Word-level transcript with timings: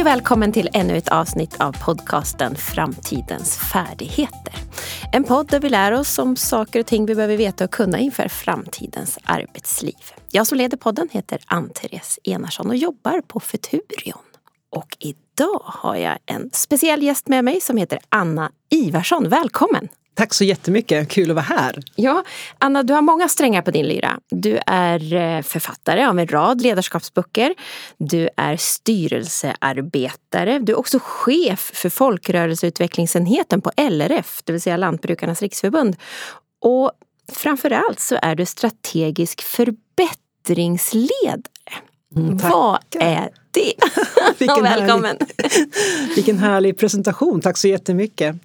Hej 0.00 0.04
och 0.04 0.12
välkommen 0.12 0.52
till 0.52 0.68
ännu 0.72 0.96
ett 0.96 1.08
avsnitt 1.08 1.60
av 1.60 1.72
podcasten 1.84 2.56
Framtidens 2.56 3.56
färdigheter. 3.56 4.54
En 5.12 5.24
podd 5.24 5.46
där 5.46 5.60
vi 5.60 5.68
lär 5.68 5.92
oss 5.92 6.18
om 6.18 6.36
saker 6.36 6.80
och 6.80 6.86
ting 6.86 7.06
vi 7.06 7.14
behöver 7.14 7.36
veta 7.36 7.64
och 7.64 7.70
kunna 7.70 7.98
inför 7.98 8.28
framtidens 8.28 9.18
arbetsliv. 9.24 9.94
Jag 10.30 10.46
som 10.46 10.58
leder 10.58 10.76
podden 10.76 11.08
heter 11.10 11.38
Ann-Therese 11.46 12.18
Enarsson 12.24 12.68
och 12.68 12.76
jobbar 12.76 13.20
på 13.20 13.40
Futurion. 13.40 14.24
Och 14.70 14.96
idag 14.98 15.62
har 15.64 15.96
jag 15.96 16.18
en 16.26 16.50
speciell 16.52 17.02
gäst 17.02 17.28
med 17.28 17.44
mig 17.44 17.60
som 17.60 17.76
heter 17.76 17.98
Anna 18.08 18.52
Ivarsson. 18.70 19.28
Välkommen! 19.28 19.88
Tack 20.14 20.34
så 20.34 20.44
jättemycket, 20.44 21.08
kul 21.08 21.30
att 21.30 21.34
vara 21.34 21.44
här. 21.44 21.78
Ja, 21.94 22.24
Anna, 22.58 22.82
du 22.82 22.94
har 22.94 23.02
många 23.02 23.28
strängar 23.28 23.62
på 23.62 23.70
din 23.70 23.86
lyra. 23.86 24.18
Du 24.30 24.58
är 24.66 25.14
eh, 25.14 25.42
författare 25.42 26.06
av 26.06 26.18
en 26.18 26.26
rad 26.26 26.62
ledarskapsböcker. 26.62 27.54
Du 27.98 28.28
är 28.36 28.56
styrelsearbetare. 28.56 30.58
Du 30.58 30.72
är 30.72 30.78
också 30.78 30.98
chef 31.02 31.70
för 31.74 31.88
folkrörelseutvecklingsenheten 31.88 33.60
på 33.60 33.70
LRF, 33.76 34.40
det 34.44 34.52
vill 34.52 34.62
säga 34.62 34.76
Lantbrukarnas 34.76 35.42
riksförbund. 35.42 35.96
Och 36.60 36.92
framförallt 37.32 38.00
så 38.00 38.18
är 38.22 38.34
du 38.34 38.46
strategisk 38.46 39.42
förbättringsledare. 39.42 41.42
Mm, 42.16 42.36
Vad 42.36 42.78
är 42.90 43.30
det? 43.50 43.72
Vilken 44.38 44.62
Välkommen! 44.62 45.16
Härlig, 45.38 45.72
vilken 46.16 46.38
härlig 46.38 46.78
presentation, 46.78 47.40
tack 47.40 47.58
så 47.58 47.68
jättemycket. 47.68 48.36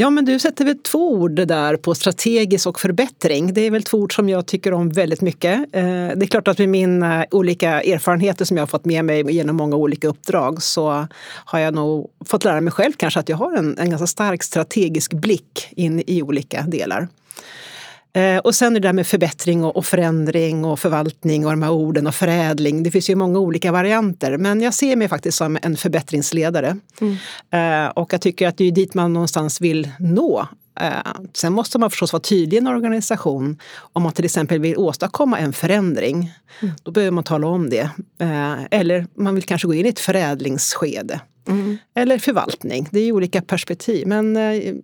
Ja, 0.00 0.10
men 0.10 0.24
du 0.24 0.38
sätter 0.38 0.64
väl 0.64 0.78
två 0.78 1.12
ord 1.12 1.32
där 1.32 1.76
på 1.76 1.94
strategisk 1.94 2.66
och 2.66 2.80
förbättring. 2.80 3.54
Det 3.54 3.60
är 3.60 3.70
väl 3.70 3.82
två 3.82 3.98
ord 3.98 4.14
som 4.14 4.28
jag 4.28 4.46
tycker 4.46 4.72
om 4.72 4.88
väldigt 4.88 5.20
mycket. 5.20 5.58
Eh, 5.58 5.82
det 6.16 6.24
är 6.24 6.26
klart 6.26 6.48
att 6.48 6.58
med 6.58 6.68
mina 6.68 7.22
eh, 7.22 7.28
olika 7.30 7.82
erfarenheter 7.82 8.44
som 8.44 8.56
jag 8.56 8.62
har 8.62 8.66
fått 8.66 8.84
med 8.84 9.04
mig 9.04 9.32
genom 9.32 9.56
många 9.56 9.76
olika 9.76 10.08
uppdrag 10.08 10.62
så 10.62 11.06
har 11.44 11.58
jag 11.58 11.74
nog 11.74 12.10
fått 12.24 12.44
lära 12.44 12.60
mig 12.60 12.72
själv 12.72 12.92
kanske 12.96 13.20
att 13.20 13.28
jag 13.28 13.36
har 13.36 13.56
en, 13.56 13.78
en 13.78 13.90
ganska 13.90 14.06
stark 14.06 14.42
strategisk 14.42 15.12
blick 15.12 15.68
in 15.70 16.02
i 16.06 16.22
olika 16.22 16.62
delar. 16.62 17.08
Eh, 18.12 18.38
och 18.38 18.54
sen 18.54 18.74
det 18.74 18.80
där 18.80 18.92
med 18.92 19.06
förbättring 19.06 19.64
och 19.64 19.86
förändring 19.86 20.64
och 20.64 20.78
förvaltning 20.78 21.46
och 21.46 21.50
de 21.50 21.62
här 21.62 21.70
orden 21.70 22.06
och 22.06 22.14
förädling. 22.14 22.82
Det 22.82 22.90
finns 22.90 23.10
ju 23.10 23.14
många 23.14 23.38
olika 23.38 23.72
varianter 23.72 24.36
men 24.36 24.60
jag 24.60 24.74
ser 24.74 24.96
mig 24.96 25.08
faktiskt 25.08 25.38
som 25.38 25.58
en 25.62 25.76
förbättringsledare. 25.76 26.76
Mm. 27.00 27.16
Eh, 27.50 27.90
och 27.90 28.12
jag 28.12 28.20
tycker 28.20 28.48
att 28.48 28.56
det 28.56 28.64
är 28.64 28.72
dit 28.72 28.94
man 28.94 29.12
någonstans 29.12 29.60
vill 29.60 29.90
nå. 29.98 30.46
Eh, 30.80 30.90
sen 31.34 31.52
måste 31.52 31.78
man 31.78 31.90
förstås 31.90 32.12
vara 32.12 32.20
tydlig 32.20 32.56
i 32.56 32.58
en 32.58 32.66
organisation 32.66 33.58
om 33.92 34.02
man 34.02 34.12
till 34.12 34.24
exempel 34.24 34.60
vill 34.60 34.76
åstadkomma 34.76 35.38
en 35.38 35.52
förändring. 35.52 36.32
Mm. 36.62 36.74
Då 36.82 36.90
behöver 36.90 37.10
man 37.10 37.24
tala 37.24 37.46
om 37.46 37.70
det. 37.70 37.90
Eller 38.70 39.06
man 39.14 39.34
vill 39.34 39.44
kanske 39.44 39.68
gå 39.68 39.74
in 39.74 39.86
i 39.86 39.88
ett 39.88 40.00
förädlingsskede. 40.00 41.20
Mm. 41.48 41.78
Eller 41.94 42.18
förvaltning, 42.18 42.88
det 42.90 43.00
är 43.00 43.12
olika 43.12 43.42
perspektiv. 43.42 44.06
Men 44.06 44.36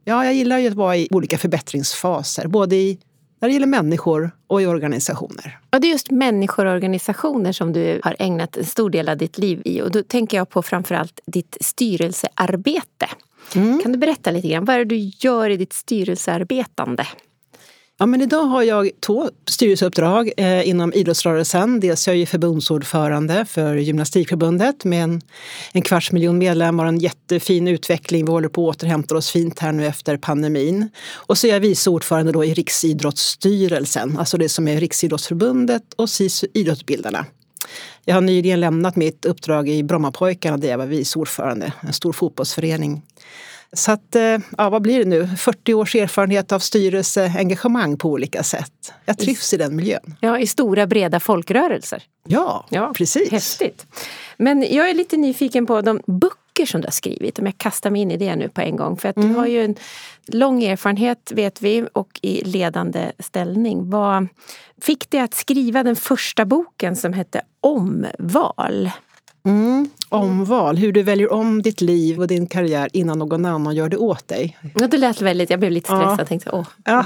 ja, 0.04 0.24
jag 0.24 0.34
gillar 0.34 0.58
ju 0.58 0.68
att 0.68 0.74
vara 0.74 0.96
i 0.96 1.08
olika 1.10 1.38
förbättringsfaser, 1.38 2.46
både 2.46 2.76
i 2.76 2.98
när 3.40 3.48
det 3.48 3.52
gäller 3.52 3.66
människor 3.66 4.30
och 4.46 4.62
i 4.62 4.66
organisationer. 4.66 5.58
Ja, 5.70 5.78
det 5.78 5.86
är 5.86 5.90
just 5.90 6.10
människor 6.10 6.66
och 6.66 6.72
organisationer 6.72 7.52
som 7.52 7.72
du 7.72 8.00
har 8.04 8.16
ägnat 8.18 8.56
en 8.56 8.64
stor 8.64 8.90
del 8.90 9.08
av 9.08 9.16
ditt 9.16 9.38
liv 9.38 9.62
i. 9.64 9.82
Och 9.82 9.90
då 9.90 10.02
tänker 10.02 10.36
jag 10.36 10.48
på 10.48 10.62
framförallt 10.62 11.20
ditt 11.26 11.56
styrelsearbete. 11.60 13.08
Mm. 13.56 13.80
Kan 13.82 13.92
du 13.92 13.98
berätta 13.98 14.30
lite 14.30 14.48
grann, 14.48 14.64
vad 14.64 14.76
är 14.76 14.78
det 14.78 14.84
du 14.84 15.10
gör 15.18 15.50
i 15.50 15.56
ditt 15.56 15.72
styrelsearbetande? 15.72 17.06
Ja, 17.98 18.06
men 18.06 18.20
idag 18.20 18.42
har 18.42 18.62
jag 18.62 18.90
två 19.00 19.30
styrelseuppdrag 19.48 20.30
eh, 20.36 20.68
inom 20.68 20.92
idrottsrörelsen. 20.92 21.80
Dels 21.80 22.08
är 22.08 22.14
jag 22.14 22.28
förbundsordförande 22.28 23.44
för 23.44 23.76
Gymnastikförbundet 23.76 24.84
med 24.84 25.04
en, 25.04 25.20
en 25.72 25.82
kvarts 25.82 26.12
miljon 26.12 26.38
medlemmar 26.38 26.84
och 26.84 26.88
en 26.88 26.98
jättefin 26.98 27.68
utveckling. 27.68 28.24
Vi 28.24 28.32
håller 28.32 28.48
på 28.48 28.70
att 28.70 28.76
återhämta 28.76 29.16
oss 29.16 29.30
fint 29.30 29.58
här 29.58 29.72
nu 29.72 29.86
efter 29.86 30.16
pandemin. 30.16 30.88
Och 31.12 31.38
så 31.38 31.46
är 31.46 31.52
jag 31.52 31.60
vice 31.60 31.90
ordförande 31.90 32.32
då 32.32 32.44
i 32.44 32.54
Riksidrottsstyrelsen, 32.54 34.18
alltså 34.18 34.38
det 34.38 34.48
som 34.48 34.68
är 34.68 34.80
Riksidrottsförbundet 34.80 35.94
och 35.96 36.10
SISU 36.10 36.46
Idrottsbildarna. 36.54 37.26
Jag 38.04 38.14
har 38.14 38.20
nyligen 38.20 38.60
lämnat 38.60 38.96
mitt 38.96 39.24
uppdrag 39.24 39.68
i 39.68 39.82
Brommapojkarna 39.82 40.56
där 40.56 40.68
jag 40.68 40.78
var 40.78 40.86
vice 40.86 41.18
ordförande, 41.18 41.72
en 41.80 41.92
stor 41.92 42.12
fotbollsförening. 42.12 43.02
Så 43.74 43.92
att, 43.92 44.16
eh, 44.16 44.38
ja, 44.58 44.70
vad 44.70 44.82
blir 44.82 44.98
det 44.98 45.04
nu? 45.04 45.26
40 45.26 45.74
års 45.74 45.94
erfarenhet 45.94 46.52
av 46.52 46.58
styrelseengagemang 46.58 47.96
på 47.96 48.08
olika 48.08 48.42
sätt. 48.42 48.92
Jag 49.04 49.18
trivs 49.18 49.52
i, 49.52 49.56
i 49.56 49.58
den 49.58 49.76
miljön. 49.76 50.16
Ja, 50.20 50.38
i 50.38 50.46
stora 50.46 50.86
breda 50.86 51.20
folkrörelser. 51.20 52.02
Ja, 52.26 52.66
ja, 52.70 52.92
precis. 52.96 53.30
Häftigt. 53.30 53.86
Men 54.36 54.66
jag 54.70 54.90
är 54.90 54.94
lite 54.94 55.16
nyfiken 55.16 55.66
på 55.66 55.80
de 55.80 56.00
böcker 56.06 56.66
som 56.66 56.80
du 56.80 56.86
har 56.86 56.92
skrivit, 56.92 57.38
om 57.38 57.46
jag 57.46 57.58
kastar 57.58 57.90
mig 57.90 58.02
in 58.02 58.10
i 58.10 58.16
det 58.16 58.36
nu 58.36 58.48
på 58.48 58.60
en 58.60 58.76
gång. 58.76 58.96
För 58.96 59.08
att 59.08 59.16
mm. 59.16 59.28
du 59.28 59.34
har 59.34 59.46
ju 59.46 59.64
en 59.64 59.74
lång 60.26 60.64
erfarenhet, 60.64 61.32
vet 61.34 61.62
vi, 61.62 61.86
och 61.92 62.20
i 62.22 62.44
ledande 62.44 63.12
ställning. 63.18 63.90
Vad 63.90 64.28
fick 64.80 65.10
dig 65.10 65.20
att 65.20 65.34
skriva 65.34 65.82
den 65.82 65.96
första 65.96 66.44
boken 66.44 66.96
som 66.96 67.12
hette 67.12 67.42
Omval? 67.60 68.90
Mm. 69.46 69.90
Omval, 70.14 70.76
hur 70.76 70.92
du 70.92 71.02
väljer 71.02 71.32
om 71.32 71.62
ditt 71.62 71.80
liv 71.80 72.20
och 72.20 72.26
din 72.26 72.46
karriär 72.46 72.88
innan 72.92 73.18
någon 73.18 73.44
annan 73.44 73.74
gör 73.74 73.88
det 73.88 73.96
åt 73.96 74.28
dig. 74.28 74.58
Ja, 74.74 74.88
det 74.88 74.98
lät 74.98 75.20
väldigt, 75.20 75.50
jag 75.50 75.60
blev 75.60 75.72
lite 75.72 75.86
stressad. 75.86 76.20
Ja. 76.20 76.24
Tänkte, 76.24 76.50
åh. 76.50 76.66
Ja. 76.84 77.04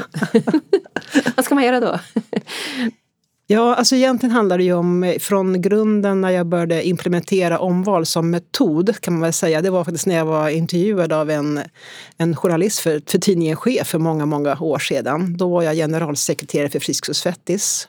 Vad 1.37 1.45
ska 1.45 1.55
man 1.55 1.65
göra 1.65 1.81
då? 1.81 1.99
Ja, 3.51 3.75
alltså 3.75 3.97
egentligen 3.97 4.35
handlar 4.35 4.59
det 4.59 4.65
ju 4.65 4.73
om 4.73 5.17
från 5.21 5.63
grunden 5.63 6.21
när 6.21 6.31
jag 6.31 6.47
började 6.47 6.89
implementera 6.89 7.59
omval 7.59 8.07
som 8.07 8.31
metod 8.31 9.01
kan 9.01 9.15
man 9.15 9.23
väl 9.23 9.33
säga. 9.33 9.63
Det 9.63 9.71
var 9.71 9.85
faktiskt 9.85 10.07
när 10.07 10.17
jag 10.17 10.25
var 10.25 10.49
intervjuad 10.49 11.13
av 11.13 11.31
en, 11.31 11.61
en 12.17 12.37
journalist 12.37 12.79
för, 12.81 13.03
för 13.07 13.19
tidningen 13.19 13.57
Chef 13.57 13.87
för 13.87 13.99
många, 13.99 14.27
många 14.27 14.59
år 14.61 14.79
sedan. 14.79 15.37
Då 15.37 15.49
var 15.49 15.63
jag 15.63 15.77
generalsekreterare 15.77 16.69
för 16.69 16.81
Friskis 16.81 17.09
och 17.09 17.17
Svettis. 17.17 17.89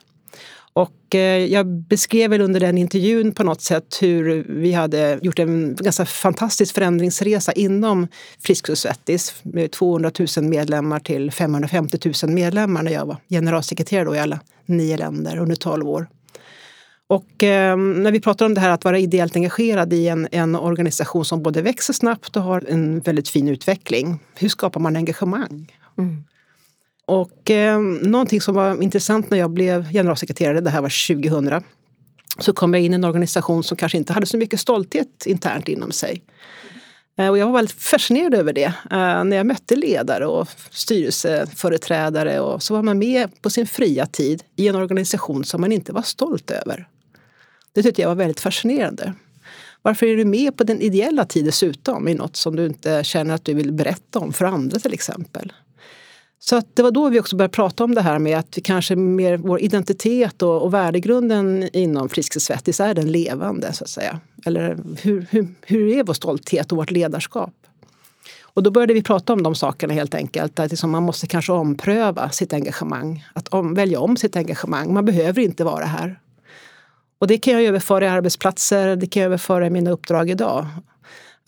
Och 0.72 1.14
eh, 1.14 1.44
jag 1.46 1.66
beskrev 1.66 2.30
väl 2.30 2.40
under 2.40 2.60
den 2.60 2.78
intervjun 2.78 3.32
på 3.32 3.44
något 3.44 3.60
sätt 3.60 3.98
hur 4.00 4.44
vi 4.48 4.72
hade 4.72 5.18
gjort 5.22 5.38
en 5.38 5.76
ganska 5.76 6.06
fantastisk 6.06 6.74
förändringsresa 6.74 7.52
inom 7.52 8.08
Frisk 8.40 8.68
och 8.68 8.78
Svettis 8.78 9.34
med 9.42 9.70
200 9.70 10.10
000 10.36 10.44
medlemmar 10.44 11.00
till 11.00 11.30
550 11.30 12.12
000 12.22 12.34
medlemmar 12.34 12.82
när 12.82 12.92
jag 12.92 13.06
var 13.06 13.16
generalsekreterare 13.28 14.04
då 14.04 14.14
i 14.14 14.18
alla 14.18 14.40
nio 14.66 14.96
länder 14.96 15.38
under 15.38 15.56
12 15.56 15.88
år. 15.88 16.06
Och 17.06 17.42
eh, 17.42 17.76
när 17.76 18.12
vi 18.12 18.20
pratar 18.20 18.46
om 18.46 18.54
det 18.54 18.60
här 18.60 18.70
att 18.70 18.84
vara 18.84 18.98
ideellt 18.98 19.36
engagerad 19.36 19.92
i 19.92 20.08
en, 20.08 20.28
en, 20.32 20.56
organisation 20.56 21.24
som 21.24 21.42
både 21.42 21.62
växer 21.62 21.92
snabbt 21.92 22.36
och 22.36 22.42
har 22.42 22.64
en 22.68 23.00
väldigt 23.00 23.28
fin 23.28 23.48
utveckling. 23.48 24.18
Hur 24.34 24.48
skapar 24.48 24.80
man 24.80 24.96
engagemang? 24.96 25.72
Mm. 25.98 26.24
Och 27.10 27.50
eh, 27.50 27.80
någonting 27.80 28.40
som 28.40 28.54
var 28.54 28.82
intressant 28.82 29.30
när 29.30 29.38
jag 29.38 29.50
blev 29.50 29.92
generalsekreterare, 29.92 30.60
det 30.60 30.70
här 30.70 30.80
var 30.80 31.14
2000, 31.14 31.62
så 32.38 32.52
kom 32.52 32.74
jag 32.74 32.82
in 32.82 32.92
i 32.92 32.94
en 32.94 33.04
organisation 33.04 33.64
som 33.64 33.76
kanske 33.76 33.98
inte 33.98 34.12
hade 34.12 34.26
så 34.26 34.36
mycket 34.36 34.60
stolthet 34.60 35.26
internt 35.26 35.68
inom 35.68 35.92
sig. 35.92 36.22
Eh, 37.18 37.28
och 37.28 37.38
jag 37.38 37.46
var 37.46 37.52
väldigt 37.52 37.82
fascinerad 37.82 38.34
över 38.34 38.52
det. 38.52 38.72
Eh, 38.90 39.24
när 39.24 39.36
jag 39.36 39.46
mötte 39.46 39.76
ledare 39.76 40.26
och 40.26 40.48
styrelseföreträdare 40.70 42.40
och 42.40 42.62
så 42.62 42.74
var 42.74 42.82
man 42.82 42.98
med 42.98 43.42
på 43.42 43.50
sin 43.50 43.66
fria 43.66 44.06
tid 44.06 44.42
i 44.56 44.68
en 44.68 44.76
organisation 44.76 45.44
som 45.44 45.60
man 45.60 45.72
inte 45.72 45.92
var 45.92 46.02
stolt 46.02 46.50
över. 46.50 46.88
Det 47.72 47.82
tyckte 47.82 48.02
jag 48.02 48.08
var 48.08 48.16
väldigt 48.16 48.40
fascinerande. 48.40 49.14
Varför 49.82 50.06
är 50.06 50.16
du 50.16 50.24
med 50.24 50.56
på 50.56 50.64
den 50.64 50.80
ideella 50.80 51.24
tid 51.24 51.44
dessutom 51.44 52.08
i 52.08 52.14
något 52.14 52.36
som 52.36 52.56
du 52.56 52.66
inte 52.66 53.04
känner 53.04 53.34
att 53.34 53.44
du 53.44 53.54
vill 53.54 53.72
berätta 53.72 54.18
om 54.18 54.32
för 54.32 54.44
andra 54.44 54.78
till 54.78 54.94
exempel? 54.94 55.52
Så 56.42 56.56
att 56.56 56.76
det 56.76 56.82
var 56.82 56.90
då 56.90 57.08
vi 57.08 57.20
också 57.20 57.36
började 57.36 57.52
prata 57.52 57.84
om 57.84 57.94
det 57.94 58.00
här 58.00 58.18
med 58.18 58.38
att 58.38 58.58
vi 58.58 58.62
kanske 58.62 58.96
mer 58.96 59.36
vår 59.36 59.60
identitet 59.60 60.42
och, 60.42 60.62
och 60.62 60.74
värdegrunden 60.74 61.68
inom 61.72 62.08
Friskis 62.08 62.44
Svettis 62.44 62.80
är 62.80 62.94
den 62.94 63.12
levande 63.12 63.72
så 63.72 63.84
att 63.84 63.90
säga. 63.90 64.20
Eller 64.46 64.78
hur, 65.02 65.26
hur, 65.30 65.54
hur 65.66 65.88
är 65.88 66.04
vår 66.04 66.14
stolthet 66.14 66.72
och 66.72 66.78
vårt 66.78 66.90
ledarskap? 66.90 67.54
Och 68.42 68.62
då 68.62 68.70
började 68.70 68.94
vi 68.94 69.02
prata 69.02 69.32
om 69.32 69.42
de 69.42 69.54
sakerna 69.54 69.94
helt 69.94 70.14
enkelt. 70.14 70.58
Att 70.58 70.70
liksom 70.70 70.90
man 70.90 71.02
måste 71.02 71.26
kanske 71.26 71.52
ompröva 71.52 72.30
sitt 72.30 72.52
engagemang. 72.52 73.24
Att 73.34 73.48
om, 73.48 73.74
välja 73.74 74.00
om 74.00 74.16
sitt 74.16 74.36
engagemang. 74.36 74.94
Man 74.94 75.04
behöver 75.04 75.42
inte 75.42 75.64
vara 75.64 75.84
här. 75.84 76.20
Och 77.18 77.26
det 77.26 77.38
kan 77.38 77.52
jag 77.52 77.62
överföra 77.62 78.04
i 78.04 78.08
arbetsplatser, 78.08 78.96
det 78.96 79.06
kan 79.06 79.22
jag 79.22 79.26
överföra 79.26 79.66
i 79.66 79.70
mina 79.70 79.90
uppdrag 79.90 80.30
idag. 80.30 80.66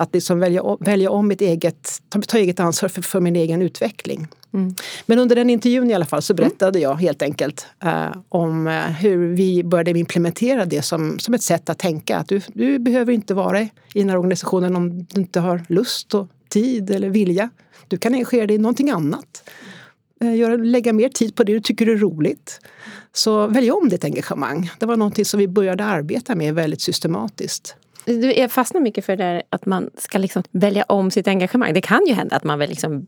Att 0.03 0.15
liksom 0.15 0.39
välja, 0.39 0.77
välja 0.81 1.11
om 1.11 1.29
mitt 1.29 1.41
eget, 1.41 2.03
ta, 2.09 2.23
ta 2.23 2.39
eget 2.39 2.61
ansvar 2.61 2.89
för, 2.89 3.03
för 3.03 3.21
min 3.21 3.37
egen 3.37 3.63
utveckling. 3.63 4.27
Mm. 4.55 4.75
Men 5.07 5.19
under 5.19 5.37
den 5.37 5.51
intervjun 5.51 5.91
i 5.91 5.95
alla 5.95 6.05
fall 6.05 6.23
så 6.23 6.35
berättade 6.35 6.79
mm. 6.79 6.91
jag 6.91 6.95
helt 6.95 7.23
enkelt 7.23 7.67
eh, 7.85 8.17
om 8.29 8.67
eh, 8.67 8.73
hur 8.73 9.35
vi 9.35 9.65
började 9.65 9.99
implementera 9.99 10.65
det 10.65 10.83
som, 10.83 11.19
som 11.19 11.35
ett 11.35 11.43
sätt 11.43 11.71
att 11.71 11.79
tänka. 11.79 12.17
Att 12.17 12.29
du, 12.29 12.41
du 12.49 12.79
behöver 12.79 13.13
inte 13.13 13.35
vara 13.35 13.61
i 13.61 13.71
den 13.95 14.09
här 14.09 14.17
organisationen 14.17 14.77
om 14.77 15.05
du 15.05 15.21
inte 15.21 15.41
har 15.41 15.65
lust 15.69 16.15
och 16.15 16.29
tid 16.49 16.91
eller 16.91 17.09
vilja. 17.09 17.51
Du 17.89 17.99
kan 17.99 18.15
engagera 18.15 18.47
dig 18.47 18.57
i 18.57 18.59
någonting 18.59 18.91
annat. 18.91 19.51
Eh, 20.21 20.37
göra, 20.37 20.57
lägga 20.57 20.93
mer 20.93 21.09
tid 21.09 21.35
på 21.35 21.45
det 21.45 21.53
du 21.53 21.61
tycker 21.61 21.87
är 21.87 21.97
roligt. 21.97 22.61
Så 23.13 23.47
välj 23.47 23.71
om 23.71 23.89
ditt 23.89 24.05
engagemang. 24.05 24.71
Det 24.79 24.87
var 24.87 24.97
någonting 24.97 25.25
som 25.25 25.41
vi 25.41 25.49
började 25.49 25.85
arbeta 25.85 26.35
med 26.35 26.55
väldigt 26.55 26.81
systematiskt. 26.81 27.77
Jag 28.37 28.53
fastnar 28.53 28.81
mycket 28.81 29.05
för 29.05 29.17
det 29.17 29.25
där 29.25 29.43
att 29.51 29.67
man 29.67 29.91
ska 29.99 30.19
liksom 30.19 30.43
välja 30.51 30.85
om 30.89 31.11
sitt 31.11 31.29
engagemang. 31.29 31.75
Det 31.75 31.81
kan 31.81 32.07
ju 32.07 32.15
hända 32.15 32.37
att 32.37 32.45
man 32.45 32.59
väl 32.59 32.69
liksom 32.69 33.07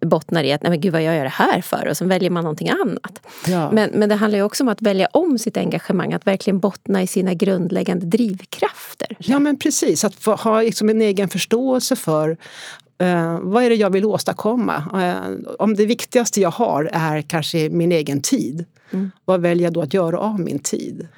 bottnar 0.00 0.44
i 0.44 0.52
att 0.52 0.62
nej 0.62 0.70
men 0.70 0.80
gud 0.80 0.92
vad 0.92 1.02
jag 1.02 1.16
gör 1.16 1.24
det 1.24 1.28
här 1.28 1.60
för 1.60 1.86
och 1.90 1.96
så 1.96 2.04
väljer 2.04 2.30
man 2.30 2.44
någonting 2.44 2.68
annat. 2.68 3.26
Ja. 3.46 3.70
Men, 3.72 3.90
men 3.94 4.08
det 4.08 4.14
handlar 4.14 4.38
ju 4.38 4.42
också 4.42 4.62
om 4.62 4.68
att 4.68 4.82
välja 4.82 5.08
om 5.12 5.38
sitt 5.38 5.56
engagemang, 5.56 6.12
att 6.12 6.26
verkligen 6.26 6.58
bottna 6.58 7.02
i 7.02 7.06
sina 7.06 7.34
grundläggande 7.34 8.06
drivkrafter. 8.06 9.16
Ja 9.18 9.38
men 9.38 9.58
precis, 9.58 10.04
att 10.04 10.14
få 10.14 10.34
ha 10.34 10.62
liksom 10.62 10.88
en 10.88 11.00
egen 11.00 11.28
förståelse 11.28 11.96
för 11.96 12.36
Uh, 13.02 13.40
vad 13.42 13.64
är 13.64 13.70
det 13.70 13.76
jag 13.76 13.90
vill 13.90 14.04
åstadkomma? 14.04 14.76
Uh, 14.94 15.38
om 15.58 15.74
det 15.74 15.86
viktigaste 15.86 16.40
jag 16.40 16.50
har 16.50 16.90
är 16.92 17.22
kanske 17.22 17.68
min 17.70 17.92
egen 17.92 18.22
tid, 18.22 18.64
mm. 18.90 19.10
vad 19.24 19.40
väljer 19.40 19.66
jag 19.66 19.72
då 19.72 19.82
att 19.82 19.94
göra 19.94 20.18
av 20.18 20.40
min 20.40 20.58
tid? 20.58 21.08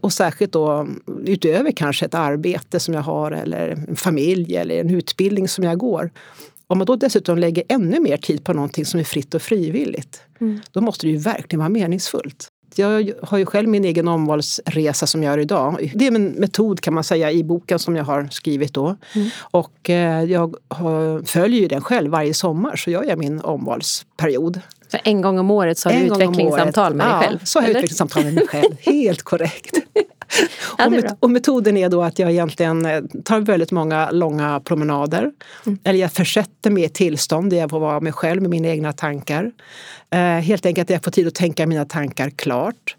Och 0.00 0.12
särskilt 0.12 0.52
då 0.52 0.88
utöver 1.24 1.72
kanske 1.72 2.06
ett 2.06 2.14
arbete 2.14 2.80
som 2.80 2.94
jag 2.94 3.02
har 3.02 3.30
eller 3.32 3.68
en 3.88 3.96
familj 3.96 4.56
eller 4.56 4.80
en 4.80 4.90
utbildning 4.90 5.48
som 5.48 5.64
jag 5.64 5.78
går. 5.78 6.10
Om 6.66 6.78
man 6.78 6.86
då 6.86 6.96
dessutom 6.96 7.38
lägger 7.38 7.64
ännu 7.68 8.00
mer 8.00 8.16
tid 8.16 8.44
på 8.44 8.52
någonting 8.52 8.84
som 8.84 9.00
är 9.00 9.04
fritt 9.04 9.34
och 9.34 9.42
frivilligt, 9.42 10.22
mm. 10.40 10.60
då 10.70 10.80
måste 10.80 11.06
det 11.06 11.10
ju 11.10 11.18
verkligen 11.18 11.58
vara 11.58 11.68
meningsfullt. 11.68 12.48
Jag 12.76 13.12
har 13.22 13.38
ju 13.38 13.46
själv 13.46 13.68
min 13.68 13.84
egen 13.84 14.08
omvalsresa 14.08 15.06
som 15.06 15.22
jag 15.22 15.30
gör 15.30 15.38
idag. 15.38 15.92
Det 15.94 16.06
är 16.06 16.14
en 16.14 16.28
metod 16.28 16.80
kan 16.80 16.94
man 16.94 17.04
säga 17.04 17.32
i 17.32 17.44
boken 17.44 17.78
som 17.78 17.96
jag 17.96 18.04
har 18.04 18.28
skrivit 18.30 18.74
då. 18.74 18.96
Mm. 19.14 19.28
Och 19.38 19.90
eh, 19.90 20.24
jag 20.24 20.56
följer 21.26 21.60
ju 21.60 21.68
den 21.68 21.80
själv 21.80 22.10
varje 22.10 22.34
sommar 22.34 22.76
så 22.76 22.90
gör 22.90 23.04
jag 23.04 23.18
min 23.18 23.40
omvalsperiod. 23.40 24.60
Så 24.94 25.00
en 25.10 25.22
gång 25.22 25.38
om 25.38 25.50
året 25.50 25.78
så 25.78 25.88
har 25.88 25.96
du 25.96 26.06
utvecklingssamtal 26.06 26.94
med 26.94 27.06
dig 27.06 27.14
själv? 27.20 27.38
Ja, 27.40 27.46
så 27.46 27.58
har 27.58 27.62
jag 27.62 27.70
utvecklingssamtal 27.70 28.24
med 28.24 28.34
mig 28.34 28.46
själv. 28.46 28.76
Helt 28.80 29.22
korrekt. 29.22 29.78
Ja, 30.78 30.86
och, 30.86 30.92
met 30.92 31.16
och, 31.20 31.30
metoden 31.30 31.76
är 31.76 31.88
då 31.88 32.02
att 32.02 32.18
jag 32.18 32.30
egentligen 32.30 32.86
eh, 32.86 33.02
tar 33.24 33.40
väldigt 33.40 33.70
många 33.70 34.10
långa 34.10 34.60
promenader. 34.60 35.30
Mm. 35.66 35.78
Eller 35.84 35.98
jag 35.98 36.12
försätter 36.12 36.70
mig 36.70 36.82
i 36.82 36.86
ett 36.86 36.94
tillstånd 36.94 37.50
där 37.50 37.56
jag 37.56 37.70
får 37.70 37.80
vara 37.80 38.00
mig 38.00 38.12
själv 38.12 38.42
med 38.42 38.50
mina 38.50 38.68
egna 38.68 38.92
tankar. 38.92 39.50
Eh, 40.10 40.18
helt 40.20 40.66
enkelt 40.66 40.90
att 40.90 40.94
jag 40.94 41.04
får 41.04 41.10
tid 41.10 41.26
att 41.26 41.34
tänka 41.34 41.66
mina 41.66 41.84
tankar 41.84 42.30
klart. 42.30 42.96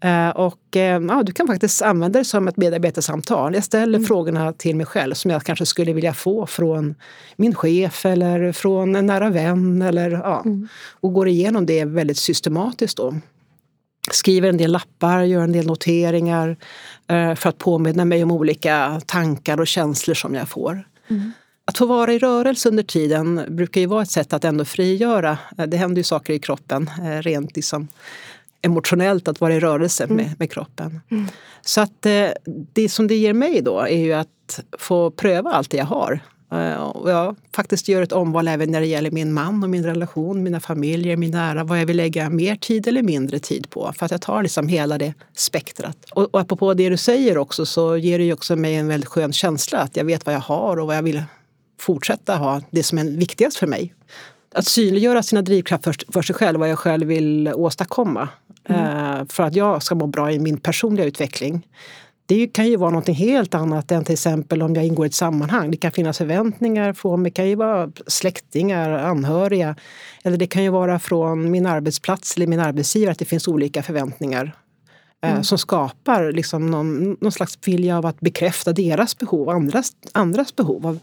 Eh, 0.00 0.28
och 0.28 0.76
eh, 0.76 1.02
ja, 1.08 1.22
du 1.22 1.32
kan 1.32 1.46
faktiskt 1.46 1.82
använda 1.82 2.18
det 2.18 2.24
som 2.24 2.48
ett 2.48 2.56
medarbetarsamtal. 2.56 3.54
Jag 3.54 3.64
ställer 3.64 3.98
mm. 3.98 4.06
frågorna 4.06 4.52
till 4.52 4.76
mig 4.76 4.86
själv 4.86 5.14
som 5.14 5.30
jag 5.30 5.42
kanske 5.42 5.66
skulle 5.66 5.92
vilja 5.92 6.14
få 6.14 6.46
från 6.46 6.94
min 7.36 7.54
chef 7.54 8.06
eller 8.06 8.52
från 8.52 8.96
en 8.96 9.06
nära 9.06 9.30
vän. 9.30 9.82
Eller, 9.82 10.10
ja, 10.10 10.42
mm. 10.44 10.68
Och 11.00 11.12
går 11.12 11.28
igenom 11.28 11.66
det 11.66 11.84
väldigt 11.84 12.18
systematiskt. 12.18 12.96
Då. 12.96 13.14
Skriver 14.10 14.48
en 14.48 14.56
del 14.56 14.72
lappar, 14.72 15.22
gör 15.22 15.42
en 15.42 15.52
del 15.52 15.66
noteringar 15.66 16.56
eh, 17.08 17.34
för 17.34 17.48
att 17.48 17.58
påminna 17.58 18.04
mig 18.04 18.22
om 18.22 18.30
olika 18.30 19.00
tankar 19.06 19.60
och 19.60 19.66
känslor 19.66 20.14
som 20.14 20.34
jag 20.34 20.48
får. 20.48 20.84
Mm. 21.10 21.32
Att 21.64 21.78
få 21.78 21.86
vara 21.86 22.12
i 22.12 22.18
rörelse 22.18 22.68
under 22.68 22.82
tiden 22.82 23.44
brukar 23.48 23.80
ju 23.80 23.86
vara 23.86 24.02
ett 24.02 24.10
sätt 24.10 24.32
att 24.32 24.44
ändå 24.44 24.64
frigöra. 24.64 25.38
Det 25.66 25.76
händer 25.76 25.96
ju 25.96 26.04
saker 26.04 26.32
i 26.32 26.38
kroppen 26.38 26.90
rent 27.22 27.56
liksom 27.56 27.88
emotionellt 28.62 29.28
att 29.28 29.40
vara 29.40 29.54
i 29.54 29.60
rörelse 29.60 30.06
med, 30.06 30.24
mm. 30.26 30.36
med 30.38 30.52
kroppen. 30.52 31.00
Mm. 31.10 31.26
Så 31.62 31.80
att 31.80 32.06
eh, 32.06 32.28
det 32.72 32.88
som 32.88 33.06
det 33.06 33.16
ger 33.16 33.32
mig 33.32 33.62
då 33.62 33.80
är 33.80 33.98
ju 33.98 34.12
att 34.12 34.60
få 34.78 35.10
pröva 35.10 35.50
allt 35.50 35.70
det 35.70 35.76
jag 35.76 35.84
har. 35.84 36.20
Eh, 36.52 36.74
och 36.74 37.10
jag 37.10 37.36
faktiskt 37.54 37.88
gör 37.88 38.02
ett 38.02 38.12
omval 38.12 38.48
även 38.48 38.70
när 38.70 38.80
det 38.80 38.86
gäller 38.86 39.10
min 39.10 39.32
man 39.32 39.62
och 39.62 39.70
min 39.70 39.84
relation, 39.84 40.42
mina 40.42 40.60
familjer, 40.60 41.16
min 41.16 41.30
nära, 41.30 41.64
vad 41.64 41.80
jag 41.80 41.86
vill 41.86 41.96
lägga 41.96 42.30
mer 42.30 42.56
tid 42.56 42.88
eller 42.88 43.02
mindre 43.02 43.38
tid 43.38 43.70
på. 43.70 43.92
För 43.96 44.06
att 44.06 44.12
jag 44.12 44.20
tar 44.20 44.42
liksom 44.42 44.68
hela 44.68 44.98
det 44.98 45.14
spektrat. 45.36 45.96
Och, 46.12 46.34
och 46.34 46.40
apropå 46.40 46.74
det 46.74 46.88
du 46.88 46.96
säger 46.96 47.38
också 47.38 47.66
så 47.66 47.96
ger 47.96 48.18
det 48.18 48.24
ju 48.24 48.32
också 48.32 48.56
mig 48.56 48.74
en 48.74 48.88
väldigt 48.88 49.08
skön 49.08 49.32
känsla 49.32 49.78
att 49.78 49.96
jag 49.96 50.04
vet 50.04 50.26
vad 50.26 50.34
jag 50.34 50.40
har 50.40 50.76
och 50.76 50.86
vad 50.86 50.96
jag 50.96 51.02
vill 51.02 51.22
fortsätta 51.80 52.36
ha, 52.36 52.62
det 52.70 52.82
som 52.82 52.98
är 52.98 53.04
viktigast 53.04 53.56
för 53.56 53.66
mig. 53.66 53.94
Att 54.54 54.66
synliggöra 54.66 55.22
sina 55.22 55.42
drivkrafter 55.42 55.92
för, 55.92 56.12
för 56.12 56.22
sig 56.22 56.34
själv, 56.34 56.60
vad 56.60 56.70
jag 56.70 56.78
själv 56.78 57.06
vill 57.06 57.52
åstadkomma. 57.54 58.28
Mm. 58.64 58.80
Eh, 58.80 59.26
för 59.28 59.42
att 59.42 59.54
jag 59.54 59.82
ska 59.82 59.94
må 59.94 60.06
bra 60.06 60.32
i 60.32 60.38
min 60.38 60.56
personliga 60.56 61.06
utveckling. 61.06 61.66
Det 62.26 62.46
kan 62.46 62.66
ju 62.66 62.76
vara 62.76 62.90
något 62.90 63.08
helt 63.08 63.54
annat 63.54 63.92
än 63.92 64.04
till 64.04 64.12
exempel 64.12 64.62
om 64.62 64.74
jag 64.74 64.84
ingår 64.84 65.06
i 65.06 65.08
ett 65.08 65.14
sammanhang. 65.14 65.70
Det 65.70 65.76
kan 65.76 65.92
finnas 65.92 66.18
förväntningar 66.18 66.92
från, 66.92 67.22
det 67.22 67.30
kan 67.30 67.48
ju 67.48 67.54
vara 67.54 67.90
släktingar, 68.06 68.90
anhöriga. 68.90 69.76
Eller 70.24 70.36
det 70.36 70.46
kan 70.46 70.62
ju 70.62 70.68
vara 70.68 70.98
från 70.98 71.50
min 71.50 71.66
arbetsplats 71.66 72.36
eller 72.36 72.46
min 72.46 72.60
arbetsgivare 72.60 73.12
att 73.12 73.18
det 73.18 73.24
finns 73.24 73.48
olika 73.48 73.82
förväntningar. 73.82 74.56
Eh, 75.22 75.30
mm. 75.30 75.44
Som 75.44 75.58
skapar 75.58 76.32
liksom 76.32 76.70
någon, 76.70 77.16
någon 77.20 77.32
slags 77.32 77.58
vilja 77.64 77.98
av 77.98 78.06
att 78.06 78.20
bekräfta 78.20 78.72
deras 78.72 79.18
behov, 79.18 79.48
andras, 79.48 79.92
andras 80.12 80.56
behov. 80.56 80.86
Av, 80.86 80.98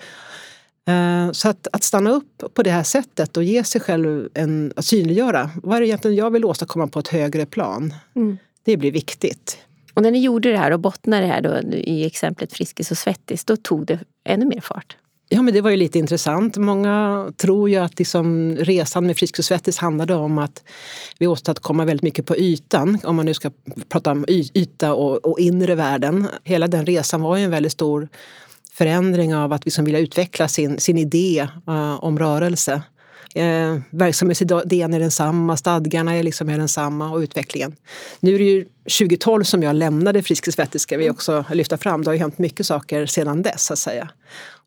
så 1.32 1.50
att, 1.50 1.68
att 1.72 1.84
stanna 1.84 2.10
upp 2.10 2.44
på 2.54 2.64
det 2.64 2.72
här 2.72 2.84
sättet 2.84 3.38
och 3.38 3.44
ge 3.44 3.64
sig 3.64 3.82
själv 3.82 4.30
en, 4.34 4.74
att 4.76 4.86
synliggöra 4.86 5.50
vad 5.64 5.76
är 5.76 5.82
det 5.82 5.88
egentligen 5.88 6.18
jag 6.18 6.32
vill 6.32 6.46
åstadkomma 6.46 6.88
på 6.88 7.00
ett 7.00 7.08
högre 7.08 7.46
plan. 7.46 7.94
Mm. 8.16 8.38
Det 8.64 8.78
blir 8.78 8.92
viktigt. 8.92 9.58
Och 9.94 10.02
när 10.02 10.12
ni 10.12 10.20
gjorde 10.20 10.52
det 10.52 10.58
här 10.58 10.72
och 10.72 10.80
bottnade 10.80 11.22
det 11.22 11.28
här 11.28 11.42
då, 11.42 11.78
i 11.78 12.06
exemplet 12.06 12.54
Friskis 12.54 12.92
och 12.92 12.98
Svettis, 12.98 13.46
då 13.46 13.56
tog 13.58 13.86
det 13.86 14.00
ännu 14.26 14.46
mer 14.46 14.62
fart? 14.62 14.98
Ja, 15.30 15.42
men 15.42 15.54
det 15.54 15.62
var 15.62 15.70
ju 15.70 15.78
lite 15.78 16.00
intressant. 16.00 16.58
Många 16.58 17.26
tror 17.38 17.70
ju 17.70 17.76
att 17.76 18.00
liksom 18.00 18.56
resan 18.56 19.08
med 19.08 19.18
Friskis 19.18 19.40
och 19.40 19.46
Svettis 19.46 19.78
handlade 19.78 20.14
om 20.14 20.38
att 20.38 20.64
vi 21.20 21.28
åstadkommer 21.28 21.86
väldigt 21.86 22.04
mycket 22.04 22.26
på 22.26 22.38
ytan. 22.38 23.00
Om 23.04 23.16
man 23.16 23.26
nu 23.26 23.34
ska 23.34 23.52
prata 23.90 24.12
om 24.12 24.26
yta 24.30 24.94
och, 24.94 25.26
och 25.26 25.40
inre 25.40 25.76
världen. 25.76 26.28
Hela 26.44 26.68
den 26.68 26.86
resan 26.86 27.22
var 27.22 27.38
ju 27.38 27.44
en 27.44 27.52
väldigt 27.52 27.72
stor 27.72 28.08
förändring 28.78 29.36
av 29.36 29.54
att 29.54 29.66
liksom 29.66 29.86
vilja 29.86 30.00
utveckla 30.00 30.48
sin, 30.48 30.80
sin 30.80 30.98
idé 30.98 31.48
uh, 31.68 32.04
om 32.04 32.20
rörelse. 32.20 32.82
Eh, 33.36 33.78
verksamhetsidén 33.90 34.94
är 34.94 35.00
densamma, 35.00 35.58
stadgarna 35.58 36.16
är, 36.16 36.24
liksom 36.24 36.50
är 36.50 36.58
densamma 36.58 37.12
och 37.12 37.18
utvecklingen. 37.18 37.76
Nu 38.20 38.36
är 38.36 38.40
det 38.40 38.46
ju 38.46 38.66
2012 39.00 39.44
som 39.44 39.64
jag 39.64 39.76
lämnade 39.76 40.24
Friskis 40.24 40.56
Svettis 40.56 40.82
ska 40.82 40.98
vi 40.98 41.10
också 41.10 41.46
lyfta 41.52 41.78
fram. 41.78 42.04
Det 42.04 42.10
har 42.10 42.14
ju 42.14 42.20
hänt 42.20 42.38
mycket 42.38 42.66
saker 42.66 43.06
sedan 43.06 43.42
dess 43.42 43.66
så 43.66 43.74
att 43.74 43.80
säga. 43.80 44.10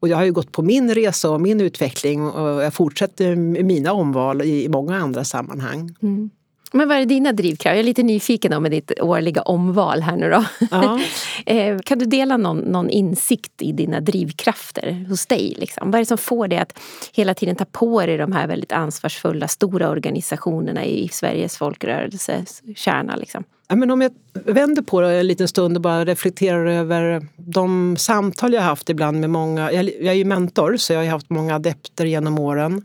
Och 0.00 0.08
jag 0.08 0.16
har 0.16 0.24
ju 0.24 0.32
gått 0.32 0.52
på 0.52 0.62
min 0.62 0.94
resa 0.94 1.30
och 1.30 1.40
min 1.40 1.60
utveckling 1.60 2.22
och 2.22 2.62
jag 2.62 2.74
fortsätter 2.74 3.36
med 3.36 3.64
mina 3.64 3.92
omval 3.92 4.42
i 4.42 4.68
många 4.68 4.96
andra 4.96 5.24
sammanhang. 5.24 5.94
Mm. 6.02 6.30
Men 6.72 6.88
vad 6.88 6.98
är 6.98 7.06
dina 7.06 7.32
drivkrafter? 7.32 7.70
Jag 7.70 7.78
är 7.78 7.82
lite 7.82 8.02
nyfiken 8.02 8.52
om 8.52 8.62
med 8.62 8.72
ditt 8.72 9.00
årliga 9.00 9.42
omval 9.42 10.02
här 10.02 10.16
nu 10.16 10.30
då. 10.30 10.44
Ja. 10.70 11.00
Eh, 11.46 11.78
kan 11.78 11.98
du 11.98 12.04
dela 12.04 12.36
någon, 12.36 12.58
någon, 12.58 12.90
insikt 12.90 13.62
i 13.62 13.72
dina 13.72 14.00
drivkrafter 14.00 15.06
hos 15.08 15.26
dig? 15.26 15.54
Liksom? 15.58 15.90
Vad 15.90 15.94
är 15.94 15.98
det 15.98 16.06
som 16.06 16.18
får 16.18 16.48
dig 16.48 16.58
att 16.58 16.78
hela 17.12 17.34
tiden 17.34 17.56
ta 17.56 17.64
på 17.64 18.06
dig 18.06 18.16
de 18.16 18.32
här 18.32 18.46
väldigt 18.46 18.72
ansvarsfulla 18.72 19.48
stora 19.48 19.88
organisationerna 19.88 20.84
i 20.84 21.08
Sveriges 21.08 21.56
folkrörelses 21.56 22.62
kärna? 22.76 23.16
Liksom? 23.16 23.44
Ja, 23.68 23.76
men 23.76 23.90
om 23.90 24.00
jag 24.00 24.12
vänder 24.32 24.82
på 24.82 25.00
det 25.00 25.20
en 25.20 25.26
liten 25.26 25.48
stund 25.48 25.76
och 25.76 25.82
bara 25.82 26.04
reflekterar 26.04 26.66
över 26.66 27.26
de 27.36 27.96
samtal 27.96 28.52
jag 28.52 28.62
haft 28.62 28.90
ibland 28.90 29.20
med 29.20 29.30
många. 29.30 29.72
Jag, 29.72 29.84
jag 29.84 30.06
är 30.06 30.12
ju 30.12 30.24
mentor 30.24 30.76
så 30.76 30.92
jag 30.92 31.00
har 31.00 31.06
haft 31.06 31.30
många 31.30 31.54
adepter 31.54 32.04
genom 32.04 32.38
åren. 32.38 32.84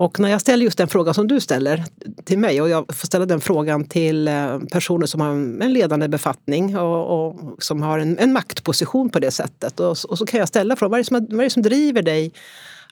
Och 0.00 0.20
när 0.20 0.28
jag 0.28 0.40
ställer 0.40 0.64
just 0.64 0.78
den 0.78 0.88
frågan 0.88 1.14
som 1.14 1.28
du 1.28 1.40
ställer 1.40 1.84
till 2.24 2.38
mig 2.38 2.62
och 2.62 2.68
jag 2.68 2.84
får 2.96 3.06
ställa 3.06 3.26
den 3.26 3.40
frågan 3.40 3.84
till 3.84 4.28
eh, 4.28 4.58
personer 4.58 5.06
som 5.06 5.20
har 5.20 5.30
en 5.30 5.72
ledande 5.72 6.08
befattning 6.08 6.78
och, 6.78 7.28
och 7.28 7.62
som 7.62 7.82
har 7.82 7.98
en, 7.98 8.18
en, 8.18 8.32
maktposition 8.32 9.10
på 9.10 9.18
det 9.18 9.30
sättet. 9.30 9.80
Och, 9.80 9.90
och, 10.08 10.18
så 10.18 10.26
kan 10.26 10.40
jag 10.40 10.48
ställa 10.48 10.76
frågan, 10.76 10.90
vad 10.90 11.00
är, 11.00 11.04
som, 11.04 11.26
vad 11.30 11.40
är 11.40 11.44
det 11.44 11.50
som 11.50 11.62
driver 11.62 12.02
dig 12.02 12.32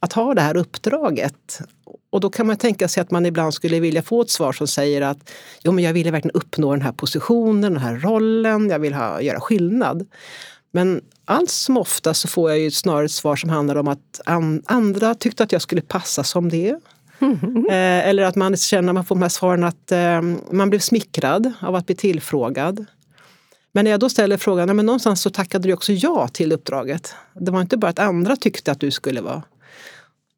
att 0.01 0.13
ha 0.13 0.35
det 0.35 0.41
här 0.41 0.57
uppdraget? 0.57 1.61
Och 2.11 2.21
då 2.21 2.31
kan 2.31 2.47
man 2.47 2.57
tänka 2.57 2.89
sig 2.89 3.01
att 3.01 3.11
man 3.11 3.27
ibland 3.27 3.55
skulle 3.55 3.81
vilja 3.81 4.03
få 4.03 4.23
ett 4.23 4.31
svar 4.31 4.53
som 4.53 4.67
säger 4.67 5.03
att 5.03 5.31
jo, 5.63 5.73
men 5.73 5.85
jag 5.85 5.93
vill 5.93 6.11
verkligen 6.11 6.37
uppnå 6.37 6.73
den 6.73 6.83
här 6.83 6.93
positionen, 6.93 7.73
den 7.73 7.83
här 7.83 7.97
rollen, 7.97 8.71
jag 8.71 8.79
vill 8.79 8.95
ha, 8.95 9.21
göra 9.21 9.41
skillnad. 9.41 10.07
Men 10.71 11.01
allt 11.25 11.51
som 11.51 11.77
ofta 11.77 12.15
så 12.15 12.29
får 12.29 12.51
jag 12.51 12.59
ju 12.59 12.71
snarare 12.71 13.05
ett 13.05 13.13
svar 13.13 13.37
som 13.37 13.51
handlar 13.51 13.77
om 13.77 13.89
att 13.89 14.21
andra 14.67 15.15
tyckte 15.15 15.43
att 15.43 15.53
jag 15.53 15.63
skulle 15.63 15.81
passa 15.81 16.25
som 16.25 16.49
det. 16.49 16.77
Eh, 17.69 18.09
eller 18.09 18.23
att 18.23 18.37
man 18.37 18.57
känner, 18.57 18.93
man 18.93 19.05
får 19.05 19.15
de 19.15 19.23
här 19.23 19.29
svaren 19.29 19.65
att 19.65 19.93
eh, 19.93 20.23
man 20.51 20.71
blev 20.71 20.81
smickrad 20.81 21.53
av 21.61 21.75
att 21.75 21.87
bli 21.87 21.95
tillfrågad. 21.95 22.87
Men 23.73 23.85
när 23.85 23.91
jag 23.91 24.01
då 24.01 24.09
ställer 24.09 24.37
frågan, 24.37 24.77
men 24.77 24.87
någonstans 24.87 25.23
så 25.23 25.31
tackade 25.31 25.69
du 25.69 25.75
också 25.75 25.93
ja 25.93 26.29
till 26.29 26.53
uppdraget. 26.53 27.15
Det 27.35 27.51
var 27.51 27.61
inte 27.61 27.77
bara 27.77 27.91
att 27.91 27.99
andra 27.99 28.37
tyckte 28.37 28.73
att 28.73 28.81
du 28.81 28.91
skulle 28.91 29.21
vara. 29.21 29.43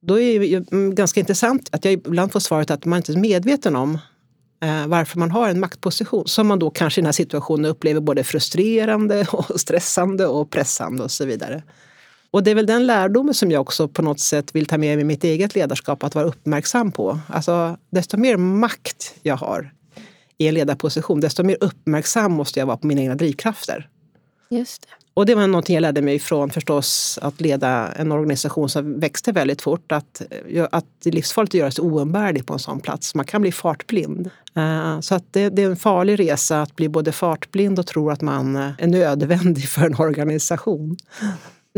Då 0.01 0.21
är 0.21 0.41
det 0.41 0.73
mm, 0.73 0.95
ganska 0.95 1.21
intressant 1.21 1.69
att 1.73 1.85
jag 1.85 1.93
ibland 1.93 2.33
får 2.33 2.41
svaret 2.41 2.71
att 2.71 2.85
man 2.85 2.97
inte 2.97 3.13
är 3.13 3.17
medveten 3.17 3.77
om 3.77 3.99
eh, 4.63 4.87
varför 4.87 5.19
man 5.19 5.31
har 5.31 5.49
en 5.49 5.61
maktposition 5.61 6.27
som 6.27 6.47
man 6.47 6.59
då 6.59 6.71
kanske 6.71 7.01
i 7.01 7.03
den 7.03 7.07
här 7.07 7.13
situationen 7.13 7.71
upplever 7.71 8.01
både 8.01 8.25
frustrerande 8.25 9.27
och 9.33 9.61
stressande 9.61 10.27
och 10.27 10.51
pressande 10.51 11.03
och 11.03 11.11
så 11.11 11.25
vidare. 11.25 11.63
Och 12.31 12.43
det 12.43 12.51
är 12.51 12.55
väl 12.55 12.67
den 12.67 12.87
lärdomen 12.87 13.35
som 13.35 13.51
jag 13.51 13.61
också 13.61 13.89
på 13.89 14.03
något 14.03 14.21
sätt 14.21 14.55
vill 14.55 14.67
ta 14.67 14.79
med 14.79 14.97
mig 14.97 15.03
i 15.03 15.05
mitt 15.05 15.25
eget 15.25 15.55
ledarskap, 15.55 16.05
att 16.05 16.15
vara 16.15 16.25
uppmärksam 16.25 16.93
på. 16.93 17.19
Alltså, 17.29 17.77
desto 17.91 18.17
mer 18.17 18.37
makt 18.37 19.15
jag 19.23 19.37
har 19.37 19.73
i 20.39 20.49
en 20.49 20.55
ledarposition, 20.55 21.21
desto 21.21 21.43
mer 21.43 21.57
uppmärksam 21.61 22.33
måste 22.33 22.61
jag 22.61 22.67
vara 22.67 22.77
på 22.77 22.87
mina 22.87 23.01
egna 23.01 23.15
drivkrafter. 23.15 23.89
Just 24.51 24.83
det. 24.83 24.89
Och 25.19 25.27
det 25.27 25.35
var 25.35 25.47
någonting 25.47 25.75
jag 25.75 25.83
lärde 25.83 26.03
mig 26.03 26.19
från 26.19 26.51
förstås 26.51 27.19
att 27.23 27.41
leda 27.41 27.93
en 27.93 28.13
organisation 28.13 28.69
som 28.69 29.01
växte 29.01 29.33
väldigt 29.33 29.63
fort. 29.63 29.93
Att, 29.93 30.23
att 30.71 30.85
det 31.03 31.11
är 31.11 31.15
livsfarligt 31.15 31.51
att 31.51 31.59
göra 31.59 31.71
sig 31.71 31.83
oumbärlig 31.83 32.47
på 32.47 32.53
en 32.53 32.59
sån 32.59 32.81
plats. 32.81 33.15
Man 33.15 33.25
kan 33.25 33.43
bli 33.43 33.53
fartblind. 33.53 34.31
Uh, 34.57 35.01
så 35.01 35.15
att 35.15 35.25
det, 35.31 35.49
det, 35.49 35.63
är 35.63 35.67
en 35.67 35.77
farlig 35.77 36.21
resa 36.21 36.63
att 36.63 36.77
bli 36.77 36.89
både 36.89 37.13
fartblind 37.13 37.79
och 37.79 37.87
tro 37.87 38.11
att 38.11 38.21
man 38.21 38.57
är 38.57 38.87
nödvändig 38.87 39.69
för 39.69 39.83
en 39.83 39.95
organisation. 39.95 40.97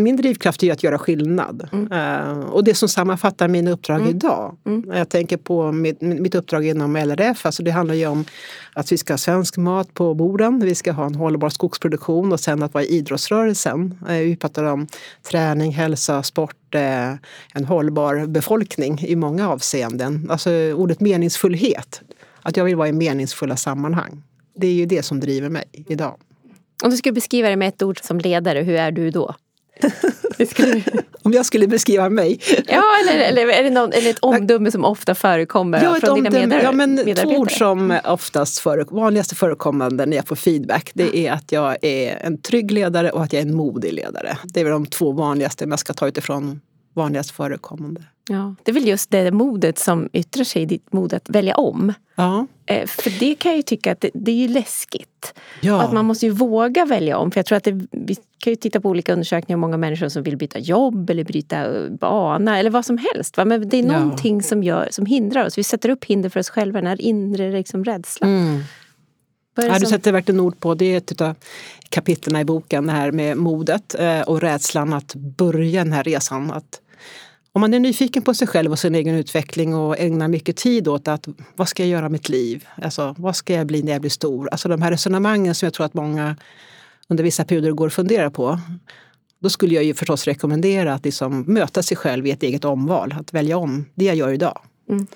Min 0.02 0.16
drivkraft 0.16 0.62
är 0.62 0.72
att 0.72 0.82
göra 0.82 0.98
skillnad. 0.98 1.68
Mm. 1.72 1.92
Uh, 1.92 2.40
och 2.40 2.64
det 2.64 2.74
som 2.74 2.88
sammanfattar 2.88 3.48
mina 3.48 3.70
uppdrag 3.70 3.96
mm. 3.96 4.10
idag. 4.10 4.56
Mm. 4.66 4.84
Jag 4.94 5.08
tänker 5.08 5.36
på 5.36 5.72
mitt, 5.72 6.00
mitt 6.00 6.34
uppdrag 6.34 6.66
inom 6.66 6.96
LRF. 6.96 7.46
Alltså 7.46 7.62
det 7.62 7.70
handlar 7.70 7.94
ju 7.94 8.06
om 8.06 8.24
att 8.72 8.92
vi 8.92 8.98
ska 8.98 9.12
ha 9.12 9.18
svensk 9.18 9.56
mat 9.56 9.94
på 9.94 10.14
borden. 10.14 10.60
Vi 10.60 10.74
ska 10.74 10.92
ha 10.92 11.06
en 11.06 11.14
hållbar 11.14 11.48
skogsproduktion 11.48 12.32
och 12.32 12.40
sen 12.40 12.62
att 12.62 12.74
vara 12.74 12.84
i 12.84 12.86
idrottsrörelsen. 12.86 13.98
Uh, 14.08 14.14
vi 14.14 14.36
pratar 14.36 14.64
om 14.64 14.86
träning, 15.30 15.72
hälsa, 15.72 16.22
sport, 16.22 16.74
uh, 16.74 16.80
en 17.54 17.64
hållbar 17.64 18.26
befolkning 18.26 18.98
i 19.00 19.16
många 19.16 19.48
avseenden. 19.48 20.26
Alltså 20.30 20.50
ordet 20.72 21.00
meningsfullhet. 21.00 22.02
Att 22.42 22.56
jag 22.56 22.64
vill 22.64 22.76
vara 22.76 22.88
i 22.88 22.92
meningsfulla 22.92 23.56
sammanhang. 23.56 24.22
Det 24.56 24.66
är 24.66 24.72
ju 24.72 24.86
det 24.86 25.02
som 25.02 25.20
driver 25.20 25.48
mig 25.48 25.64
idag. 25.72 26.16
Om 26.84 26.90
du 26.90 26.96
skulle 26.96 27.12
beskriva 27.12 27.48
det 27.48 27.56
med 27.56 27.68
ett 27.68 27.82
ord 27.82 28.00
som 28.02 28.18
ledare, 28.18 28.60
hur 28.60 28.74
är 28.74 28.90
du 28.90 29.10
då? 29.10 29.34
Om 31.22 31.32
jag 31.32 31.46
skulle 31.46 31.66
beskriva 31.66 32.08
mig? 32.08 32.40
Ja, 32.66 32.82
eller, 33.02 33.18
eller, 33.18 33.48
är 33.48 33.64
det 33.64 33.70
någon, 33.70 33.92
eller 33.92 34.10
ett 34.10 34.18
omdöme 34.18 34.70
som 34.70 34.84
ofta 34.84 35.14
förekommer 35.14 35.82
ja, 35.82 35.94
från 36.00 36.10
omdöme, 36.10 36.40
dina 36.40 36.62
ja, 36.62 36.72
men 36.72 37.14
Två 37.16 37.28
ord 37.28 37.52
som 37.52 37.98
oftast 38.04 38.58
för, 38.58 38.86
vanligaste 38.90 39.34
förekommande 39.34 40.06
när 40.06 40.16
jag 40.16 40.28
får 40.28 40.36
feedback 40.36 40.90
det 40.94 41.16
är 41.16 41.32
att 41.32 41.52
jag 41.52 41.76
är 41.82 42.16
en 42.16 42.42
trygg 42.42 42.70
ledare 42.70 43.10
och 43.10 43.22
att 43.22 43.32
jag 43.32 43.42
är 43.42 43.46
en 43.46 43.54
modig 43.54 43.92
ledare. 43.92 44.38
Det 44.44 44.60
är 44.60 44.64
väl 44.64 44.72
de 44.72 44.86
två 44.86 45.12
vanligaste 45.12 45.64
om 45.64 45.70
jag 45.70 45.80
ska 45.80 45.92
ta 45.92 46.08
utifrån 46.08 46.60
vanligast 46.94 47.30
förekommande. 47.30 48.02
Ja, 48.28 48.54
det 48.62 48.70
är 48.70 48.74
väl 48.74 48.88
just 48.88 49.10
det 49.10 49.30
modet 49.30 49.78
som 49.78 50.08
yttrar 50.12 50.44
sig 50.44 50.62
i 50.62 50.66
ditt 50.66 50.92
mod 50.92 51.14
att 51.14 51.28
välja 51.28 51.54
om. 51.54 51.92
Ja. 52.14 52.46
Eh, 52.66 52.86
för 52.86 53.20
det 53.20 53.34
kan 53.34 53.50
jag 53.50 53.56
ju 53.56 53.62
tycka 53.62 53.92
att 53.92 54.00
det, 54.00 54.10
det 54.14 54.30
är 54.30 54.36
ju 54.36 54.48
läskigt. 54.48 55.34
Ja. 55.60 55.82
Att 55.82 55.92
man 55.92 56.04
måste 56.04 56.26
ju 56.26 56.32
våga 56.32 56.84
välja 56.84 57.18
om. 57.18 57.30
För 57.30 57.38
jag 57.38 57.46
tror 57.46 57.56
att 57.56 57.64
det, 57.64 57.86
vi 57.90 58.14
kan 58.38 58.52
ju 58.52 58.56
titta 58.56 58.80
på 58.80 58.88
olika 58.88 59.12
undersökningar 59.12 59.56
om 59.56 59.60
många 59.60 59.76
människor 59.76 60.08
som 60.08 60.22
vill 60.22 60.36
byta 60.36 60.58
jobb 60.58 61.10
eller 61.10 61.24
byta 61.24 61.64
eh, 61.64 61.90
bana 61.90 62.58
eller 62.58 62.70
vad 62.70 62.86
som 62.86 62.98
helst. 62.98 63.36
Va? 63.36 63.44
Men 63.44 63.68
det 63.68 63.78
är 63.78 63.82
någonting 63.82 64.36
ja. 64.36 64.42
som, 64.42 64.62
gör, 64.62 64.88
som 64.90 65.06
hindrar 65.06 65.46
oss. 65.46 65.58
Vi 65.58 65.64
sätter 65.64 65.88
upp 65.88 66.04
hinder 66.04 66.28
för 66.28 66.40
oss 66.40 66.50
själva, 66.50 66.78
den 66.78 66.86
här 66.86 67.00
inre 67.00 67.52
liksom, 67.52 67.84
rädslan. 67.84 68.30
Mm. 68.30 68.62
Ja, 69.54 69.78
du 69.78 69.86
sätter 69.86 70.12
verkligen 70.12 70.40
ord 70.40 70.60
på 70.60 70.74
det. 70.74 70.84
är 70.84 70.96
ett 70.96 71.20
av 71.20 71.34
kapitlen 71.88 72.40
i 72.40 72.44
boken, 72.44 72.86
det 72.86 72.92
här 72.92 73.12
med 73.12 73.36
modet 73.36 73.94
eh, 73.98 74.20
och 74.20 74.40
rädslan 74.40 74.92
att 74.92 75.14
börja 75.14 75.84
den 75.84 75.92
här 75.92 76.04
resan. 76.04 76.50
Att 76.50 76.80
om 77.52 77.60
man 77.60 77.74
är 77.74 77.80
nyfiken 77.80 78.22
på 78.22 78.34
sig 78.34 78.48
själv 78.48 78.72
och 78.72 78.78
sin 78.78 78.94
egen 78.94 79.14
utveckling 79.14 79.74
och 79.74 79.98
ägnar 79.98 80.28
mycket 80.28 80.56
tid 80.56 80.88
åt 80.88 81.08
att 81.08 81.28
vad 81.56 81.68
ska 81.68 81.82
jag 81.82 81.90
göra 81.90 82.02
med 82.02 82.10
mitt 82.10 82.28
liv? 82.28 82.66
Alltså, 82.82 83.14
vad 83.18 83.36
ska 83.36 83.54
jag 83.54 83.66
bli 83.66 83.82
när 83.82 83.92
jag 83.92 84.00
blir 84.00 84.10
stor? 84.10 84.48
Alltså 84.52 84.68
de 84.68 84.82
här 84.82 84.90
resonemangen 84.90 85.54
som 85.54 85.66
jag 85.66 85.74
tror 85.74 85.86
att 85.86 85.94
många 85.94 86.36
under 87.08 87.24
vissa 87.24 87.44
perioder 87.44 87.70
går 87.70 87.86
och 87.86 87.92
funderar 87.92 88.30
på. 88.30 88.60
Då 89.38 89.48
skulle 89.48 89.74
jag 89.74 89.84
ju 89.84 89.94
förstås 89.94 90.24
rekommendera 90.24 90.94
att 90.94 91.04
liksom 91.04 91.40
möta 91.40 91.82
sig 91.82 91.96
själv 91.96 92.26
i 92.26 92.30
ett 92.30 92.42
eget 92.42 92.64
omval, 92.64 93.14
att 93.18 93.34
välja 93.34 93.58
om 93.58 93.84
det 93.94 94.04
jag 94.04 94.16
gör 94.16 94.32
idag. 94.32 94.60
Mm. 94.88 95.06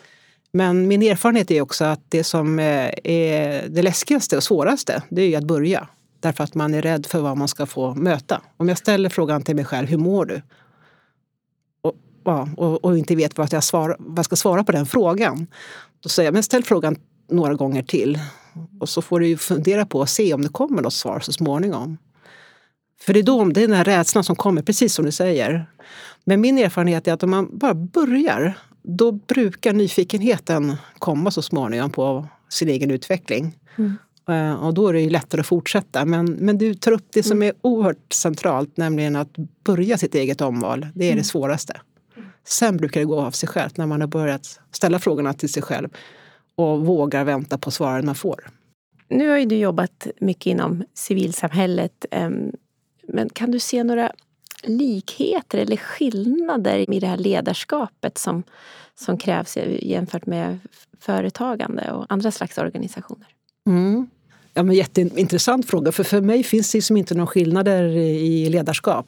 Men 0.52 0.88
min 0.88 1.02
erfarenhet 1.02 1.50
är 1.50 1.60
också 1.60 1.84
att 1.84 2.00
det 2.08 2.24
som 2.24 2.58
är 2.58 3.68
det 3.68 3.82
läskigaste 3.82 4.36
och 4.36 4.42
svåraste, 4.42 5.02
det 5.08 5.22
är 5.22 5.28
ju 5.28 5.34
att 5.34 5.44
börja. 5.44 5.88
Därför 6.20 6.44
att 6.44 6.54
man 6.54 6.74
är 6.74 6.82
rädd 6.82 7.06
för 7.06 7.20
vad 7.20 7.36
man 7.36 7.48
ska 7.48 7.66
få 7.66 7.94
möta. 7.94 8.40
Om 8.56 8.68
jag 8.68 8.78
ställer 8.78 9.08
frågan 9.08 9.42
till 9.42 9.56
mig 9.56 9.64
själv, 9.64 9.88
hur 9.88 9.98
mår 9.98 10.24
du? 10.24 10.42
Ja, 12.24 12.48
och, 12.56 12.84
och, 12.84 12.98
inte 12.98 13.16
vet 13.16 13.38
vad 13.38 13.52
jag, 13.52 13.64
svara, 13.64 13.96
vad 13.98 14.18
jag 14.18 14.24
ska 14.24 14.36
svara 14.36 14.64
på 14.64 14.72
den 14.72 14.86
frågan. 14.86 15.46
Då 16.00 16.08
säger 16.08 16.26
jag, 16.26 16.34
men 16.34 16.42
ställ 16.42 16.64
frågan 16.64 16.96
några 17.30 17.54
gånger 17.54 17.82
till. 17.82 18.18
Och 18.80 18.88
så 18.88 19.02
får 19.02 19.20
du 19.20 19.36
fundera 19.36 19.86
på 19.86 19.98
och 19.98 20.08
se 20.08 20.34
om 20.34 20.42
det 20.42 20.48
kommer 20.48 20.82
något 20.82 20.94
svar 20.94 21.20
så 21.20 21.32
småningom. 21.32 21.98
För 23.00 23.12
det 23.12 23.18
är 23.18 23.22
då 23.22 23.44
det 23.44 23.62
är 23.62 23.68
den 23.68 23.76
här 23.76 23.84
rädslan 23.84 24.24
som 24.24 24.36
kommer, 24.36 24.62
precis 24.62 24.94
som 24.94 25.04
du 25.04 25.12
säger. 25.12 25.66
Men 26.24 26.40
min 26.40 26.58
erfarenhet 26.58 27.08
är 27.08 27.12
att 27.12 27.22
om 27.22 27.30
man 27.30 27.58
bara 27.58 27.74
börjar, 27.74 28.54
då 28.82 29.12
brukar 29.12 29.72
nyfikenheten 29.72 30.76
komma 30.98 31.30
så 31.30 31.42
småningom 31.42 31.90
på 31.90 32.26
sin 32.48 32.68
egen 32.68 32.90
utveckling. 32.90 33.58
Mm. 33.76 33.96
Eh, 34.28 34.64
och 34.64 34.74
då 34.74 34.88
är 34.88 34.92
det 34.92 35.00
ju 35.00 35.10
lättare 35.10 35.40
att 35.40 35.46
fortsätta. 35.46 36.04
Men, 36.04 36.32
men 36.32 36.58
du 36.58 36.74
tar 36.74 36.92
upp 36.92 37.06
det 37.12 37.22
som 37.22 37.38
mm. 37.38 37.48
är 37.48 37.54
oerhört 37.62 38.12
centralt, 38.12 38.76
nämligen 38.76 39.16
att 39.16 39.36
börja 39.64 39.98
sitt 39.98 40.14
eget 40.14 40.40
omval. 40.40 40.86
Det 40.94 41.04
är 41.04 41.08
mm. 41.08 41.18
det 41.18 41.24
svåraste. 41.24 41.80
Sen 42.44 42.76
brukar 42.76 43.00
det 43.00 43.06
gå 43.06 43.20
av 43.20 43.30
sig 43.30 43.48
självt 43.48 43.76
när 43.76 43.86
man 43.86 44.00
har 44.00 44.08
börjat 44.08 44.60
ställa 44.70 44.98
frågorna 44.98 45.32
till 45.32 45.52
sig 45.52 45.62
själv 45.62 45.88
och 46.56 46.86
vågar 46.86 47.24
vänta 47.24 47.58
på 47.58 47.70
svaren 47.70 48.06
man 48.06 48.14
får. 48.14 48.50
Nu 49.08 49.28
har 49.28 49.38
ju 49.38 49.44
du 49.44 49.56
jobbat 49.56 50.06
mycket 50.20 50.46
inom 50.46 50.84
civilsamhället. 50.94 52.06
Ehm, 52.10 52.52
men 53.08 53.28
kan 53.28 53.50
du 53.50 53.58
se 53.58 53.84
några 53.84 54.12
likheter 54.62 55.58
eller 55.58 55.76
skillnader 55.76 56.94
i 56.94 57.00
det 57.00 57.06
här 57.06 57.16
ledarskapet 57.16 58.18
som, 58.18 58.42
som 58.94 59.18
krävs 59.18 59.56
jämfört 59.82 60.26
med 60.26 60.58
företagande 61.00 61.92
och 61.92 62.06
andra 62.08 62.30
slags 62.30 62.58
organisationer? 62.58 63.26
Mm. 63.66 64.06
Ja, 64.54 64.62
men 64.62 64.76
jätteintressant 64.76 65.66
fråga, 65.66 65.92
för 65.92 66.04
för 66.04 66.20
mig 66.20 66.42
finns 66.42 66.72
det 66.72 66.78
liksom 66.78 66.96
inte 66.96 67.14
några 67.14 67.26
skillnader 67.26 67.84
i 67.96 68.48
ledarskap. 68.48 69.06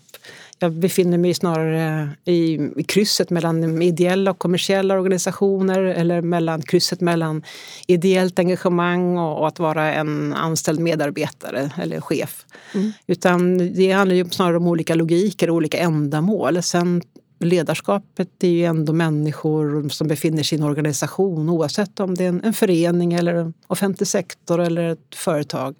Jag 0.58 0.72
befinner 0.72 1.18
mig 1.18 1.34
snarare 1.34 2.10
i, 2.24 2.54
i 2.76 2.84
krysset 2.88 3.30
mellan 3.30 3.82
ideella 3.82 4.30
och 4.30 4.38
kommersiella 4.38 4.94
organisationer 4.94 5.80
eller 5.80 6.22
mellan 6.22 6.62
krysset 6.62 7.00
mellan 7.00 7.42
ideellt 7.86 8.38
engagemang 8.38 9.18
och, 9.18 9.38
och 9.38 9.48
att 9.48 9.58
vara 9.58 9.94
en 9.94 10.32
anställd 10.32 10.80
medarbetare 10.80 11.70
eller 11.82 12.00
chef. 12.00 12.46
Mm. 12.74 12.92
Utan 13.06 13.58
det 13.74 13.92
handlar 13.92 14.16
ju 14.16 14.24
snarare 14.24 14.56
om 14.56 14.66
olika 14.66 14.94
logiker 14.94 15.50
och 15.50 15.56
olika 15.56 15.78
ändamål. 15.78 16.62
Sen 16.62 17.02
ledarskapet 17.38 18.28
är 18.44 18.48
ju 18.48 18.64
ändå 18.64 18.92
människor 18.92 19.88
som 19.88 20.08
befinner 20.08 20.42
sig 20.42 20.58
i 20.58 20.60
en 20.60 20.66
organisation 20.66 21.48
oavsett 21.48 22.00
om 22.00 22.14
det 22.14 22.24
är 22.24 22.28
en, 22.28 22.44
en 22.44 22.52
förening 22.52 23.12
eller 23.12 23.34
en 23.34 23.54
offentlig 23.66 24.08
sektor 24.08 24.60
eller 24.60 24.92
ett 24.92 25.14
företag. 25.14 25.74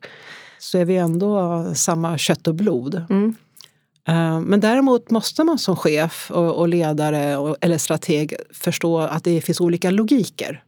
Så 0.58 0.78
är 0.78 0.84
vi 0.84 0.96
ändå 0.96 1.64
samma 1.74 2.18
kött 2.18 2.46
och 2.46 2.54
blod. 2.54 3.04
Mm. 3.10 3.34
Eh, 4.06 4.40
men 4.40 4.60
däremot 4.60 5.10
måste 5.10 5.44
man 5.44 5.58
som 5.58 5.76
chef 5.76 6.30
och 6.30 6.68
ledare 6.68 7.56
eller 7.60 7.78
strateg 7.78 8.34
förstå 8.50 8.98
att 8.98 9.24
det 9.24 9.40
finns 9.40 9.60
olika 9.60 9.90
logiker. 9.90 10.64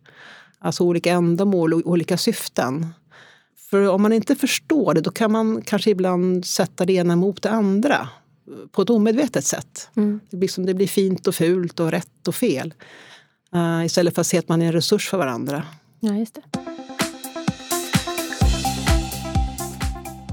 Alltså 0.58 0.84
olika 0.84 1.12
ändamål 1.12 1.74
och 1.74 1.86
olika 1.86 2.16
syften. 2.16 2.86
För 3.70 3.88
om 3.88 4.02
man 4.02 4.12
inte 4.12 4.34
förstår 4.34 4.94
det 4.94 5.00
då 5.00 5.10
kan 5.10 5.32
man 5.32 5.62
kanske 5.62 5.90
ibland 5.90 6.44
sätta 6.44 6.84
det 6.84 6.92
ena 6.92 7.16
mot 7.16 7.42
det 7.42 7.50
andra 7.50 8.08
på 8.72 8.82
ett 8.82 8.90
omedvetet 8.90 9.44
sätt. 9.44 9.90
Mm. 9.96 10.20
Det, 10.30 10.36
blir 10.36 10.48
som 10.48 10.66
det 10.66 10.74
blir 10.74 10.86
fint 10.86 11.26
och 11.26 11.34
fult 11.34 11.80
och 11.80 11.90
rätt 11.90 12.28
och 12.28 12.34
fel. 12.34 12.74
Uh, 13.54 13.86
istället 13.86 14.14
för 14.14 14.20
att 14.20 14.26
se 14.26 14.38
att 14.38 14.48
man 14.48 14.62
är 14.62 14.66
en 14.66 14.72
resurs 14.72 15.08
för 15.08 15.18
varandra. 15.18 15.62
Ja, 16.00 16.14
just 16.14 16.34
det. 16.34 16.67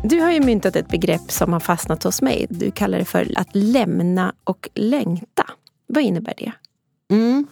Du 0.09 0.19
har 0.19 0.31
ju 0.31 0.41
myntat 0.41 0.75
ett 0.75 0.87
begrepp 0.87 1.31
som 1.31 1.53
har 1.53 1.59
fastnat 1.59 2.03
hos 2.03 2.21
mig. 2.21 2.47
Du 2.49 2.71
kallar 2.71 2.99
det 2.99 3.05
för 3.05 3.31
att 3.35 3.47
lämna 3.51 4.33
och 4.43 4.69
längta. 4.75 5.45
Vad 5.87 6.03
innebär 6.03 6.33
det? 6.37 6.51
Mm. 7.15 7.47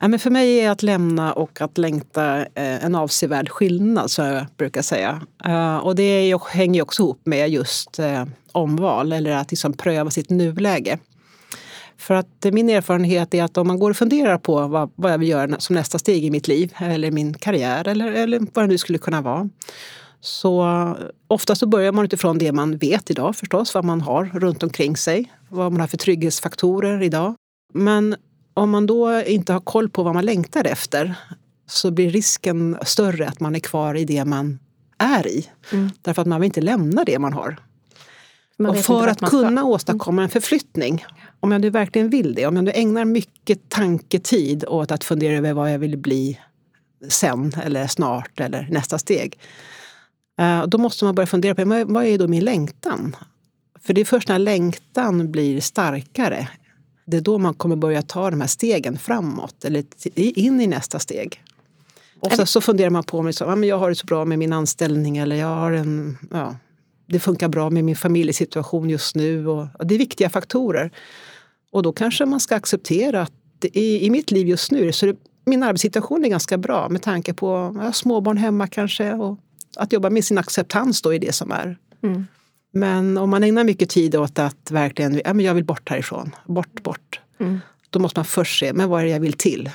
Ja, 0.00 0.08
men 0.08 0.18
för 0.18 0.30
mig 0.30 0.60
är 0.60 0.70
att 0.70 0.82
lämna 0.82 1.32
och 1.32 1.60
att 1.60 1.78
längta 1.78 2.38
eh, 2.38 2.84
en 2.84 2.94
avsevärd 2.94 3.48
skillnad, 3.48 4.10
så 4.10 4.22
jag 4.22 4.46
brukar 4.56 4.82
säga. 4.82 5.20
Eh, 5.44 5.76
och 5.76 5.94
det 5.94 6.38
hänger 6.50 6.82
också 6.82 7.02
ihop 7.02 7.20
med 7.24 7.50
just 7.50 7.98
eh, 7.98 8.24
omval, 8.52 9.12
eller 9.12 9.30
att 9.30 9.50
liksom 9.50 9.72
pröva 9.72 10.10
sitt 10.10 10.30
nuläge. 10.30 10.98
För 11.96 12.14
att 12.14 12.46
min 12.52 12.70
erfarenhet 12.70 13.34
är 13.34 13.42
att 13.42 13.56
om 13.56 13.66
man 13.66 13.78
går 13.78 13.90
och 13.90 13.96
funderar 13.96 14.38
på 14.38 14.66
vad, 14.66 14.90
vad 14.94 15.12
jag 15.12 15.18
vill 15.18 15.28
göra 15.28 15.60
som 15.60 15.76
nästa 15.76 15.98
steg 15.98 16.24
i 16.24 16.30
mitt 16.30 16.48
liv, 16.48 16.74
eller 16.78 17.10
min 17.10 17.34
karriär, 17.34 17.88
eller, 17.88 18.12
eller 18.12 18.40
vad 18.54 18.64
det 18.64 18.68
nu 18.68 18.78
skulle 18.78 18.98
kunna 18.98 19.20
vara, 19.20 19.48
så 20.20 20.96
oftast 21.28 21.60
så 21.60 21.66
börjar 21.66 21.92
man 21.92 22.04
utifrån 22.04 22.38
det 22.38 22.52
man 22.52 22.78
vet 22.78 23.10
idag 23.10 23.36
förstås, 23.36 23.74
vad 23.74 23.84
man 23.84 24.00
har 24.00 24.24
runt 24.24 24.62
omkring 24.62 24.96
sig, 24.96 25.32
vad 25.48 25.72
man 25.72 25.80
har 25.80 25.88
för 25.88 25.96
trygghetsfaktorer 25.96 27.02
idag. 27.02 27.34
Men 27.74 28.16
om 28.54 28.70
man 28.70 28.86
då 28.86 29.22
inte 29.22 29.52
har 29.52 29.60
koll 29.60 29.88
på 29.88 30.02
vad 30.02 30.14
man 30.14 30.24
längtar 30.24 30.64
efter 30.64 31.14
så 31.66 31.90
blir 31.90 32.10
risken 32.10 32.78
större 32.82 33.28
att 33.28 33.40
man 33.40 33.54
är 33.54 33.60
kvar 33.60 33.94
i 33.94 34.04
det 34.04 34.24
man 34.24 34.58
är 34.98 35.26
i. 35.26 35.46
Mm. 35.72 35.90
Därför 36.02 36.22
att 36.22 36.28
man 36.28 36.40
vill 36.40 36.46
inte 36.46 36.60
lämna 36.60 37.04
det 37.04 37.18
man 37.18 37.32
har. 37.32 37.56
Man 38.58 38.70
och 38.70 38.78
för 38.78 39.08
att, 39.08 39.20
kunna 39.20 39.64
åstadkomma 39.64 40.22
en 40.22 40.28
förflyttning, 40.28 41.04
om 41.40 41.52
jag 41.52 41.60
nu 41.60 41.70
verkligen 41.70 42.10
vill 42.10 42.34
det, 42.34 42.46
om 42.46 42.56
jag 42.56 42.64
nu 42.64 42.70
ägnar 42.74 43.04
mycket 43.04 43.68
tanketid 43.68 44.64
åt 44.68 44.90
att 44.90 45.04
fundera 45.04 45.36
över 45.36 45.52
vad 45.52 45.72
jag 45.72 45.78
vill 45.78 45.98
bli 45.98 46.38
sen 47.08 47.52
eller 47.64 47.86
snart 47.86 48.40
eller 48.40 48.68
nästa 48.70 48.98
steg. 48.98 49.38
Eh, 50.38 50.66
då 50.66 50.78
måste 50.78 51.04
man 51.04 51.14
börja 51.14 51.26
fundera 51.26 51.54
på 51.54 51.64
vad 51.88 52.04
är 52.04 52.18
då 52.18 52.28
min 52.28 52.44
längtan? 52.44 53.16
För 53.80 53.94
det 53.94 54.00
är 54.00 54.04
först 54.04 54.28
när 54.28 54.38
längtan 54.38 55.30
blir 55.32 55.60
starkare, 55.60 56.48
det 57.06 57.16
är 57.16 57.20
då 57.20 57.38
man 57.38 57.54
kommer 57.54 57.76
börja 57.76 58.02
ta 58.02 58.30
de 58.30 58.40
här 58.40 58.48
stegen 58.48 58.98
framåt 58.98 59.64
eller 59.64 59.84
in 60.16 60.60
i 60.60 60.66
nästa 60.66 60.98
steg. 60.98 61.42
Ofta 62.20 62.46
så 62.46 62.60
funderar 62.60 62.90
man 62.90 63.04
på 63.04 63.18
om 63.18 63.26
liksom, 63.26 63.64
jag 63.64 63.78
har 63.78 63.88
det 63.88 63.94
så 63.94 64.06
bra 64.06 64.24
med 64.24 64.38
min 64.38 64.52
anställning 64.52 65.16
eller 65.16 65.36
jag 65.36 65.56
har 65.56 65.72
en, 65.72 66.18
ja, 66.30 66.56
det 67.06 67.20
funkar 67.20 67.48
bra 67.48 67.70
med 67.70 67.84
min 67.84 67.96
familjesituation 67.96 68.90
just 68.90 69.14
nu. 69.14 69.48
Och, 69.48 69.66
och 69.78 69.86
det 69.86 69.94
är 69.94 69.98
viktiga 69.98 70.30
faktorer. 70.30 70.90
Och 71.72 71.82
då 71.82 71.92
kanske 71.92 72.26
man 72.26 72.40
ska 72.40 72.56
acceptera 72.56 73.22
att 73.22 73.32
i, 73.62 74.06
i 74.06 74.10
mitt 74.10 74.30
liv 74.30 74.48
just 74.48 74.70
nu 74.70 74.92
så 74.92 75.06
det, 75.06 75.16
min 75.44 75.62
arbetssituation 75.62 76.24
är 76.24 76.28
ganska 76.28 76.58
bra 76.58 76.88
med 76.88 77.02
tanke 77.02 77.34
på 77.34 77.76
ja, 77.82 77.92
småbarn 77.92 78.36
hemma 78.36 78.66
kanske. 78.66 79.12
Och 79.12 79.38
att 79.78 79.92
jobba 79.92 80.10
med 80.10 80.24
sin 80.24 80.38
acceptans 80.38 81.02
då 81.02 81.14
i 81.14 81.18
det 81.18 81.32
som 81.32 81.52
är. 81.52 81.76
Mm. 82.02 82.26
Men 82.72 83.18
om 83.18 83.30
man 83.30 83.44
ägnar 83.44 83.64
mycket 83.64 83.90
tid 83.90 84.16
åt 84.16 84.38
att 84.38 84.70
verkligen, 84.70 85.20
ja, 85.24 85.34
men 85.34 85.44
jag 85.44 85.54
vill 85.54 85.64
bort 85.64 85.88
härifrån, 85.88 86.36
bort, 86.46 86.82
bort. 86.82 87.20
Mm. 87.40 87.60
Då 87.90 87.98
måste 87.98 88.18
man 88.18 88.24
först 88.24 88.60
se, 88.60 88.72
men 88.72 88.88
vad 88.88 89.00
är 89.00 89.04
det 89.04 89.10
jag 89.10 89.20
vill 89.20 89.32
till? 89.32 89.70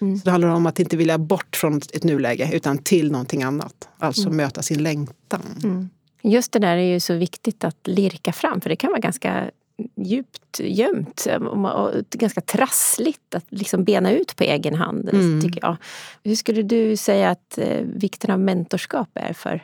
Mm. 0.00 0.18
Så 0.18 0.24
det 0.24 0.30
handlar 0.30 0.48
om 0.48 0.66
att 0.66 0.80
inte 0.80 0.96
vilja 0.96 1.18
bort 1.18 1.56
från 1.56 1.76
ett 1.76 2.04
nuläge 2.04 2.50
utan 2.52 2.78
till 2.78 3.12
någonting 3.12 3.42
annat. 3.42 3.88
Alltså 3.98 4.22
mm. 4.22 4.36
möta 4.36 4.62
sin 4.62 4.82
längtan. 4.82 5.60
Mm. 5.64 5.88
Just 6.22 6.52
det 6.52 6.58
där 6.58 6.76
är 6.76 6.92
ju 6.92 7.00
så 7.00 7.14
viktigt 7.14 7.64
att 7.64 7.86
lirka 7.86 8.32
fram 8.32 8.60
för 8.60 8.68
det 8.68 8.76
kan 8.76 8.90
vara 8.90 9.00
ganska 9.00 9.50
djupt 9.96 10.60
gömt 10.60 11.26
och 11.50 11.90
ganska 12.10 12.40
trassligt 12.40 13.34
att 13.34 13.44
liksom 13.48 13.84
bena 13.84 14.12
ut 14.12 14.36
på 14.36 14.44
egen 14.44 14.74
hand. 14.74 15.08
Mm. 15.08 15.42
tycker 15.42 15.60
jag. 15.62 15.76
Hur 16.24 16.34
skulle 16.34 16.62
du 16.62 16.96
säga 16.96 17.30
att 17.30 17.58
eh, 17.58 17.80
vikten 17.82 18.30
av 18.30 18.40
mentorskap 18.40 19.08
är 19.14 19.32
för 19.32 19.62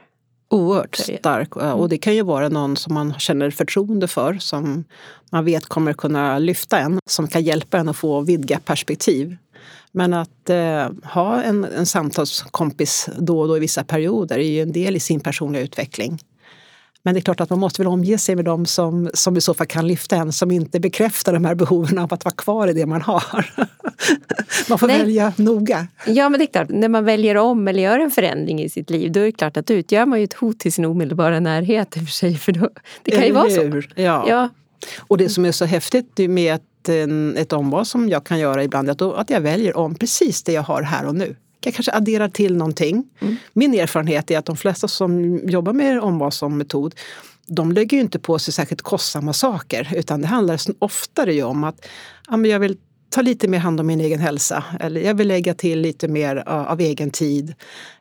Oerhört 0.53 0.97
stark. 0.97 1.57
Och 1.57 1.63
mm. 1.63 1.89
det 1.89 1.99
kan 1.99 2.15
ju 2.15 2.23
vara 2.23 2.49
någon 2.49 2.77
som 2.77 2.95
man 2.95 3.15
känner 3.19 3.51
förtroende 3.51 4.09
för, 4.09 4.35
som 4.35 4.85
man 5.31 5.45
vet 5.45 5.67
kommer 5.67 5.93
kunna 5.93 6.39
lyfta 6.39 6.79
en, 6.79 6.99
som 7.07 7.29
kan 7.29 7.43
hjälpa 7.43 7.79
en 7.79 7.89
att 7.89 7.97
få 7.97 8.21
vidga 8.21 8.59
perspektiv. 8.59 9.37
Men 9.93 10.15
att 10.15 10.51
eh, 10.51 10.89
ha 11.05 11.43
en, 11.43 11.65
en 11.65 11.87
samtalskompis 11.87 13.09
då 13.19 13.41
och 13.41 13.49
då 13.49 13.57
i 13.57 13.61
vissa 13.61 13.85
perioder 13.85 14.39
är 14.39 14.51
ju 14.51 14.63
en 14.63 14.73
del 14.73 14.97
i 14.97 15.01
sin 15.01 15.21
personliga 15.21 15.63
utveckling. 15.63 16.19
Men 17.05 17.15
det 17.15 17.21
är 17.21 17.23
klart 17.23 17.41
att 17.41 17.51
man 17.51 17.59
måste 17.59 17.83
väl 17.83 17.87
omge 17.87 18.19
sig 18.19 18.37
med 18.37 18.45
dem 18.45 18.67
som, 18.67 19.11
som 19.15 19.37
i 19.37 19.41
så 19.41 19.55
fall 19.55 19.67
kan 19.67 19.87
lyfta 19.87 20.17
en, 20.17 20.33
som 20.33 20.51
inte 20.51 20.81
bekräftar 20.81 21.33
de 21.33 21.45
här 21.45 21.55
behoven 21.55 21.99
av 21.99 22.15
att 22.15 22.25
vara 22.25 22.35
kvar 22.35 22.69
i 22.69 22.73
det 22.73 22.87
man 22.87 23.03
har. 23.03 23.55
man 24.69 24.79
får 24.79 24.87
Nej. 24.87 24.99
välja 24.99 25.33
noga. 25.37 25.87
Ja, 26.07 26.29
men 26.29 26.41
det 26.41 26.45
är 26.45 26.53
klart, 26.53 26.69
när 26.69 26.89
man 26.89 27.05
väljer 27.05 27.37
om 27.37 27.69
eller 27.69 27.83
gör 27.83 27.99
en 27.99 28.11
förändring 28.11 28.63
i 28.63 28.69
sitt 28.69 28.91
liv, 28.91 29.13
då 29.13 29.21
är 29.21 29.25
det 29.25 29.33
klart 29.33 29.57
att 29.57 29.67
då 29.67 29.75
utgör 29.75 30.07
man 30.07 30.19
ju 30.19 30.25
ett 30.25 30.33
hot 30.33 30.59
till 30.59 30.73
sin 30.73 30.85
omedelbara 30.85 31.41
närhet 31.41 31.97
i 31.97 32.01
och 32.01 32.05
för 32.05 32.13
sig. 32.13 32.35
För 32.35 32.53
då, 32.53 32.71
det 33.03 33.11
kan 33.11 33.27
ju 33.27 33.33
vara 33.33 33.51
så. 33.51 33.83
Ja. 33.95 34.25
ja. 34.29 34.49
Och 34.99 35.19
det 35.19 35.29
som 35.29 35.45
är 35.45 35.53
så 35.53 35.65
häftigt 35.65 36.19
med 36.19 36.55
ett, 36.55 36.89
ett 37.37 37.53
omval 37.53 37.87
som 37.87 38.09
jag 38.09 38.25
kan 38.25 38.39
göra 38.39 38.65
ibland, 38.65 38.89
är 38.91 39.21
att 39.21 39.31
jag 39.31 39.41
väljer 39.41 39.77
om 39.77 39.95
precis 39.95 40.43
det 40.43 40.53
jag 40.53 40.63
har 40.63 40.83
här 40.83 41.07
och 41.07 41.15
nu 41.15 41.37
jag 41.67 41.75
kanske 41.75 41.93
adderar 41.93 42.29
till 42.29 42.57
någonting. 42.57 43.05
Mm. 43.21 43.37
Min 43.53 43.75
erfarenhet 43.75 44.31
är 44.31 44.39
att 44.39 44.47
de 44.47 44.57
flesta 44.57 44.89
som 44.89 45.39
jobbar 45.49 45.73
med 45.73 46.01
omval 46.01 46.33
som 46.33 46.59
metod 46.59 46.95
de 47.47 47.73
lägger 47.73 47.97
ju 47.97 48.01
inte 48.01 48.19
på 48.19 48.39
sig 48.39 48.55
särskilt 48.55 48.83
kostsamma 48.83 49.33
saker 49.33 49.93
utan 49.97 50.21
det 50.21 50.27
handlar 50.27 50.61
oftare 50.79 51.43
om 51.43 51.65
att 51.65 51.87
ja, 52.29 52.47
jag 52.47 52.61
vill 52.61 52.77
ta 53.11 53.23
lite 53.23 53.49
mer 53.49 53.59
hand 53.59 53.81
om 53.81 53.87
min 53.87 54.01
egen 54.01 54.21
hälsa 54.21 54.65
eller 54.81 55.01
jag 55.01 55.15
vill 55.15 55.29
lägga 55.29 55.55
till 55.55 55.81
lite 55.81 56.09
mer 56.09 56.49
av 56.49 56.81
egen 56.81 57.11
tid. 57.11 57.55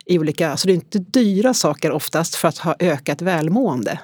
i 0.06 0.18
olika, 0.18 0.56
Så 0.56 0.66
det 0.66 0.72
är 0.72 0.74
inte 0.74 0.98
dyra 0.98 1.54
saker 1.54 1.90
oftast 1.90 2.34
för 2.34 2.48
att 2.48 2.58
ha 2.58 2.76
ökat 2.78 3.22
välmående. 3.22 3.98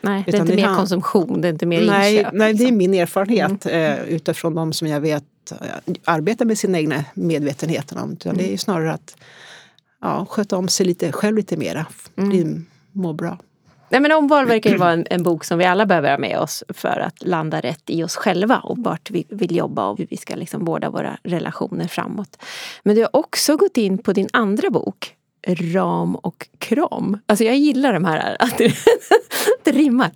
Nej, 0.00 0.24
det 0.26 0.36
är 0.36 0.40
inte 0.40 0.56
mer 0.56 0.74
konsumtion, 0.74 1.40
det 1.40 1.48
är 1.48 1.52
inte 1.52 1.66
mer 1.66 1.86
nej, 1.86 2.16
inköp. 2.16 2.32
Nej, 2.32 2.52
liksom. 2.52 2.66
det 2.66 2.72
är 2.72 2.76
min 2.76 2.94
erfarenhet 2.94 3.66
mm. 3.66 3.98
eh, 3.98 4.04
utifrån 4.04 4.54
de 4.54 4.72
som 4.72 4.88
jag 4.88 5.00
vet 5.00 5.24
eh, 5.50 5.56
arbetar 6.04 6.44
med 6.44 6.58
sin 6.58 6.74
egna 6.74 7.04
medvetenhet. 7.14 7.92
Mm. 7.92 8.16
Det 8.20 8.28
är 8.28 8.32
mm. 8.32 8.58
snarare 8.58 8.92
att 8.92 9.16
ja, 10.00 10.26
sköta 10.30 10.56
om 10.56 10.68
sig 10.68 10.86
lite, 10.86 11.12
själv 11.12 11.36
lite 11.36 11.56
mera, 11.56 11.86
mm. 12.16 12.66
må 12.92 13.12
bra. 13.12 13.38
Nej, 13.90 14.00
men 14.00 14.12
Omval 14.12 14.46
verkar 14.46 14.70
ju 14.70 14.76
vara 14.76 14.92
en, 14.92 15.06
en, 15.10 15.22
bok 15.22 15.44
som 15.44 15.58
vi 15.58 15.64
alla 15.64 15.86
behöver 15.86 16.10
ha 16.10 16.18
med 16.18 16.38
oss 16.38 16.64
för 16.68 17.00
att 17.00 17.26
landa 17.26 17.60
rätt 17.60 17.82
i 17.86 18.04
oss 18.04 18.16
själva 18.16 18.58
och 18.58 18.78
vart 18.78 19.10
vi 19.10 19.24
vill 19.28 19.56
jobba 19.56 19.86
och 19.86 19.98
hur 19.98 20.06
vi 20.10 20.16
ska 20.16 20.34
liksom 20.34 20.64
vårda 20.64 20.90
våra 20.90 21.18
relationer 21.22 21.88
framåt. 21.88 22.42
Men 22.82 22.96
du 22.96 23.02
har 23.02 23.16
också 23.16 23.56
gått 23.56 23.76
in 23.76 23.98
på 23.98 24.12
din 24.12 24.28
andra 24.32 24.70
bok 24.70 25.14
ram 25.54 26.16
och 26.16 26.48
kram. 26.58 27.18
Alltså 27.26 27.44
jag 27.44 27.56
gillar 27.56 27.92
de 27.92 28.04
här, 28.04 28.36
att 28.38 28.58
det, 28.58 28.72
det 29.64 29.72
rimmar. 29.72 30.10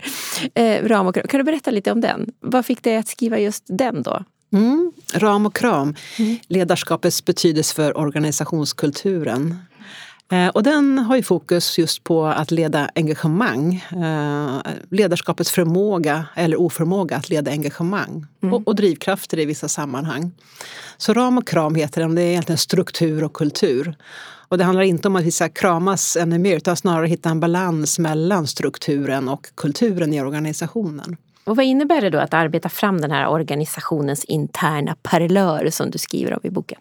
Eh, 0.54 0.88
ram 0.88 1.06
och 1.06 1.14
kram. 1.14 1.26
Kan 1.26 1.38
du 1.38 1.44
berätta 1.44 1.70
lite 1.70 1.92
om 1.92 2.00
den? 2.00 2.32
Vad 2.40 2.66
fick 2.66 2.82
dig 2.82 2.96
att 2.96 3.08
skriva 3.08 3.38
just 3.38 3.64
den 3.66 4.02
då? 4.02 4.24
Mm, 4.52 4.92
ram 5.14 5.46
och 5.46 5.54
kram, 5.54 5.94
mm. 6.18 6.36
ledarskapets 6.48 7.24
betydelse 7.24 7.74
för 7.74 7.96
organisationskulturen. 7.96 9.56
Eh, 10.32 10.48
och 10.48 10.62
den 10.62 10.98
har 10.98 11.16
ju 11.16 11.22
fokus 11.22 11.78
just 11.78 12.04
på 12.04 12.26
att 12.26 12.50
leda 12.50 12.90
engagemang. 12.94 13.84
Eh, 13.92 14.72
ledarskapets 14.90 15.50
förmåga 15.50 16.26
eller 16.34 16.60
oförmåga 16.60 17.16
att 17.16 17.28
leda 17.28 17.50
engagemang. 17.50 18.26
Mm. 18.42 18.54
Och, 18.54 18.68
och, 18.68 18.74
drivkrafter 18.74 19.38
i 19.38 19.44
vissa 19.44 19.68
sammanhang. 19.68 20.32
Så 20.96 21.14
ram 21.14 21.38
och 21.38 21.46
kram 21.46 21.74
heter 21.74 22.00
den, 22.00 22.14
det 22.14 22.22
är 22.22 22.26
egentligen 22.26 22.58
struktur 22.58 23.24
och 23.24 23.32
kultur. 23.32 23.94
Och 24.52 24.58
det 24.58 24.64
handlar 24.64 24.82
inte 24.82 25.08
om 25.08 25.16
att 25.16 25.24
vi 25.24 25.30
ska 25.30 25.48
kramas 25.48 26.16
ännu 26.16 26.38
mer 26.38 26.56
utan 26.56 26.76
snarare 26.76 27.06
hitta 27.06 27.30
en 27.30 27.40
balans 27.40 27.98
mellan 27.98 28.46
strukturen 28.46 29.28
och 29.28 29.46
kulturen 29.54 30.14
i 30.14 30.20
organisationen. 30.20 31.16
Och 31.44 31.56
vad 31.56 31.64
innebär 31.64 32.00
det 32.00 32.10
då 32.10 32.18
att 32.18 32.34
arbeta 32.34 32.68
fram 32.68 33.00
den 33.00 33.10
här 33.10 33.28
organisationens 33.28 34.24
interna 34.24 34.96
parlör 35.02 35.70
som 35.70 35.90
du 35.90 35.98
skriver 35.98 36.32
om 36.32 36.40
i 36.42 36.50
boken? 36.50 36.78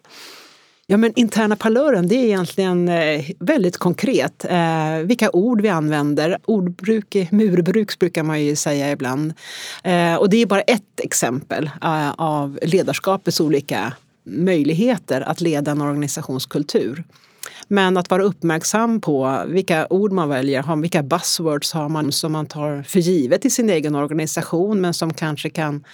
Ja, 0.86 0.96
men 0.96 1.12
interna 1.16 1.56
parlören 1.56 2.08
det 2.08 2.14
är 2.14 2.24
egentligen 2.24 2.88
eh, 2.88 3.24
väldigt 3.40 3.76
konkret. 3.76 4.44
Eh, 4.44 4.98
vilka 5.04 5.30
ord 5.30 5.60
vi 5.60 5.68
använder. 5.68 6.38
Ordbruk, 6.44 7.16
murbruk 7.30 7.98
brukar 7.98 8.22
man 8.22 8.44
ju 8.44 8.56
säga 8.56 8.90
ibland. 8.90 9.32
Eh, 9.84 10.14
och 10.14 10.30
det 10.30 10.36
är 10.36 10.46
bara 10.46 10.62
ett 10.62 11.00
exempel 11.02 11.70
eh, 11.82 12.10
av 12.10 12.58
ledarskapets 12.62 13.40
olika 13.40 13.92
möjligheter 14.24 15.20
att 15.20 15.40
leda 15.40 15.70
en 15.70 15.80
organisationskultur. 15.80 17.04
Men 17.72 17.96
att 17.96 18.10
vara 18.10 18.22
uppmärksam 18.22 19.00
på 19.00 19.44
vilka 19.46 19.86
ord 19.90 20.12
man 20.12 20.28
väljer, 20.28 20.80
vilka 20.80 21.02
buzzwords 21.02 21.72
har 21.72 21.88
man 21.88 22.12
som 22.12 22.32
man 22.32 22.46
tar 22.46 22.82
för 22.82 22.98
givet 23.00 23.44
i 23.44 23.50
sin 23.50 23.70
egen 23.70 23.94
organisation 23.94 24.80
men 24.80 24.94
som 24.94 25.14
kanske 25.14 25.50
kan 25.50 25.84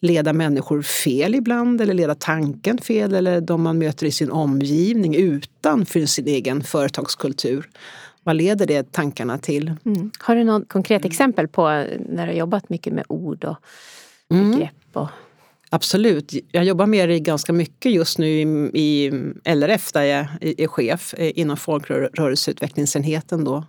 leda 0.00 0.32
människor 0.32 0.82
fel 0.82 1.34
ibland 1.34 1.80
eller 1.80 1.94
leda 1.94 2.14
tanken 2.14 2.78
fel 2.78 3.14
eller 3.14 3.40
de 3.40 3.62
man 3.62 3.78
möter 3.78 4.06
i 4.06 4.10
sin 4.10 4.30
omgivning 4.30 5.14
utanför 5.14 6.06
sin 6.06 6.26
egen 6.26 6.62
företagskultur. 6.62 7.68
Vad 8.22 8.36
leder 8.36 8.66
det 8.66 8.92
tankarna 8.92 9.38
till? 9.38 9.72
Mm. 9.84 10.10
Har 10.18 10.36
du 10.36 10.44
något 10.44 10.68
konkret 10.68 11.04
exempel 11.04 11.48
på 11.48 11.68
när 12.08 12.26
du 12.26 12.32
har 12.32 12.38
jobbat 12.38 12.68
mycket 12.68 12.92
med 12.92 13.04
ord 13.08 13.44
och 13.44 13.56
mm. 14.30 14.50
begrepp? 14.50 14.72
Och... 14.92 15.08
Absolut. 15.74 16.32
Jag 16.50 16.64
jobbar 16.64 16.86
med 16.86 17.08
det 17.08 17.20
ganska 17.20 17.52
mycket 17.52 17.92
just 17.92 18.18
nu 18.18 18.26
i, 18.26 18.42
i 18.74 19.10
LRF 19.44 19.92
där 19.92 20.02
jag 20.02 20.26
är 20.40 20.66
chef 20.66 21.14
eh, 21.18 21.32
inom 21.34 21.56
folkrörelseutvecklingsenheten. 21.56 23.44
Då. 23.44 23.64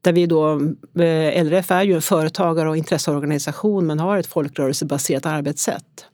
Där 0.00 0.12
vi 0.12 0.26
då, 0.26 0.52
eh, 0.98 1.44
LRF 1.44 1.70
är 1.70 1.82
ju 1.82 1.94
en 1.94 2.02
företagar 2.02 2.66
och 2.66 2.76
intresseorganisation 2.76 3.86
men 3.86 4.00
har 4.00 4.18
ett 4.18 4.26
folkrörelsebaserat 4.26 5.26
arbetssätt. 5.26 6.06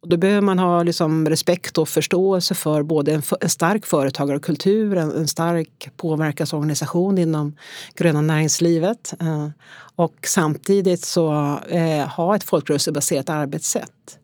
Och 0.00 0.08
då 0.08 0.16
behöver 0.16 0.40
man 0.40 0.58
ha 0.58 0.82
liksom 0.82 1.28
respekt 1.28 1.78
och 1.78 1.88
förståelse 1.88 2.54
för 2.54 2.82
både 2.82 3.12
en, 3.12 3.22
en 3.40 3.48
stark 3.50 3.86
företagarkultur, 3.86 4.96
en, 4.96 5.10
en 5.10 5.28
stark 5.28 5.90
påverkansorganisation 5.96 7.18
inom 7.18 7.56
gröna 7.94 8.20
näringslivet 8.20 9.14
eh, 9.20 9.48
och 9.96 10.16
samtidigt 10.26 11.04
så 11.04 11.58
eh, 11.68 12.08
ha 12.08 12.36
ett 12.36 12.44
folkrörelsebaserat 12.44 13.30
arbetssätt. 13.30 14.16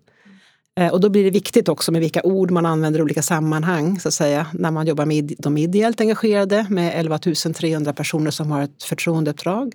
Eh, 0.81 0.93
och 0.93 1.01
då 1.01 1.09
blir 1.09 1.25
det 1.25 1.31
viktigt 1.31 1.69
också 1.69 1.93
med 1.93 2.01
vilka 2.01 2.23
ord 2.23 2.51
man 2.51 2.67
använder 2.67 3.01
i 3.01 3.03
olika 3.03 3.23
sammanhang, 3.23 4.01
så 4.01 4.09
att 4.09 4.15
säga, 4.15 4.47
när 4.53 4.71
man 4.71 4.87
jobbar 4.87 5.07
med 5.07 5.35
de 5.39 5.59
ideellt 5.59 6.01
engagerade 6.01 6.67
med 6.71 7.01
11 7.01 7.19
300 7.55 7.93
personer 7.93 8.31
som 8.31 8.51
har 8.51 8.63
ett 8.63 8.83
förtroendeuppdrag. 8.83 9.75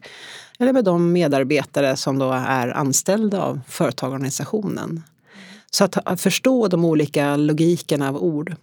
Eller 0.60 0.74
med 0.74 0.86
de 0.86 1.12
medarbetare 1.12 1.96
som 1.96 2.20
då 2.20 2.32
är 2.32 2.68
anställda 2.68 3.42
av 3.42 3.62
företagarorganisationen. 3.68 5.04
Så 5.72 5.84
att 5.84 6.22
förstå 6.22 6.68
de 6.68 6.86
olika 6.86 7.36
logikerna 7.36 8.10
av 8.10 8.18
ord. 8.18 8.56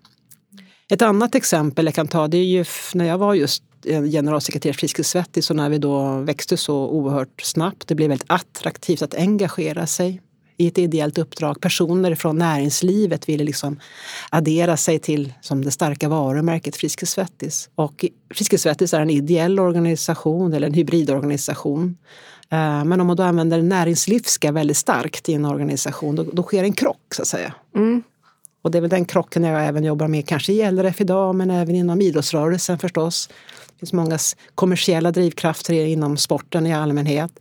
Ett 0.90 1.03
annat 1.03 1.35
exempel 1.35 1.87
jag 1.87 1.94
kan 1.94 2.09
ta 2.09 2.29
det 2.29 2.37
är 2.37 2.44
ju 2.44 2.64
när 2.94 3.05
jag 3.05 3.18
var 3.18 3.35
just 3.35 3.62
eh, 3.85 4.03
generalsekreterare 4.03 4.77
Friskis 4.77 5.09
Svettis 5.09 5.51
och 5.51 5.57
när 5.57 5.68
vi 5.68 5.79
då 5.79 6.18
växte 6.18 6.57
så 6.57 6.88
oerhört 6.88 7.42
snabbt. 7.42 7.88
Det 7.88 7.94
blev 7.94 8.09
väldigt 8.09 8.31
attraktivt 8.31 9.03
att 9.03 9.14
engagera 9.14 9.87
sig 9.87 10.20
i 10.58 10.66
ett 10.66 10.78
ideellt 10.78 11.18
uppdrag. 11.18 11.60
Personer 11.60 12.14
från 12.14 12.38
näringslivet 12.38 13.28
ville 13.28 13.44
liksom 13.44 13.80
addera 14.30 14.76
sig 14.76 14.98
till 14.98 15.32
som 15.40 15.64
det 15.64 15.70
starka 15.70 16.08
varumärket 16.08 16.76
Friskis 16.76 17.10
Svettis. 17.10 17.70
Och 17.74 18.04
Friskis 18.34 18.62
Svettis 18.62 18.94
är 18.94 19.00
en 19.00 19.10
ideell 19.10 19.60
organisation 19.60 20.52
eller 20.52 20.66
en 20.66 20.74
hybridorganisation. 20.74 21.96
Eh, 22.50 22.84
men 22.84 23.00
om 23.00 23.06
man 23.06 23.16
då 23.16 23.22
använder 23.22 23.62
näringslivska 23.62 24.52
väldigt 24.52 24.76
starkt 24.76 25.28
i 25.28 25.34
en 25.34 25.44
organisation 25.44 26.16
då, 26.16 26.22
då 26.32 26.42
sker 26.42 26.64
en 26.64 26.72
krock 26.72 27.14
så 27.14 27.22
att 27.22 27.28
säga. 27.28 27.54
Mm. 27.76 28.02
Och 28.62 28.70
det 28.70 28.78
är 28.78 28.82
väl 28.82 28.90
den 28.90 29.04
krocken 29.04 29.44
jag 29.44 29.66
även 29.66 29.84
jobbar 29.84 30.08
med, 30.08 30.28
kanske 30.28 30.52
i 30.52 30.70
LRF 30.70 31.00
idag 31.00 31.34
men 31.34 31.50
även 31.50 31.74
inom 31.74 32.00
idrottsrörelsen 32.00 32.78
förstås. 32.78 33.28
Det 33.72 33.78
finns 33.78 33.92
många 33.92 34.18
kommersiella 34.54 35.10
drivkrafter 35.10 35.74
inom 35.74 36.16
sporten 36.16 36.66
i 36.66 36.74
allmänhet. 36.74 37.32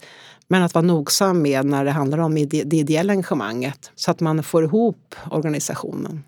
Men 0.50 0.64
att 0.64 0.74
vara 0.74 0.86
nogsam 0.86 1.42
med 1.42 1.66
när 1.66 1.86
det 1.86 1.92
handlar 1.92 2.18
om 2.18 2.36
det 2.36 2.74
ideella 2.74 3.14
engagemanget 3.14 3.92
så 3.96 4.12
att 4.12 4.20
man 4.20 4.44
får 4.44 4.64
ihop 4.64 5.16
organisationen. 5.32 6.24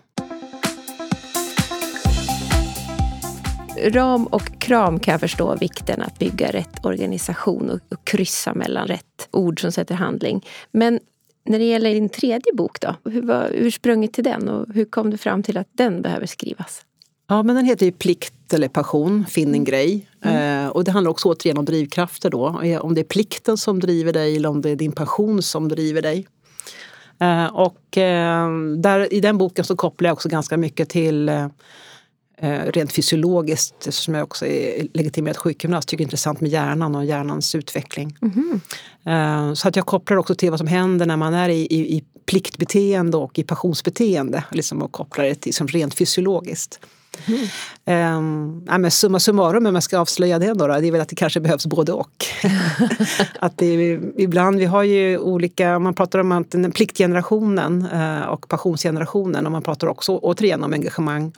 Ram 3.83 4.27
och 4.27 4.61
kram 4.61 4.99
kan 4.99 5.11
jag 5.11 5.21
förstå 5.21 5.55
vikten 5.55 6.01
att 6.01 6.19
bygga 6.19 6.51
rätt 6.51 6.85
organisation 6.85 7.69
och, 7.69 7.79
och 7.91 8.05
kryssa 8.05 8.53
mellan 8.53 8.87
rätt 8.87 9.27
ord 9.31 9.61
som 9.61 9.71
sätter 9.71 9.95
handling. 9.95 10.45
Men 10.71 10.99
när 11.45 11.59
det 11.59 11.65
gäller 11.65 11.93
din 11.93 12.09
tredje 12.09 12.53
bok 12.53 12.79
då, 12.81 12.95
hur 13.09 13.21
var 13.21 13.49
ursprunget 13.53 14.13
till 14.13 14.23
den 14.23 14.49
och 14.49 14.73
hur 14.73 14.85
kom 14.85 15.09
du 15.09 15.17
fram 15.17 15.43
till 15.43 15.57
att 15.57 15.67
den 15.71 16.01
behöver 16.01 16.25
skrivas? 16.25 16.85
Ja, 17.31 17.43
men 17.43 17.55
den 17.55 17.65
heter 17.65 17.85
ju 17.85 17.91
Plikt 17.91 18.53
eller 18.53 18.67
passion, 18.67 19.25
finn 19.25 19.53
en 19.53 19.63
grej. 19.63 20.09
Mm. 20.21 20.65
Eh, 20.65 20.69
och 20.69 20.83
det 20.83 20.91
handlar 20.91 21.11
också 21.11 21.29
återigen 21.29 21.57
om 21.57 21.65
drivkrafter 21.65 22.29
då. 22.29 22.61
Eh, 22.63 22.81
om 22.81 22.95
det 22.95 23.01
är 23.01 23.05
plikten 23.05 23.57
som 23.57 23.79
driver 23.79 24.13
dig 24.13 24.35
eller 24.35 24.49
om 24.49 24.61
det 24.61 24.69
är 24.69 24.75
din 24.75 24.91
passion 24.91 25.41
som 25.41 25.67
driver 25.67 26.01
dig. 26.01 26.27
Eh, 27.19 27.45
och 27.45 27.97
eh, 27.97 28.49
där, 28.77 29.13
i 29.13 29.19
den 29.19 29.37
boken 29.37 29.65
så 29.65 29.75
kopplar 29.75 30.09
jag 30.09 30.13
också 30.13 30.29
ganska 30.29 30.57
mycket 30.57 30.89
till 30.89 31.29
eh, 31.29 31.47
eh, 32.37 32.71
rent 32.71 32.91
fysiologiskt, 32.91 33.87
eftersom 33.87 34.13
jag 34.13 34.23
också 34.23 34.45
är 34.45 34.87
legitimerad 34.93 35.37
sjukgymnast, 35.37 35.87
tycker 35.87 35.97
det 35.97 36.03
är 36.03 36.05
intressant 36.05 36.41
med 36.41 36.51
hjärnan 36.51 36.95
och 36.95 37.05
hjärnans 37.05 37.55
utveckling. 37.55 38.17
Mm. 38.21 39.55
så 39.55 39.67
att 39.67 39.75
jag 39.75 39.85
kopplar 39.85 40.17
också 40.17 40.35
till 40.35 40.49
vad 40.49 40.59
som 40.59 40.67
händer 40.67 41.05
när 41.05 41.17
man 41.17 41.33
är 41.33 41.49
i, 41.49 41.61
i, 41.61 41.97
i 41.97 42.03
pliktbeteende 42.25 43.17
och 43.17 43.39
i 43.39 43.43
passionsbeteende. 43.43 44.43
Liksom 44.51 44.81
och 44.81 44.91
kopplar 44.91 45.25
det 45.25 45.35
till 45.35 45.53
som 45.53 45.67
rent 45.67 45.93
fysiologiskt. 45.93 46.79
Mm. 47.27 48.17
Um, 48.17 48.63
ja, 48.67 48.77
men 48.77 48.91
summa 48.91 49.19
summarum, 49.19 49.65
om 49.65 49.73
jag 49.73 49.83
ska 49.83 49.99
avslöja 49.99 50.39
det 50.39 50.53
då, 50.53 50.67
det 50.67 50.87
är 50.87 50.91
väl 50.91 51.01
att 51.01 51.09
det 51.09 51.15
kanske 51.15 51.39
behövs 51.39 51.65
både 51.65 51.91
och. 51.91 52.25
att 53.39 53.57
det 53.57 53.99
ibland, 54.17 54.59
vi 54.59 54.65
har 54.65 54.83
ju 54.83 55.17
olika, 55.17 55.79
man 55.79 55.93
pratar 55.93 56.19
om 56.19 56.31
att 56.31 56.55
pliktgenerationen 56.73 57.87
uh, 57.93 58.21
och 58.21 58.47
passionsgenerationen 58.47 59.45
och 59.45 59.51
man 59.51 59.61
pratar 59.61 59.87
också 59.87 60.17
återigen 60.17 60.63
om 60.63 60.73
engagemang. 60.73 61.33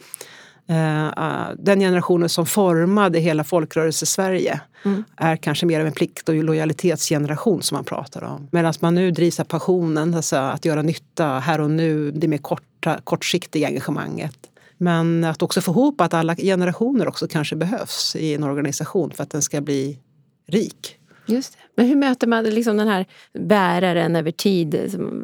Uh, 0.70 1.06
uh, 1.06 1.48
den 1.58 1.80
generationen 1.80 2.30
som 2.30 2.46
formade 2.46 3.20
hela 3.20 3.44
folkrörelse-Sverige 3.44 4.62
mm. 4.86 5.04
är 5.18 5.36
kanske 5.36 5.66
mer 5.66 5.80
av 5.80 5.88
en 5.88 5.94
plikt 5.94 6.30
och 6.30 6.36
lojalitetsgeneration 6.36 7.62
som 7.62 7.76
man 7.76 7.84
pratar 7.84 8.24
om. 8.24 8.48
Medan 8.52 8.74
man 8.80 8.96
nu 8.96 9.12
drivs 9.12 9.40
av 9.40 9.44
passionen, 9.44 10.14
alltså 10.14 10.36
att 10.36 10.66
göra 10.66 10.82
nytta 10.82 11.26
här 11.26 11.62
och 11.62 11.72
nu, 11.72 12.12
det 12.12 12.28
mer 12.28 12.38
korta, 12.38 13.00
kortsiktiga 13.04 13.68
engagemanget. 13.68 14.51
Men 14.82 15.24
att 15.24 15.42
också 15.42 15.62
få 15.62 15.72
ihop 15.72 16.02
att 16.02 16.14
alla 16.14 16.36
generationer 16.36 17.08
också 17.08 17.28
kanske 17.28 17.56
behövs 17.56 18.16
i 18.16 18.34
en 18.34 18.44
organisation 18.44 19.12
för 19.12 19.24
att 19.24 19.30
den 19.30 19.42
ska 19.42 19.62
bli 19.62 20.00
rik. 20.48 20.98
Just 21.26 21.54
det. 21.54 21.60
Men 21.76 21.86
hur 21.86 21.96
möter 21.96 22.28
man 22.28 22.44
liksom 22.44 22.78
den 22.78 22.88
här 22.88 23.06
bäraren 23.34 24.16
över 24.16 24.32
tid 24.32 24.76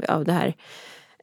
av 0.08 0.26
det 0.26 0.32
här 0.32 0.56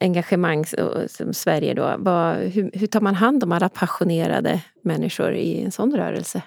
engagemang 0.00 0.64
som 1.08 1.34
Sverige 1.34 1.74
då? 1.74 2.10
hur, 2.38 2.70
hur 2.72 2.86
tar 2.86 3.00
man 3.00 3.14
hand 3.14 3.44
om 3.44 3.52
alla 3.52 3.68
passionerade 3.68 4.60
människor 4.82 5.34
i 5.34 5.62
en 5.62 5.72
sån 5.72 5.96
rörelse? 5.96 6.42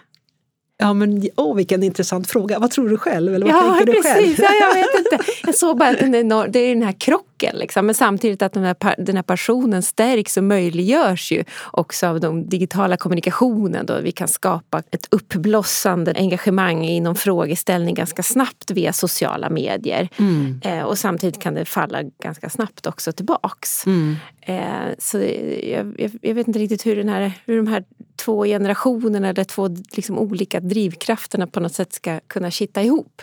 Ja 0.80 0.94
men 0.94 1.30
åh, 1.36 1.56
vilken 1.56 1.84
intressant 1.84 2.30
fråga. 2.30 2.60
Vad 2.60 2.72
tror 2.72 2.90
du 2.90 2.98
själv? 2.98 3.36
Eller 3.36 3.46
vad 3.46 3.56
ja, 3.56 3.76
tänker 3.76 3.86
du 3.86 4.02
precis. 4.02 4.38
själv? 4.38 4.56
Ja, 4.60 4.68
jag 4.68 4.76
vet 4.76 5.00
inte. 5.00 5.32
Jag 5.46 5.56
såg 5.56 5.78
bara 5.78 5.90
att 5.90 6.00
den 6.00 6.32
är, 6.32 6.48
det 6.48 6.60
är 6.60 6.70
den 6.70 6.84
här 6.84 7.00
krocken. 7.00 7.56
Liksom. 7.56 7.86
Men 7.86 7.96
samtidigt 7.96 8.42
att 8.42 8.54
den 8.54 8.64
här, 8.64 8.76
den 8.98 9.16
här 9.16 9.24
passionen 9.24 9.84
stärks 9.84 10.38
och 10.38 10.44
möjliggörs 10.44 11.32
ju 11.32 11.44
också 11.72 12.08
av 12.08 12.20
den 12.20 12.50
digitala 12.50 12.98
kommunikationen. 12.98 13.86
Då 13.86 14.00
vi 14.02 14.12
kan 14.12 14.28
skapa 14.28 14.84
ett 14.92 15.08
uppblossande 15.12 16.14
engagemang 16.16 16.86
inom 16.86 17.16
frågeställning 17.16 17.96
ganska 17.96 18.24
snabbt 18.24 18.72
via 18.72 18.94
sociala 18.94 19.50
medier. 19.50 20.10
Mm. 20.18 20.62
Eh, 20.64 20.84
och 20.84 20.98
samtidigt 20.98 21.42
kan 21.42 21.54
det 21.54 21.66
falla 21.66 22.04
ganska 22.24 22.50
snabbt 22.50 22.88
också 22.88 23.12
tillbaks. 23.12 23.86
Mm. 23.86 24.16
Eh, 24.42 24.96
så 25.00 25.18
jag, 25.64 25.96
jag, 26.00 26.12
jag, 26.22 26.36
vet 26.36 26.48
inte 26.48 26.60
riktigt 26.60 26.86
hur, 26.86 26.96
den 26.96 27.10
här, 27.10 27.32
hur 27.46 27.58
de 27.58 27.68
här 27.68 27.84
två 28.18 28.46
generationerna 28.46 29.30
eller 29.30 29.44
två 29.44 29.70
liksom 29.92 30.20
olika 30.20 30.60
drivkrafterna 30.60 31.48
på 31.48 31.60
något 31.60 31.74
sätt 31.74 31.94
ska 31.94 32.20
kunna 32.28 32.52
kitta 32.52 32.84
ihop. 32.84 33.22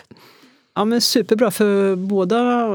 Ja 0.75 0.85
men 0.85 1.01
superbra 1.01 1.51
för 1.51 1.95
båda 1.95 2.69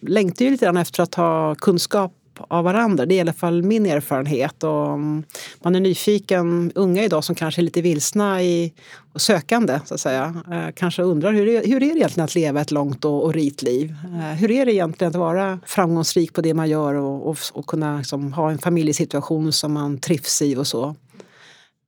längtar 0.00 0.44
ju 0.44 0.50
lite 0.50 0.64
grann 0.64 0.76
efter 0.76 1.02
att 1.02 1.14
ha 1.14 1.54
kunskap 1.54 2.12
av 2.40 2.64
varandra. 2.64 3.06
Det 3.06 3.14
är 3.14 3.16
i 3.16 3.20
alla 3.20 3.32
fall 3.32 3.62
min 3.62 3.86
erfarenhet. 3.86 4.64
Och 4.64 4.86
mm, 4.86 5.22
man 5.62 5.74
är 5.74 5.80
nyfiken, 5.80 6.72
unga 6.74 7.04
idag 7.04 7.24
som 7.24 7.34
kanske 7.34 7.60
är 7.60 7.62
lite 7.62 7.82
vilsna 7.82 8.42
i, 8.42 8.72
och 9.12 9.20
sökande 9.20 9.80
så 9.84 9.94
att 9.94 10.00
säga. 10.00 10.42
Eh, 10.52 10.74
kanske 10.76 11.02
undrar 11.02 11.32
hur 11.32 11.48
är, 11.48 11.66
hur 11.66 11.76
är 11.76 11.80
det 11.80 11.98
egentligen 11.98 12.24
att 12.24 12.34
leva 12.34 12.60
ett 12.60 12.70
långt 12.70 13.04
och, 13.04 13.24
och 13.24 13.34
rikt 13.34 13.62
liv? 13.62 13.94
Eh, 14.04 14.20
hur 14.20 14.50
är 14.50 14.66
det 14.66 14.72
egentligen 14.72 15.10
att 15.10 15.16
vara 15.16 15.58
framgångsrik 15.66 16.32
på 16.32 16.40
det 16.40 16.54
man 16.54 16.68
gör 16.68 16.94
och, 16.94 17.28
och, 17.28 17.38
och 17.52 17.66
kunna 17.66 17.98
liksom, 17.98 18.32
ha 18.32 18.50
en 18.50 18.58
familjesituation 18.58 19.52
som 19.52 19.72
man 19.72 19.98
trivs 19.98 20.42
i 20.42 20.56
och 20.56 20.66
så. 20.66 20.94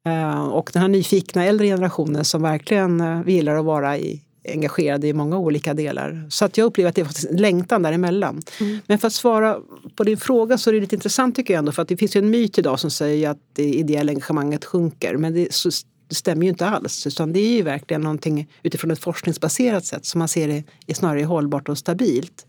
Eh, 0.06 0.48
och 0.48 0.70
den 0.72 0.82
här 0.82 0.88
nyfikna 0.88 1.44
äldre 1.44 1.66
generationen 1.66 2.24
som 2.24 2.42
verkligen 2.42 3.00
eh, 3.00 3.28
gillar 3.28 3.56
att 3.56 3.64
vara 3.64 3.98
i, 3.98 4.22
engagerade 4.48 5.06
i 5.08 5.12
många 5.12 5.38
olika 5.38 5.74
delar. 5.74 6.26
Så 6.30 6.44
att 6.44 6.58
jag 6.58 6.64
upplever 6.64 6.88
att 6.88 6.94
det 6.94 7.02
är 7.02 7.30
en 7.30 7.36
längtan 7.36 7.82
däremellan. 7.82 8.42
Mm. 8.60 8.78
Men 8.86 8.98
för 8.98 9.06
att 9.06 9.12
svara 9.12 9.58
på 9.96 10.04
din 10.04 10.16
fråga 10.16 10.58
så 10.58 10.70
är 10.70 10.74
det 10.74 10.80
lite 10.80 10.94
intressant 10.94 11.36
tycker 11.36 11.54
jag 11.54 11.58
ändå 11.58 11.72
för 11.72 11.82
att 11.82 11.88
det 11.88 11.96
finns 11.96 12.16
ju 12.16 12.18
en 12.18 12.30
myt 12.30 12.58
idag 12.58 12.80
som 12.80 12.90
säger 12.90 13.30
att 13.30 13.38
det 13.52 13.64
ideella 13.64 14.12
engagemanget 14.12 14.64
sjunker. 14.64 15.16
Men 15.16 15.34
det, 15.34 15.52
så, 15.54 15.70
det 16.08 16.14
stämmer 16.14 16.42
ju 16.42 16.48
inte 16.48 16.66
alls. 16.66 17.06
Utan 17.06 17.32
det 17.32 17.40
är 17.40 17.56
ju 17.56 17.62
verkligen 17.62 18.00
någonting 18.00 18.48
utifrån 18.62 18.90
ett 18.90 18.98
forskningsbaserat 18.98 19.84
sätt 19.84 20.06
som 20.06 20.18
man 20.18 20.28
ser 20.28 20.48
det 20.48 20.64
är 20.86 20.94
snarare 20.94 21.24
hållbart 21.24 21.68
och 21.68 21.78
stabilt. 21.78 22.46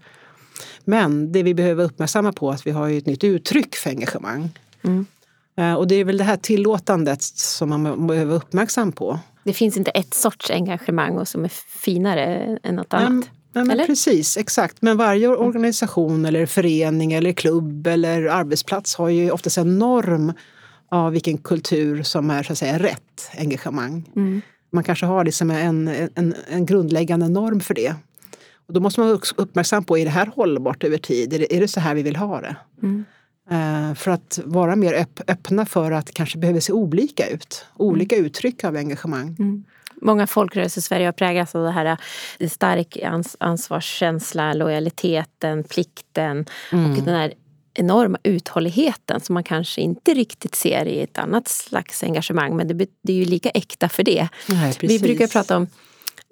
Men 0.85 1.31
det 1.31 1.43
vi 1.43 1.53
behöver 1.53 1.83
uppmärksamma 1.83 2.33
på 2.33 2.49
är 2.49 2.53
att 2.53 2.67
vi 2.67 2.71
har 2.71 2.89
ett 2.89 3.05
nytt 3.05 3.23
uttryck 3.23 3.75
för 3.75 3.89
engagemang. 3.89 4.49
Mm. 4.81 5.05
Eh, 5.57 5.73
och 5.73 5.87
det 5.87 5.95
är 5.95 6.05
väl 6.05 6.17
det 6.17 6.23
här 6.23 6.37
tillåtandet 6.37 7.21
som 7.21 7.69
man 7.69 8.07
behöver 8.07 8.25
vara 8.25 8.37
uppmärksam 8.37 8.91
på. 8.91 9.19
Det 9.43 9.53
finns 9.53 9.77
inte 9.77 9.91
ett 9.91 10.13
sorts 10.13 10.51
engagemang 10.51 11.25
som 11.25 11.43
är 11.43 11.51
finare 11.79 12.57
än 12.63 12.75
något 12.75 12.93
annat? 12.93 13.29
Nej, 13.53 13.65
men 13.65 13.85
precis, 13.85 14.37
exakt. 14.37 14.81
Men 14.81 14.97
varje 14.97 15.27
organisation 15.27 16.25
eller 16.25 16.45
förening 16.45 17.13
eller 17.13 17.31
klubb 17.31 17.87
eller 17.87 18.23
arbetsplats 18.23 18.95
har 18.95 19.09
ju 19.09 19.31
oftast 19.31 19.57
en 19.57 19.79
norm 19.79 20.33
av 20.89 21.11
vilken 21.11 21.37
kultur 21.37 22.03
som 22.03 22.29
är 22.29 22.43
så 22.43 22.51
att 22.51 22.57
säga 22.57 22.79
rätt 22.79 23.31
engagemang. 23.37 24.11
Mm. 24.15 24.41
Man 24.71 24.83
kanske 24.83 25.05
har 25.05 25.25
liksom 25.25 25.51
en, 25.51 25.87
en, 26.15 26.35
en 26.49 26.65
grundläggande 26.65 27.29
norm 27.29 27.59
för 27.59 27.73
det. 27.73 27.95
Och 28.67 28.73
då 28.73 28.79
måste 28.79 28.99
man 28.99 29.09
vara 29.09 29.19
uppmärksam 29.35 29.83
på, 29.83 29.97
är 29.97 30.05
det 30.05 30.11
här 30.11 30.31
hållbart 30.35 30.83
över 30.83 30.97
tid? 30.97 31.33
Är 31.33 31.39
det, 31.39 31.55
är 31.55 31.61
det 31.61 31.67
så 31.67 31.79
här 31.79 31.95
vi 31.95 32.03
vill 32.03 32.15
ha 32.15 32.41
det? 32.41 32.55
Mm. 32.83 33.05
Eh, 33.51 33.93
för 33.93 34.11
att 34.11 34.39
vara 34.45 34.75
mer 34.75 34.93
öpp 34.93 35.19
öppna 35.27 35.65
för 35.65 35.91
att 35.91 36.13
kanske 36.13 36.37
behöver 36.37 36.59
se 36.59 36.73
olika 36.73 37.27
ut. 37.27 37.65
Olika 37.75 38.15
mm. 38.15 38.25
uttryck 38.25 38.63
av 38.63 38.75
engagemang. 38.75 39.35
Mm. 39.39 39.63
Många 40.01 40.27
folkrörelser 40.27 40.79
i 40.79 40.81
Sverige 40.81 41.05
har 41.05 41.11
präglats 41.11 41.55
av 41.55 41.63
det 41.63 41.71
här 41.71 41.97
det 42.37 42.49
stark 42.49 42.97
ans 42.97 43.35
ansvarskänsla, 43.39 44.53
lojaliteten, 44.53 45.63
plikten 45.63 46.45
mm. 46.71 46.91
och 46.91 46.97
den 46.97 47.15
här 47.15 47.33
enorma 47.73 48.17
uthålligheten 48.23 49.21
som 49.21 49.33
man 49.33 49.43
kanske 49.43 49.81
inte 49.81 50.13
riktigt 50.13 50.55
ser 50.55 50.85
i 50.85 51.01
ett 51.01 51.17
annat 51.17 51.47
slags 51.47 52.03
engagemang. 52.03 52.57
Men 52.57 52.67
det, 52.67 52.87
det 53.01 53.13
är 53.13 53.17
ju 53.17 53.25
lika 53.25 53.49
äkta 53.49 53.89
för 53.89 54.03
det. 54.03 54.27
Nej, 54.49 54.73
Vi 54.79 54.99
brukar 54.99 55.27
prata 55.27 55.57
om 55.57 55.63
Eh, 55.63 55.86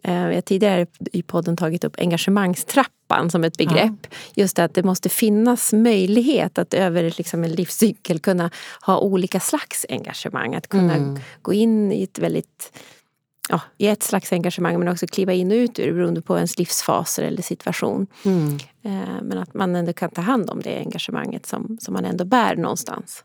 vi 0.06 0.36
har 0.36 0.42
tidigare 0.42 0.86
i 1.12 1.22
podden 1.22 1.58
tagit 1.58 1.84
upp 1.84 1.96
engagemangstrappan 2.00 3.30
som 3.30 3.44
ett 3.44 3.58
begrepp. 3.58 4.00
Ja. 4.02 4.18
Just 4.34 4.60
att 4.60 4.74
det 4.74 4.84
måste 4.84 5.10
finnas 5.10 5.74
möjlighet 5.74 6.58
att 6.58 6.74
över 6.74 7.14
liksom 7.18 7.44
en 7.44 7.52
livscykel 7.52 8.20
kunna 8.20 8.50
ha 8.82 9.00
olika 9.00 9.40
slags 9.40 9.86
engagemang. 9.90 10.56
Att 10.56 10.68
kunna 10.68 10.96
mm. 10.96 11.20
gå 11.42 11.54
in 11.54 11.92
i 11.92 12.04
ett 12.04 12.20
väldigt 12.20 12.72
ja, 13.50 13.62
i 13.78 13.88
ett 13.88 14.04
slags 14.04 14.34
engagemang 14.34 14.80
men 14.80 14.88
också 14.88 15.08
kliva 15.08 15.34
in 15.34 15.52
och 15.52 15.56
ut 15.56 15.80
ur 15.80 15.94
beroende 15.94 16.22
på 16.22 16.36
ens 16.36 16.58
livsfaser 16.58 17.24
eller 17.24 17.42
situation. 17.42 18.08
Mm. 18.26 18.58
Eh, 18.84 19.22
men 19.22 19.38
att 19.38 19.54
man 19.54 19.76
ändå 19.76 19.94
kan 19.94 20.10
ta 20.10 20.22
hand 20.22 20.50
om 20.50 20.62
det 20.62 20.78
engagemanget 20.78 21.46
som, 21.46 21.78
som 21.82 21.94
man 21.94 22.06
ändå 22.06 22.26
bär 22.26 22.56
någonstans. 22.56 23.24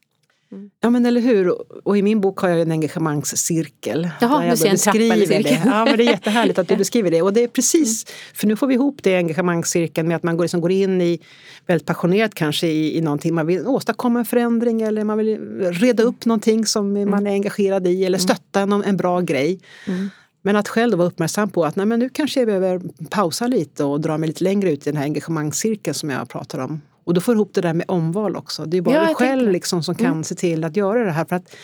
Mm. 0.52 0.70
Ja 0.80 0.90
men 0.90 1.06
eller 1.06 1.20
hur. 1.20 1.54
Och 1.88 1.98
i 1.98 2.02
min 2.02 2.20
bok 2.20 2.38
har 2.38 2.48
jag 2.48 2.60
en 2.60 2.72
engagemangscirkel. 2.72 4.10
Jaha, 4.20 4.50
du 4.50 4.56
ser 4.56 4.66
en 4.66 5.12
eller 5.12 5.26
cirkel. 5.26 5.58
Ja 5.64 5.84
men 5.84 5.96
det 5.96 6.02
är 6.02 6.10
jättehärligt 6.10 6.58
att 6.58 6.68
du 6.68 6.76
beskriver 6.84 7.10
det. 7.10 7.22
Och 7.22 7.32
det 7.32 7.42
är 7.42 7.48
precis, 7.48 8.04
mm. 8.04 8.14
för 8.34 8.46
nu 8.46 8.56
får 8.56 8.66
vi 8.66 8.74
ihop 8.74 9.02
det 9.02 9.16
engagemangscirkeln 9.16 10.08
med 10.08 10.16
att 10.16 10.22
man 10.22 10.36
går, 10.36 10.44
liksom 10.44 10.60
går 10.60 10.70
in 10.70 11.00
i, 11.00 11.20
väldigt 11.66 11.86
passionerat 11.86 12.34
kanske 12.34 12.66
i, 12.66 12.98
i 12.98 13.00
någonting. 13.00 13.34
Man 13.34 13.46
vill 13.46 13.66
åstadkomma 13.66 14.18
en 14.18 14.24
förändring 14.24 14.82
eller 14.82 15.04
man 15.04 15.18
vill 15.18 15.38
reda 15.72 16.02
upp 16.02 16.24
någonting 16.24 16.66
som 16.66 16.96
mm. 16.96 17.10
man 17.10 17.26
är 17.26 17.30
engagerad 17.30 17.86
i 17.86 18.04
eller 18.04 18.18
mm. 18.18 18.28
stötta 18.28 18.60
en, 18.60 18.72
en 18.72 18.96
bra 18.96 19.20
grej. 19.20 19.60
Mm. 19.86 20.10
Men 20.42 20.56
att 20.56 20.68
själv 20.68 20.98
vara 20.98 21.08
uppmärksam 21.08 21.50
på 21.50 21.64
att 21.64 21.76
nej, 21.76 21.86
men 21.86 21.98
nu 21.98 22.08
kanske 22.08 22.40
jag 22.40 22.46
behöver 22.46 22.80
pausa 23.10 23.46
lite 23.46 23.84
och 23.84 24.00
dra 24.00 24.18
mig 24.18 24.26
lite 24.26 24.44
längre 24.44 24.70
ut 24.70 24.86
i 24.86 24.90
den 24.90 24.96
här 24.96 25.04
engagemangscirkeln 25.04 25.94
som 25.94 26.10
jag 26.10 26.28
pratar 26.28 26.58
om. 26.58 26.80
Och 27.10 27.14
då 27.14 27.20
får 27.20 27.32
du 27.32 27.36
ihop 27.36 27.54
det 27.54 27.60
där 27.60 27.74
med 27.74 27.84
omval 27.88 28.36
också. 28.36 28.64
Det 28.64 28.76
är 28.76 28.82
bara 28.82 28.94
ja, 28.94 29.08
du 29.08 29.14
själv 29.14 29.50
liksom 29.50 29.82
som 29.82 29.94
kan 29.94 30.06
mm. 30.06 30.24
se 30.24 30.34
till 30.34 30.64
att 30.64 30.76
göra 30.76 31.04
det 31.04 31.10
här. 31.10 31.24
För 31.24 31.36
att 31.36 31.56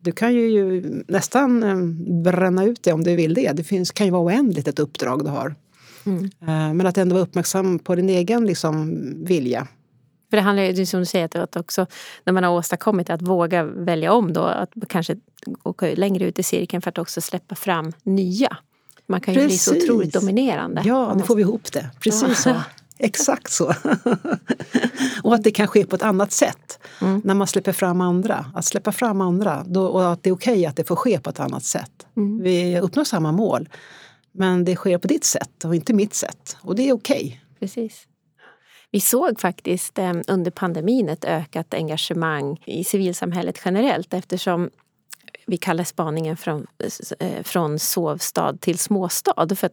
du 0.00 0.12
kan 0.12 0.34
ju, 0.34 0.82
nästan 1.08 1.62
eh, 1.62 1.76
bränna 2.22 2.64
ut 2.64 2.82
det 2.82 2.92
om 2.92 3.04
du 3.04 3.16
vill 3.16 3.34
det. 3.34 3.52
Det 3.52 3.64
finns, 3.64 3.90
kan 3.90 4.06
ju 4.06 4.12
vara 4.12 4.22
oändligt 4.22 4.68
ett 4.68 4.78
uppdrag 4.78 5.24
du 5.24 5.30
har. 5.30 5.54
Mm. 6.06 6.24
Eh, 6.24 6.74
men 6.74 6.86
att 6.86 6.98
ändå 6.98 7.14
vara 7.14 7.22
uppmärksam 7.22 7.78
på 7.78 7.94
din 7.94 8.08
egen 8.08 8.46
liksom, 8.46 8.98
vilja. 9.24 9.68
För 10.30 10.36
det 10.36 10.42
handlar 10.42 10.64
ju 10.64 10.86
som 10.86 11.00
du 11.00 11.06
säger 11.06 11.38
att 11.38 11.56
också 11.56 11.86
när 12.24 12.32
man 12.32 12.44
har 12.44 12.50
åstadkommit 12.50 13.10
att 13.10 13.22
våga 13.22 13.64
välja 13.64 14.12
om 14.12 14.32
då 14.32 14.42
att 14.42 14.72
kanske 14.88 15.16
åka 15.62 15.86
längre 15.86 16.24
ut 16.24 16.38
i 16.38 16.42
cirkeln 16.42 16.82
för 16.82 16.90
att 16.90 16.98
också 16.98 17.20
släppa 17.20 17.54
fram 17.54 17.92
nya. 18.02 18.56
Man 19.06 19.20
kan 19.20 19.34
ju 19.34 19.40
Precis. 19.40 19.70
bli 19.70 19.80
så 19.80 19.84
otroligt 19.86 20.14
dominerande. 20.14 20.82
Ja, 20.84 21.14
nu 21.14 21.22
får 21.22 21.36
vi 21.36 21.42
ihop 21.42 21.72
det. 21.72 21.90
Precis 22.00 22.42
så. 22.42 22.54
Exakt 23.02 23.52
så. 23.52 23.66
och 25.22 25.34
att 25.34 25.44
det 25.44 25.50
kan 25.50 25.66
ske 25.66 25.86
på 25.86 25.96
ett 25.96 26.02
annat 26.02 26.32
sätt 26.32 26.78
mm. 27.00 27.20
när 27.24 27.34
man 27.34 27.46
släpper 27.46 27.72
fram 27.72 28.00
andra. 28.00 28.46
Att 28.54 28.64
släppa 28.64 28.92
fram 28.92 29.20
andra 29.20 29.64
då, 29.66 29.86
och 29.86 30.12
att 30.12 30.22
det 30.22 30.30
är 30.30 30.34
okej 30.34 30.52
okay 30.52 30.66
att 30.66 30.76
det 30.76 30.84
får 30.84 30.96
ske 30.96 31.20
på 31.20 31.30
ett 31.30 31.40
annat 31.40 31.64
sätt. 31.64 32.06
Mm. 32.16 32.42
Vi 32.42 32.80
uppnår 32.80 33.04
samma 33.04 33.32
mål 33.32 33.68
men 34.32 34.64
det 34.64 34.76
sker 34.76 34.98
på 34.98 35.08
ditt 35.08 35.24
sätt 35.24 35.64
och 35.64 35.74
inte 35.74 35.94
mitt 35.94 36.14
sätt. 36.14 36.56
Och 36.60 36.74
det 36.74 36.88
är 36.88 36.92
okej. 36.92 37.24
Okay. 37.24 37.38
Precis. 37.60 38.06
Vi 38.90 39.00
såg 39.00 39.40
faktiskt 39.40 39.98
eh, 39.98 40.12
under 40.28 40.50
pandemin 40.50 41.08
ett 41.08 41.24
ökat 41.24 41.74
engagemang 41.74 42.62
i 42.66 42.84
civilsamhället 42.84 43.60
generellt 43.64 44.14
eftersom 44.14 44.70
vi 45.50 45.56
kallar 45.56 45.84
spaningen 45.84 46.36
från, 46.36 46.66
eh, 47.18 47.42
från 47.42 47.78
sovstad 47.78 48.60
till 48.60 48.78
småstad. 48.78 49.56
För 49.56 49.70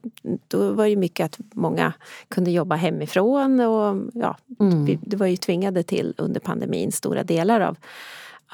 då 0.48 0.72
var 0.72 0.88
det 0.88 0.96
mycket 0.96 1.26
att 1.26 1.40
många 1.54 1.94
kunde 2.28 2.52
jobba 2.52 2.76
hemifrån 2.76 3.60
och 3.60 4.02
ja, 4.14 4.38
mm. 4.60 4.86
vi, 4.86 5.00
det 5.02 5.18
var 5.18 5.28
ju 5.28 5.38
tvingade 5.38 5.84
till 5.84 6.14
under 6.18 6.40
pandemin 6.40 6.92
stora 6.92 7.24
delar 7.24 7.62
av 7.62 7.78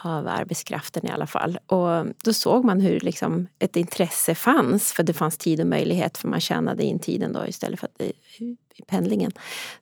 av 0.02 0.28
arbetskraften 0.28 1.06
i 1.06 1.12
alla 1.12 1.28
fall. 1.28 1.60
Och 1.66 2.06
då 2.24 2.34
såg 2.34 2.66
man 2.66 2.82
hur 2.82 3.00
liksom 3.00 3.48
ett 3.60 3.76
intresse 3.76 4.36
fanns 4.36 4.94
för 4.94 5.04
det 5.04 5.14
fanns 5.14 5.38
tid 5.38 5.60
och 5.60 5.68
möjlighet 5.68 6.18
för 6.18 6.28
man 6.28 6.40
tjänade 6.40 6.84
in 6.84 7.00
tiden 7.00 7.34
då 7.34 7.48
istället 7.48 7.80
för 7.80 7.88
att 7.88 8.02
i, 8.02 8.14
i 8.76 8.82
pendlingen 8.88 9.32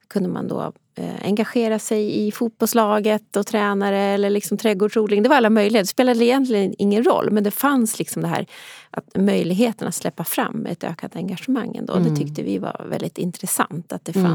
kunde 0.08 0.30
man 0.30 0.48
då 0.48 0.74
eh, 0.96 1.26
engagera 1.26 1.80
sig 1.80 2.28
i 2.28 2.32
fotbollslaget 2.32 3.36
och 3.36 3.48
tränare 3.48 4.00
eller 4.00 4.30
liksom 4.30 4.58
trädgårdsodling. 4.58 5.24
Det 5.24 5.30
var 5.30 5.36
alla 5.36 5.50
möjligheter. 5.50 5.84
Det 5.84 5.88
spelade 5.88 6.26
egentligen 6.26 6.76
ingen 6.78 7.04
roll 7.04 7.32
men 7.32 7.44
det 7.44 7.52
fanns 7.52 8.00
liksom 8.00 8.22
det 8.22 8.28
här 8.28 8.46
att 8.90 9.18
möjligheten 9.18 9.88
att 9.88 9.96
släppa 9.96 10.24
fram 10.24 10.66
ett 10.66 10.84
ökat 10.84 11.16
engagemang 11.16 11.76
ändå. 11.76 11.94
Mm. 11.94 12.10
Det 12.10 12.20
tyckte 12.20 12.44
vi 12.44 12.58
var 12.58 12.86
väldigt 12.90 13.18
intressant 13.18 13.92
att 13.92 14.06
det 14.06 14.16
mm. 14.16 14.32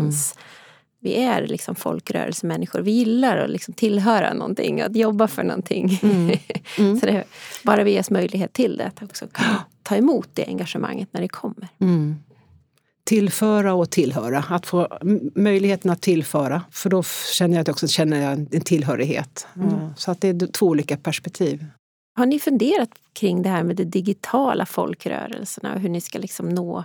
Vi 1.06 1.14
är 1.14 1.46
liksom 1.46 1.74
folkrörelsemänniskor. 1.74 2.80
Vi 2.80 2.90
gillar 2.90 3.36
att 3.36 3.50
liksom 3.50 3.74
tillhöra 3.74 4.32
någonting, 4.32 4.80
att 4.80 4.96
jobba 4.96 5.28
för 5.28 5.42
någonting. 5.42 6.00
Mm. 6.02 6.38
Mm. 6.78 6.96
så 7.00 7.06
det, 7.06 7.24
bara 7.62 7.84
vi 7.84 7.90
ges 7.90 8.10
möjlighet 8.10 8.52
till 8.52 8.76
det, 8.76 8.86
att 8.86 9.02
också 9.02 9.26
ta 9.82 9.96
emot 9.96 10.28
det 10.34 10.44
engagemanget 10.44 11.08
när 11.12 11.20
det 11.20 11.28
kommer. 11.28 11.68
Mm. 11.80 12.16
Tillföra 13.04 13.74
och 13.74 13.90
tillhöra. 13.90 14.44
Att 14.48 14.66
få 14.66 14.88
möjligheten 15.34 15.90
att 15.90 16.02
tillföra. 16.02 16.62
För 16.70 16.90
då 16.90 17.02
känner 17.32 17.54
jag 17.54 17.60
att 17.60 17.66
jag 17.66 17.74
också 17.74 17.88
känner 17.88 18.32
en 18.32 18.60
tillhörighet. 18.60 19.46
Mm. 19.56 19.94
Så 19.96 20.10
att 20.10 20.20
det 20.20 20.28
är 20.28 20.46
två 20.46 20.66
olika 20.66 20.96
perspektiv. 20.96 21.64
Har 22.14 22.26
ni 22.26 22.38
funderat 22.38 22.90
kring 23.12 23.42
det 23.42 23.48
här 23.48 23.62
med 23.62 23.76
de 23.76 23.84
digitala 23.84 24.66
folkrörelserna 24.66 25.74
och 25.74 25.80
hur 25.80 25.88
ni 25.88 26.00
ska 26.00 26.18
liksom 26.18 26.48
nå 26.48 26.84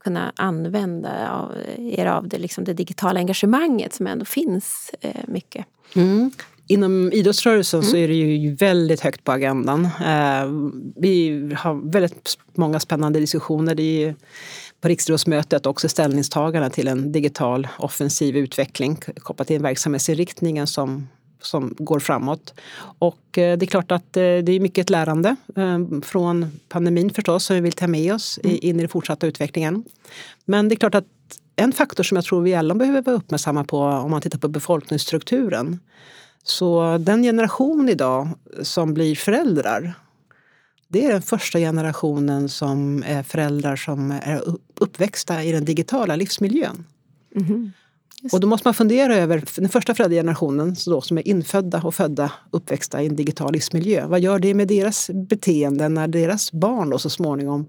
kunna 0.00 0.32
använda 0.36 1.48
er 1.78 2.06
av 2.06 2.28
det, 2.28 2.38
liksom 2.38 2.64
det 2.64 2.72
digitala 2.72 3.20
engagemanget 3.20 3.94
som 3.94 4.06
ändå 4.06 4.24
finns 4.24 4.90
eh, 5.00 5.20
mycket. 5.26 5.66
Mm. 5.94 6.30
Inom 6.66 7.12
idrottsrörelsen 7.12 7.80
mm. 7.80 7.90
så 7.90 7.96
är 7.96 8.08
det 8.08 8.14
ju 8.14 8.54
väldigt 8.54 9.00
högt 9.00 9.24
på 9.24 9.32
agendan. 9.32 9.84
Eh, 9.84 10.46
vi 10.96 11.50
har 11.56 11.90
väldigt 11.92 12.38
många 12.54 12.80
spännande 12.80 13.20
diskussioner. 13.20 13.74
Det 13.74 14.04
är 14.04 14.14
på 14.80 14.88
riksidrottsmötet 14.88 15.66
också 15.66 15.88
ställningstagande 15.88 16.70
till 16.70 16.88
en 16.88 17.12
digital 17.12 17.68
offensiv 17.78 18.36
utveckling 18.36 18.96
kopplat 19.18 19.48
till 19.48 19.62
verksamhetsinriktningen 19.62 20.66
som 20.66 21.08
som 21.46 21.74
går 21.78 22.00
framåt. 22.00 22.54
Och 22.98 23.38
eh, 23.38 23.58
det 23.58 23.64
är 23.64 23.66
klart 23.66 23.92
att 23.92 24.16
eh, 24.16 24.20
det 24.20 24.52
är 24.52 24.60
mycket 24.60 24.82
ett 24.82 24.90
lärande 24.90 25.36
eh, 25.56 26.00
från 26.02 26.60
pandemin 26.68 27.10
förstås 27.10 27.44
som 27.44 27.56
vi 27.56 27.60
vill 27.62 27.72
ta 27.72 27.86
med 27.86 28.14
oss 28.14 28.38
mm. 28.44 28.58
in 28.62 28.76
i 28.76 28.82
den 28.82 28.88
fortsatta 28.88 29.26
utvecklingen. 29.26 29.84
Men 30.44 30.68
det 30.68 30.74
är 30.74 30.76
klart 30.76 30.94
att 30.94 31.06
en 31.56 31.72
faktor 31.72 32.04
som 32.04 32.16
jag 32.16 32.24
tror 32.24 32.42
vi 32.42 32.54
alla 32.54 32.74
behöver 32.74 33.02
vara 33.02 33.16
uppmärksamma 33.16 33.64
på 33.64 33.78
om 33.78 34.10
man 34.10 34.20
tittar 34.20 34.38
på 34.38 34.48
befolkningsstrukturen. 34.48 35.80
Så 36.42 36.98
den 36.98 37.22
generation 37.22 37.88
idag 37.88 38.28
som 38.62 38.94
blir 38.94 39.14
föräldrar 39.14 39.94
det 40.94 41.06
är 41.06 41.12
den 41.12 41.22
första 41.22 41.58
generationen 41.58 42.48
som 42.48 43.02
är 43.06 43.22
föräldrar 43.22 43.76
som 43.76 44.10
är 44.10 44.42
uppväxta 44.74 45.42
i 45.42 45.52
den 45.52 45.64
digitala 45.64 46.16
livsmiljön. 46.16 46.84
Mm. 47.36 47.72
Och 48.32 48.40
då 48.40 48.46
måste 48.46 48.68
man 48.68 48.74
fundera 48.74 49.16
över 49.16 49.44
den 49.56 49.68
första 49.68 49.94
föräldragenerationen 49.94 50.76
då, 50.86 51.00
som 51.00 51.18
är 51.18 51.28
infödda 51.28 51.82
och 51.82 51.94
födda, 51.94 52.32
uppväxta 52.50 53.02
i 53.02 53.06
en 53.06 53.16
digital 53.16 53.52
livsmiljö. 53.52 54.06
Vad 54.06 54.20
gör 54.20 54.38
det 54.38 54.54
med 54.54 54.68
deras 54.68 55.10
beteende 55.14 55.88
när 55.88 56.08
deras 56.08 56.52
barn 56.52 56.90
då 56.90 56.98
så 56.98 57.10
småningom, 57.10 57.66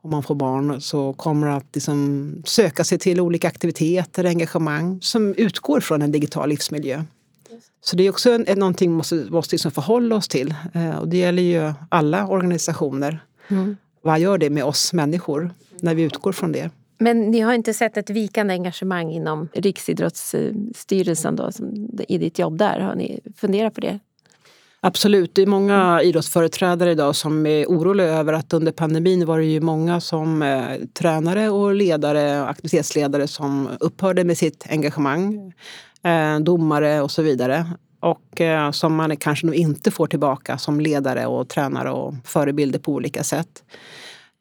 om 0.00 0.10
man 0.10 0.22
får 0.22 0.34
barn, 0.34 0.80
så 0.80 1.12
kommer 1.12 1.46
att 1.46 1.66
liksom 1.74 2.32
söka 2.46 2.84
sig 2.84 2.98
till 2.98 3.20
olika 3.20 3.48
aktiviteter, 3.48 4.24
engagemang 4.24 4.98
som 5.02 5.34
utgår 5.34 5.80
från 5.80 6.02
en 6.02 6.12
digital 6.12 6.48
livsmiljö. 6.48 7.04
Så 7.84 7.96
det 7.96 8.06
är 8.06 8.10
också 8.10 8.30
en, 8.30 8.58
någonting 8.58 8.90
vi 8.90 8.96
måste, 8.96 9.14
måste 9.14 9.54
liksom 9.54 9.70
förhålla 9.70 10.16
oss 10.16 10.28
till. 10.28 10.54
Eh, 10.74 10.98
och 10.98 11.08
det 11.08 11.16
gäller 11.16 11.42
ju 11.42 11.72
alla 11.88 12.26
organisationer. 12.26 13.24
Mm. 13.48 13.76
Vad 14.02 14.20
gör 14.20 14.38
det 14.38 14.50
med 14.50 14.64
oss 14.64 14.92
människor 14.92 15.50
när 15.80 15.94
vi 15.94 16.02
utgår 16.02 16.32
från 16.32 16.52
det? 16.52 16.70
Men 16.98 17.30
ni 17.30 17.40
har 17.40 17.54
inte 17.54 17.74
sett 17.74 17.96
ett 17.96 18.10
vikande 18.10 18.54
engagemang 18.54 19.12
inom 19.12 19.48
Riksidrottsstyrelsen 19.54 21.36
då, 21.36 21.50
i 22.08 22.18
ditt 22.18 22.38
jobb 22.38 22.58
där? 22.58 22.80
Har 22.80 22.94
ni 22.94 23.20
funderat 23.36 23.74
på 23.74 23.80
det? 23.80 23.98
Absolut, 24.80 25.34
det 25.34 25.42
är 25.42 25.46
många 25.46 26.02
idrottsföreträdare 26.02 26.90
idag 26.90 27.16
som 27.16 27.46
är 27.46 27.66
oroliga 27.66 28.06
över 28.06 28.32
att 28.32 28.52
under 28.52 28.72
pandemin 28.72 29.26
var 29.26 29.38
det 29.38 29.44
ju 29.44 29.60
många 29.60 30.00
som 30.00 30.42
eh, 30.42 30.76
tränare 30.98 31.50
och 31.50 31.74
ledare, 31.74 32.44
aktivitetsledare 32.44 33.26
som 33.26 33.68
upphörde 33.80 34.24
med 34.24 34.38
sitt 34.38 34.66
engagemang. 34.70 35.52
Eh, 36.02 36.38
domare 36.40 37.02
och 37.02 37.10
så 37.10 37.22
vidare. 37.22 37.66
Och 38.00 38.40
eh, 38.40 38.70
som 38.70 38.94
man 38.94 39.16
kanske 39.16 39.46
nog 39.46 39.54
inte 39.54 39.90
får 39.90 40.06
tillbaka 40.06 40.58
som 40.58 40.80
ledare 40.80 41.26
och 41.26 41.48
tränare 41.48 41.90
och 41.90 42.14
förebilder 42.24 42.78
på 42.78 42.92
olika 42.92 43.24
sätt. 43.24 43.64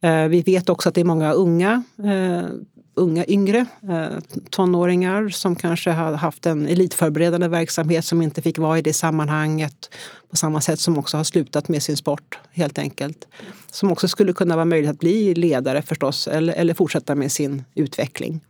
Eh, 0.06 0.28
vi 0.28 0.42
vet 0.42 0.70
också 0.70 0.90
att 0.90 0.96
det 0.96 1.02
är 1.02 1.06
många 1.06 1.32
unga, 1.34 1.84
eh, 2.04 2.46
unga 2.94 3.26
yngre 3.26 3.66
eh, 3.90 4.20
tonåringar 4.50 5.30
som 5.30 5.56
kanske 5.56 5.92
har 5.92 6.14
haft 6.14 6.46
en 6.46 6.68
elitförberedande 6.68 7.48
verksamhet 7.48 8.06
som 8.06 8.22
inte 8.22 8.42
fick 8.42 8.58
vara 8.58 8.78
i 8.78 8.82
det 8.82 8.94
sammanhanget 8.94 9.90
på 10.30 10.36
samma 10.36 10.62
sätt 10.62 10.80
som 10.80 10.98
också 10.98 11.18
har 11.18 11.24
slutat 11.24 11.68
med 11.68 11.84
sin 11.84 11.98
sport 11.98 12.40
helt 12.52 12.78
enkelt. 12.78 13.28
Som 13.72 13.92
också 13.92 14.08
skulle 14.08 14.34
kunna 14.34 14.56
vara 14.56 14.66
möjligt 14.66 14.90
att 14.90 15.00
bli 15.00 15.36
ledare 15.36 15.82
förstås 15.82 16.28
eller, 16.28 16.54
eller 16.54 16.74
fortsätta 16.74 17.16
med 17.16 17.32
sin 17.32 17.64
utveckling. 17.76 18.42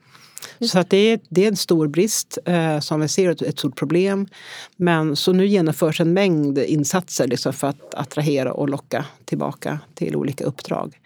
Så 0.60 0.80
att 0.80 0.90
det, 0.90 0.98
är, 0.98 1.20
det 1.30 1.44
är 1.44 1.48
en 1.48 1.56
stor 1.56 1.88
brist 1.88 2.38
eh, 2.46 2.80
som 2.80 3.02
vi 3.02 3.08
ser, 3.08 3.30
ett, 3.30 3.42
ett 3.42 3.60
stort 3.60 3.76
problem. 3.76 4.28
Men 4.76 5.16
så 5.16 5.34
nu 5.34 5.48
genomförs 5.48 6.02
en 6.02 6.14
mängd 6.14 6.58
insatser 6.58 7.28
liksom 7.28 7.54
för 7.54 7.68
att 7.68 7.94
attrahera 7.94 8.54
och 8.54 8.70
locka 8.70 9.06
tillbaka 9.26 9.80
till 9.94 10.16
olika 10.16 10.44
uppdrag. 10.44 11.00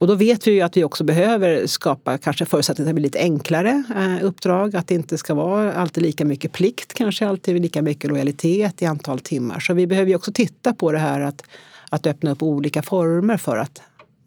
Och 0.00 0.06
då 0.06 0.14
vet 0.14 0.46
vi 0.46 0.50
ju 0.50 0.60
att 0.60 0.76
vi 0.76 0.84
också 0.84 1.04
behöver 1.04 1.66
skapa 1.66 2.18
kanske 2.18 2.46
förutsättningar 2.46 2.90
att 2.90 2.94
blir 2.94 3.02
lite 3.02 3.18
enklare 3.18 3.84
eh, 3.96 4.24
uppdrag. 4.24 4.76
Att 4.76 4.88
det 4.88 4.94
inte 4.94 5.18
ska 5.18 5.34
vara 5.34 5.72
alltid 5.72 6.02
lika 6.02 6.24
mycket 6.24 6.52
plikt, 6.52 6.94
kanske 6.94 7.28
alltid 7.28 7.62
lika 7.62 7.82
mycket 7.82 8.10
lojalitet 8.10 8.82
i 8.82 8.86
antal 8.86 9.20
timmar. 9.20 9.60
Så 9.60 9.74
vi 9.74 9.86
behöver 9.86 10.08
ju 10.08 10.16
också 10.16 10.32
titta 10.32 10.74
på 10.74 10.92
det 10.92 10.98
här 10.98 11.20
att, 11.20 11.42
att 11.90 12.06
öppna 12.06 12.30
upp 12.30 12.42
olika 12.42 12.82
former 12.82 13.36
för 13.36 13.56
att 13.56 13.82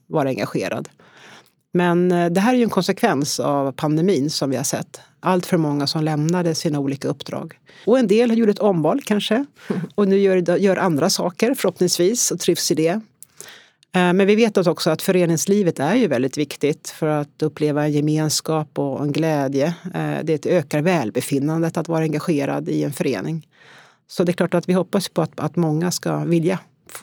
vara 0.08 0.30
engagerad. 0.30 0.90
Men 1.74 2.12
eh, 2.12 2.30
det 2.30 2.40
här 2.40 2.54
är 2.54 2.58
ju 2.58 2.64
en 2.64 2.70
konsekvens 2.70 3.40
av 3.40 3.72
pandemin 3.72 4.30
som 4.30 4.50
vi 4.50 4.56
har 4.56 4.64
sett. 4.64 5.02
Allt 5.20 5.46
för 5.46 5.58
många 5.58 5.88
som 5.88 6.04
lämnade 6.04 6.56
sina 6.56 6.80
olika 6.80 7.08
uppdrag. 7.08 7.60
Och 7.86 8.00
en 8.00 8.08
del 8.08 8.38
gjorde 8.38 8.52
ett 8.52 8.60
omval 8.60 9.02
kanske 9.02 9.46
och 9.96 10.08
nu 10.08 10.20
gör, 10.20 10.58
gör 10.58 10.78
andra 10.78 11.10
saker 11.10 11.54
förhoppningsvis 11.54 12.32
och 12.32 12.40
trivs 12.40 12.72
i 12.72 12.76
det. 12.76 13.02
Eh, 13.98 14.14
men 14.14 14.28
vi 14.28 14.36
vet 14.36 14.68
också 14.68 14.90
att 14.90 15.02
föreningslivet 15.02 15.80
är 15.80 15.96
ju 15.96 16.08
väldigt 16.08 16.38
viktigt 16.38 16.90
för 16.90 17.08
att 17.08 17.42
uppleva 17.42 17.86
en 17.86 17.92
gemenskap 17.92 18.80
och 18.80 19.02
en 19.02 19.12
glädje. 19.12 19.76
Eh, 19.94 20.18
det 20.24 20.46
ökar 20.46 20.82
välbefinnandet 20.82 21.78
att 21.78 21.88
vara 21.88 22.04
engagerad 22.04 22.70
i 22.70 22.84
en 22.84 22.94
förening. 22.94 23.48
Så 24.08 24.24
det 24.24 24.32
är 24.32 24.34
klart 24.34 24.54
att 24.54 24.70
vi 24.70 24.74
hoppas 24.74 25.10
på 25.10 25.22
att, 25.22 25.40
att 25.40 25.56
många 25.56 25.92
ska 25.92 26.18
vilja 26.18 26.60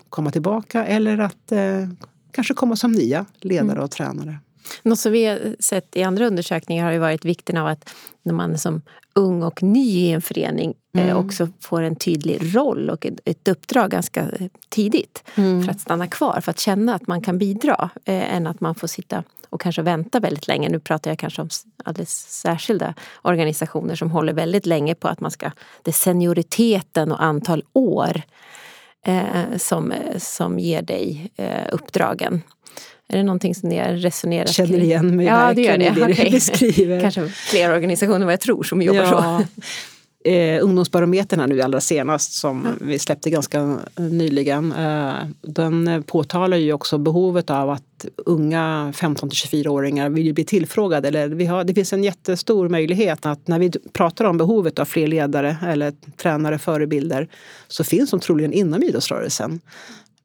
komma 0.08 0.30
tillbaka 0.30 0.86
eller 0.86 1.18
att 1.18 1.52
eh, 1.52 1.88
kanske 2.30 2.54
komma 2.54 2.76
som 2.76 2.92
nya 2.92 3.26
ledare 3.40 3.72
mm. 3.72 3.84
och 3.84 3.90
tränare. 3.90 4.38
Något 4.82 4.98
som 4.98 5.12
vi 5.12 5.26
har 5.26 5.56
sett 5.58 5.96
i 5.96 6.02
andra 6.02 6.26
undersökningar 6.26 6.84
har 6.84 6.92
ju 6.92 6.98
varit 6.98 7.24
vikten 7.24 7.56
av 7.56 7.66
att 7.66 7.90
när 8.22 8.32
man 8.34 8.52
är 8.52 8.56
som 8.56 8.82
ung 9.14 9.42
och 9.42 9.62
ny 9.62 9.86
i 9.86 10.12
en 10.12 10.22
förening 10.22 10.74
mm. 11.02 11.16
också 11.16 11.48
får 11.60 11.82
en 11.82 11.96
tydlig 11.96 12.56
roll 12.56 12.90
och 12.90 13.06
ett, 13.06 13.20
ett 13.24 13.48
uppdrag 13.48 13.90
ganska 13.90 14.28
tidigt 14.68 15.24
mm. 15.34 15.64
för 15.64 15.70
att 15.70 15.80
stanna 15.80 16.06
kvar, 16.06 16.40
för 16.40 16.50
att 16.50 16.58
känna 16.58 16.94
att 16.94 17.06
man 17.06 17.22
kan 17.22 17.38
bidra 17.38 17.90
eh, 18.04 18.34
än 18.34 18.46
att 18.46 18.60
man 18.60 18.74
får 18.74 18.86
sitta 18.86 19.22
och 19.50 19.60
kanske 19.60 19.82
vänta 19.82 20.20
väldigt 20.20 20.48
länge. 20.48 20.68
Nu 20.68 20.80
pratar 20.80 21.10
jag 21.10 21.18
kanske 21.18 21.42
om 21.42 21.48
alldeles 21.84 22.40
särskilda 22.40 22.94
organisationer 23.22 23.94
som 23.94 24.10
håller 24.10 24.32
väldigt 24.32 24.66
länge 24.66 24.94
på 24.94 25.08
att 25.08 25.20
man 25.20 25.30
ska, 25.30 25.50
det 25.82 25.90
är 25.90 25.92
senioriteten 25.92 27.12
och 27.12 27.22
antal 27.22 27.64
år 27.72 28.22
eh, 29.06 29.56
som, 29.56 29.92
som 30.18 30.58
ger 30.58 30.82
dig 30.82 31.32
eh, 31.36 31.68
uppdragen. 31.72 32.42
Är 33.08 33.16
det 33.16 33.22
någonting 33.22 33.54
som 33.54 33.68
ni 33.68 33.78
har 33.78 33.88
resonerat 33.88 34.56
kring? 34.56 34.66
Känner 34.66 34.80
igen 34.80 35.16
mig 35.16 35.26
ja, 35.26 35.36
verkligen 35.36 35.78
det 35.78 35.84
gör 35.84 35.94
det. 35.94 36.00
i 36.00 36.04
det 36.04 36.12
okay. 36.12 36.24
du 36.24 36.30
beskriver. 36.30 37.00
Kanske 37.00 37.28
fler 37.28 37.74
organisationer 37.74 38.20
än 38.20 38.24
vad 38.24 38.32
jag 38.32 38.40
tror 38.40 38.62
som 38.62 38.82
jobbar 38.82 39.02
ja. 39.02 39.42
så. 39.56 39.62
Eh, 40.26 40.64
ungdomsbarometern 40.64 41.48
nu 41.48 41.60
allra 41.60 41.80
senast 41.80 42.32
som 42.32 42.66
mm. 42.66 42.78
vi 42.80 42.98
släppte 42.98 43.30
ganska 43.30 43.78
nyligen. 43.96 44.72
Eh, 44.72 45.14
den 45.42 46.02
påtalar 46.06 46.56
ju 46.56 46.72
också 46.72 46.98
behovet 46.98 47.50
av 47.50 47.70
att 47.70 48.06
unga 48.16 48.92
15 48.96 49.30
till 49.30 49.38
24-åringar 49.38 50.10
vill 50.10 50.34
bli 50.34 50.44
tillfrågade. 50.44 51.08
Eller 51.08 51.28
vi 51.28 51.46
har, 51.46 51.64
det 51.64 51.74
finns 51.74 51.92
en 51.92 52.04
jättestor 52.04 52.68
möjlighet 52.68 53.26
att 53.26 53.48
när 53.48 53.58
vi 53.58 53.70
pratar 53.92 54.24
om 54.24 54.38
behovet 54.38 54.78
av 54.78 54.84
fler 54.84 55.06
ledare 55.06 55.56
eller 55.62 55.92
tränare, 56.16 56.58
förebilder 56.58 57.28
så 57.68 57.84
finns 57.84 58.10
de 58.10 58.20
troligen 58.20 58.52
inom 58.52 58.82
idrottsrörelsen. 58.82 59.60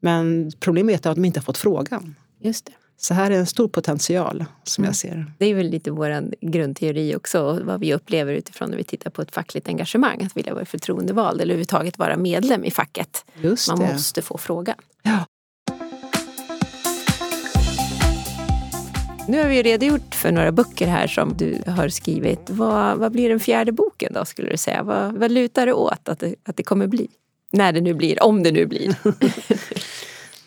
Men 0.00 0.52
problemet 0.60 1.06
är 1.06 1.10
att 1.10 1.16
de 1.16 1.24
inte 1.24 1.40
har 1.40 1.44
fått 1.44 1.58
frågan. 1.58 2.14
Just 2.42 2.66
det. 2.66 2.72
Så 3.02 3.14
här 3.14 3.30
är 3.30 3.38
en 3.38 3.46
stor 3.46 3.68
potential 3.68 4.44
som 4.64 4.84
mm. 4.84 4.88
jag 4.88 4.96
ser 4.96 5.26
det. 5.38 5.46
är 5.46 5.54
väl 5.54 5.70
lite 5.70 5.90
vår 5.90 6.34
grundteori 6.40 7.16
också, 7.16 7.60
vad 7.64 7.80
vi 7.80 7.94
upplever 7.94 8.32
utifrån 8.32 8.70
när 8.70 8.76
vi 8.76 8.84
tittar 8.84 9.10
på 9.10 9.22
ett 9.22 9.34
fackligt 9.34 9.68
engagemang. 9.68 10.22
Att 10.22 10.36
vilja 10.36 10.54
vara 10.54 10.64
förtroendevald 10.64 11.40
eller 11.40 11.54
överhuvudtaget 11.54 11.98
vara 11.98 12.16
medlem 12.16 12.64
i 12.64 12.70
facket. 12.70 13.24
Just 13.42 13.68
Man 13.68 13.78
det. 13.78 13.92
måste 13.92 14.22
få 14.22 14.38
frågan. 14.38 14.74
Ja. 15.02 15.24
Nu 19.28 19.42
har 19.42 19.48
vi 19.48 19.62
redogjort 19.62 20.14
för 20.14 20.32
några 20.32 20.52
böcker 20.52 20.86
här 20.86 21.06
som 21.06 21.36
du 21.36 21.62
har 21.66 21.88
skrivit. 21.88 22.50
Vad, 22.50 22.98
vad 22.98 23.12
blir 23.12 23.28
den 23.28 23.40
fjärde 23.40 23.72
boken 23.72 24.12
då 24.12 24.24
skulle 24.24 24.50
du 24.50 24.56
säga? 24.56 24.82
Vad, 24.82 25.12
vad 25.12 25.30
lutar 25.30 25.66
det 25.66 25.72
åt 25.72 26.08
att 26.08 26.18
det, 26.18 26.34
att 26.44 26.56
det 26.56 26.62
kommer 26.62 26.86
bli? 26.86 27.08
När 27.52 27.72
det 27.72 27.80
nu 27.80 27.94
blir, 27.94 28.22
om 28.22 28.42
det 28.42 28.52
nu 28.52 28.66
blir. 28.66 28.94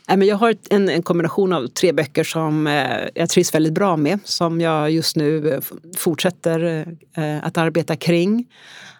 Jag 0.07 0.35
har 0.35 0.55
en, 0.69 0.89
en 0.89 1.03
kombination 1.03 1.53
av 1.53 1.67
tre 1.67 1.91
böcker 1.91 2.23
som 2.23 2.67
eh, 2.67 3.07
jag 3.15 3.29
trivs 3.29 3.55
väldigt 3.55 3.73
bra 3.73 3.97
med. 3.97 4.19
Som 4.23 4.61
jag 4.61 4.91
just 4.91 5.15
nu 5.15 5.53
eh, 5.53 5.61
fortsätter 5.97 6.85
eh, 7.17 7.45
att 7.45 7.57
arbeta 7.57 7.95
kring. 7.95 8.45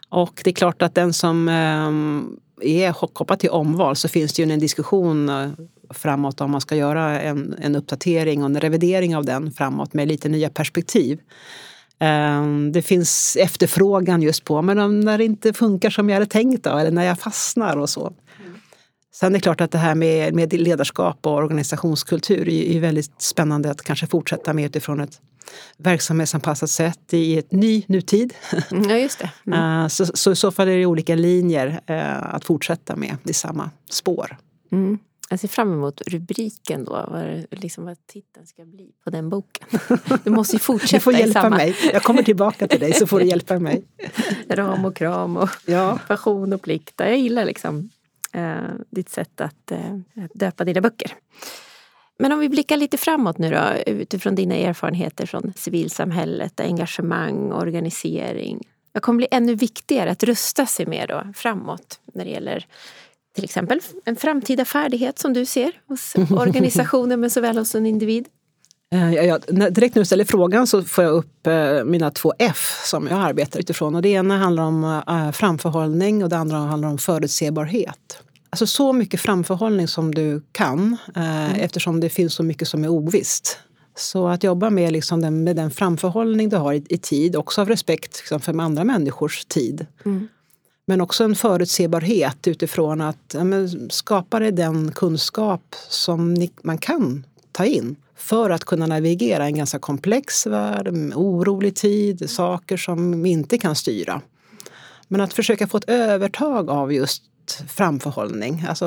Och 0.10 0.42
det 0.44 0.50
är 0.50 0.54
klart 0.54 0.82
att 0.82 0.96
den 0.96 1.14
som 1.14 1.48
är 2.62 3.08
kopplad 3.08 3.40
till 3.40 3.50
omval 3.50 3.96
så 3.96 4.08
finns 4.08 4.34
det 4.34 4.44
ju 4.44 4.52
en 4.52 4.60
diskussion 4.60 5.32
framåt 5.90 6.42
om 6.42 6.52
man 6.52 6.62
ska 6.62 6.76
göra 6.76 7.22
en, 7.22 7.56
en 7.62 7.76
uppdatering 7.76 8.44
och 8.44 8.50
en 8.50 8.60
revidering 8.60 9.16
av 9.16 9.26
den 9.26 9.52
framåt 9.52 9.94
med 9.94 10.08
lite 10.08 10.30
nya 10.30 10.50
perspektiv. 10.50 11.20
Det 12.72 12.82
finns 12.82 13.38
efterfrågan 13.40 14.22
just 14.22 14.44
på, 14.44 14.62
men 14.62 15.00
när 15.00 15.18
det 15.18 15.26
inte 15.26 15.54
funkar 15.54 15.90
som 15.90 16.10
jag 16.10 16.16
hade 16.16 16.26
tänkt 16.26 16.64
då, 16.64 16.78
eller 16.78 16.92
när 16.92 17.04
jag 17.04 17.20
fastnar 17.20 17.78
och 17.78 17.90
så. 17.90 18.14
Sen 19.16 19.34
är 19.34 19.34
det 19.34 19.44
klart 19.44 19.62
att 19.62 19.72
det 19.72 19.78
här 19.78 19.96
med, 19.96 20.34
med 20.34 20.54
ledarskap 20.54 21.26
och 21.28 21.34
organisationskultur 21.34 22.50
är, 22.50 22.76
är 22.76 22.80
väldigt 22.80 23.22
spännande 23.22 23.72
att 23.72 23.82
kanske 23.82 24.08
fortsätta 24.08 24.54
med 24.54 24.66
utifrån 24.66 25.00
ett 25.00 25.22
verksamhetsanpassat 25.78 26.70
sätt 26.70 27.14
i 27.14 27.38
ett 27.38 27.52
ny 27.52 27.84
nutid. 27.88 28.34
Ja, 28.70 28.98
just 28.98 29.20
det. 29.20 29.32
Mm. 29.46 29.90
Så, 29.90 30.06
så 30.06 30.32
i 30.32 30.36
så 30.36 30.52
fall 30.52 30.68
är 30.68 30.78
det 30.78 30.86
olika 30.86 31.16
linjer 31.16 31.82
eh, 31.86 32.36
att 32.36 32.46
fortsätta 32.46 32.96
med 32.96 33.18
i 33.24 33.34
samma 33.34 33.72
spår. 33.90 34.38
Mm. 34.72 35.00
Jag 35.30 35.40
ser 35.40 35.48
fram 35.48 35.74
emot 35.74 36.02
rubriken 36.08 36.86
då, 36.86 36.92
vad, 36.92 37.46
liksom 37.52 37.86
vad 37.86 38.08
titeln 38.08 38.48
ska 38.48 38.66
bli 38.66 38.90
på 39.04 39.10
den 39.10 39.30
boken. 39.30 39.80
Du 40.24 40.30
måste 40.32 40.56
ju 40.56 40.60
fortsätta 40.60 40.98
Du 40.98 41.02
får 41.02 41.14
hjälpa 41.14 41.42
samma... 41.42 41.56
mig. 41.56 41.76
Jag 41.94 42.04
kommer 42.04 42.24
tillbaka 42.24 42.68
till 42.68 42.80
dig 42.80 42.94
så 42.94 43.08
får 43.08 43.20
du 43.20 43.26
hjälpa 43.26 43.60
mig. 43.60 43.84
Ram 44.50 44.86
och 44.86 44.96
kram 44.96 45.38
och 45.38 45.50
ja. 45.66 46.00
passion 46.08 46.54
och 46.54 46.62
plikt. 46.62 46.94
Jag 46.98 47.18
gillar 47.18 47.46
liksom 47.46 47.78
eh, 47.80 47.86
ditt 48.90 49.10
sätt 49.10 49.42
att 49.42 49.72
eh, 49.72 49.98
döpa 50.34 50.64
dina 50.64 50.82
böcker. 50.82 51.16
Men 52.20 52.32
om 52.32 52.40
vi 52.40 52.50
blickar 52.50 52.78
lite 52.78 52.98
framåt 52.98 53.38
nu 53.38 53.50
då 53.50 53.92
utifrån 53.92 54.36
dina 54.36 54.56
erfarenheter 54.56 55.26
från 55.26 55.54
civilsamhället, 55.56 56.60
engagemang, 56.60 57.52
organisering. 57.52 58.68
Vad 58.92 59.04
kommer 59.04 59.18
bli 59.18 59.28
ännu 59.32 59.56
viktigare 59.56 60.12
att 60.12 60.24
rusta 60.24 60.66
sig 60.66 60.86
med 60.86 61.10
då 61.10 61.34
framåt 61.36 62.00
när 62.14 62.26
det 62.26 62.32
gäller 62.32 62.66
till 63.36 63.44
exempel 63.44 63.80
en 64.06 64.16
framtida 64.16 64.66
färdighet 64.66 65.20
som 65.20 65.34
du 65.34 65.46
ser 65.46 65.72
hos 65.88 66.16
organisationer 66.32 67.18
men 67.18 67.30
såväl 67.30 67.58
hos 67.58 67.76
en 67.76 67.86
individ? 67.86 68.28
Eh, 68.94 69.14
ja, 69.14 69.38
direkt 69.70 69.96
när 69.96 70.02
du 70.02 70.06
ställer 70.06 70.26
frågan 70.26 70.68
så 70.68 70.84
får 70.84 71.04
jag 71.04 71.14
upp 71.14 71.48
eh, 71.48 71.84
mina 71.86 72.12
två 72.12 72.34
F 72.40 72.82
som 72.86 73.08
jag 73.08 73.20
arbetar 73.20 73.60
utifrån. 73.60 73.96
Och 73.96 74.02
det 74.02 74.10
ena 74.10 74.38
handlar 74.38 74.64
om 74.64 75.02
eh, 75.08 75.32
framförhållning 75.32 76.24
och 76.24 76.30
det 76.30 76.38
andra 76.38 76.58
handlar 76.58 76.90
om 76.90 76.98
förutsebarhet. 76.98 78.18
Alltså 78.50 78.68
så 78.68 78.94
mycket 78.94 79.20
framförhållning 79.20 79.88
som 79.88 80.16
du 80.16 80.42
kan 80.52 80.98
mm. 81.16 81.52
eftersom 81.52 82.00
det 82.00 82.10
finns 82.10 82.34
så 82.34 82.44
mycket 82.44 82.68
som 82.68 82.84
är 82.84 82.88
ovisst. 82.88 83.58
Så 83.96 84.28
att 84.28 84.44
jobba 84.44 84.70
med, 84.70 84.92
liksom 84.92 85.22
den, 85.22 85.44
med 85.44 85.56
den 85.56 85.72
framförhållning 85.72 86.50
du 86.50 86.58
har 86.58 86.74
i, 86.74 86.84
i 86.90 86.98
tid, 86.98 87.36
också 87.36 87.62
av 87.62 87.70
respekt 87.70 88.18
liksom, 88.18 88.40
för 88.40 88.62
andra 88.62 88.84
människors 88.84 89.46
tid. 89.46 89.86
Mm. 90.06 90.28
Men 90.86 91.02
också 91.02 91.24
en 91.24 91.36
förutsebarhet 91.36 92.48
utifrån 92.48 93.02
att 93.02 93.36
ja, 93.36 93.44
skapa 93.90 94.40
dig 94.40 94.52
den 94.52 94.92
kunskap 94.92 95.76
som 95.90 96.34
ni, 96.34 96.52
man 96.64 96.78
kan 96.78 97.24
ta 97.54 97.66
in 97.66 97.96
för 98.16 98.50
att 98.50 98.66
kunna 98.66 98.88
navigera 98.88 99.46
en 99.46 99.56
ganska 99.56 99.80
komplex 99.80 100.48
värld, 100.48 100.88
orolig 101.16 101.76
tid, 101.76 102.30
saker 102.30 102.78
som 102.78 103.24
vi 103.24 103.30
inte 103.30 103.58
kan 103.58 103.76
styra. 103.76 104.22
Men 105.08 105.22
att 105.22 105.34
försöka 105.34 105.68
få 105.68 105.78
ett 105.78 105.90
övertag 105.90 106.70
av 106.70 106.94
just 106.94 107.24
framförhållning. 107.68 108.66
Alltså 108.70 108.86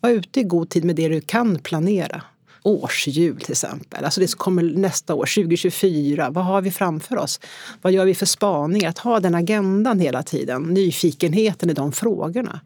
vara 0.00 0.12
ute 0.12 0.40
i 0.40 0.42
god 0.42 0.68
tid 0.68 0.84
med 0.84 0.96
det 0.96 1.08
du 1.08 1.20
kan 1.20 1.58
planera. 1.58 2.22
Årshjul 2.62 3.40
till 3.40 3.52
exempel. 3.52 4.04
Alltså 4.04 4.20
det 4.20 4.28
som 4.28 4.38
kommer 4.38 4.62
nästa 4.62 5.14
år, 5.14 5.42
2024. 5.42 6.30
Vad 6.30 6.44
har 6.44 6.60
vi 6.60 6.70
framför 6.70 7.16
oss? 7.16 7.40
Vad 7.82 7.92
gör 7.92 8.04
vi 8.04 8.14
för 8.14 8.26
spaningar? 8.26 8.88
Att 8.88 8.98
ha 8.98 9.20
den 9.20 9.34
agendan 9.34 10.00
hela 10.00 10.22
tiden. 10.22 10.62
Nyfikenheten 10.62 11.70
i 11.70 11.74
de 11.74 11.92
frågorna. 11.92 12.60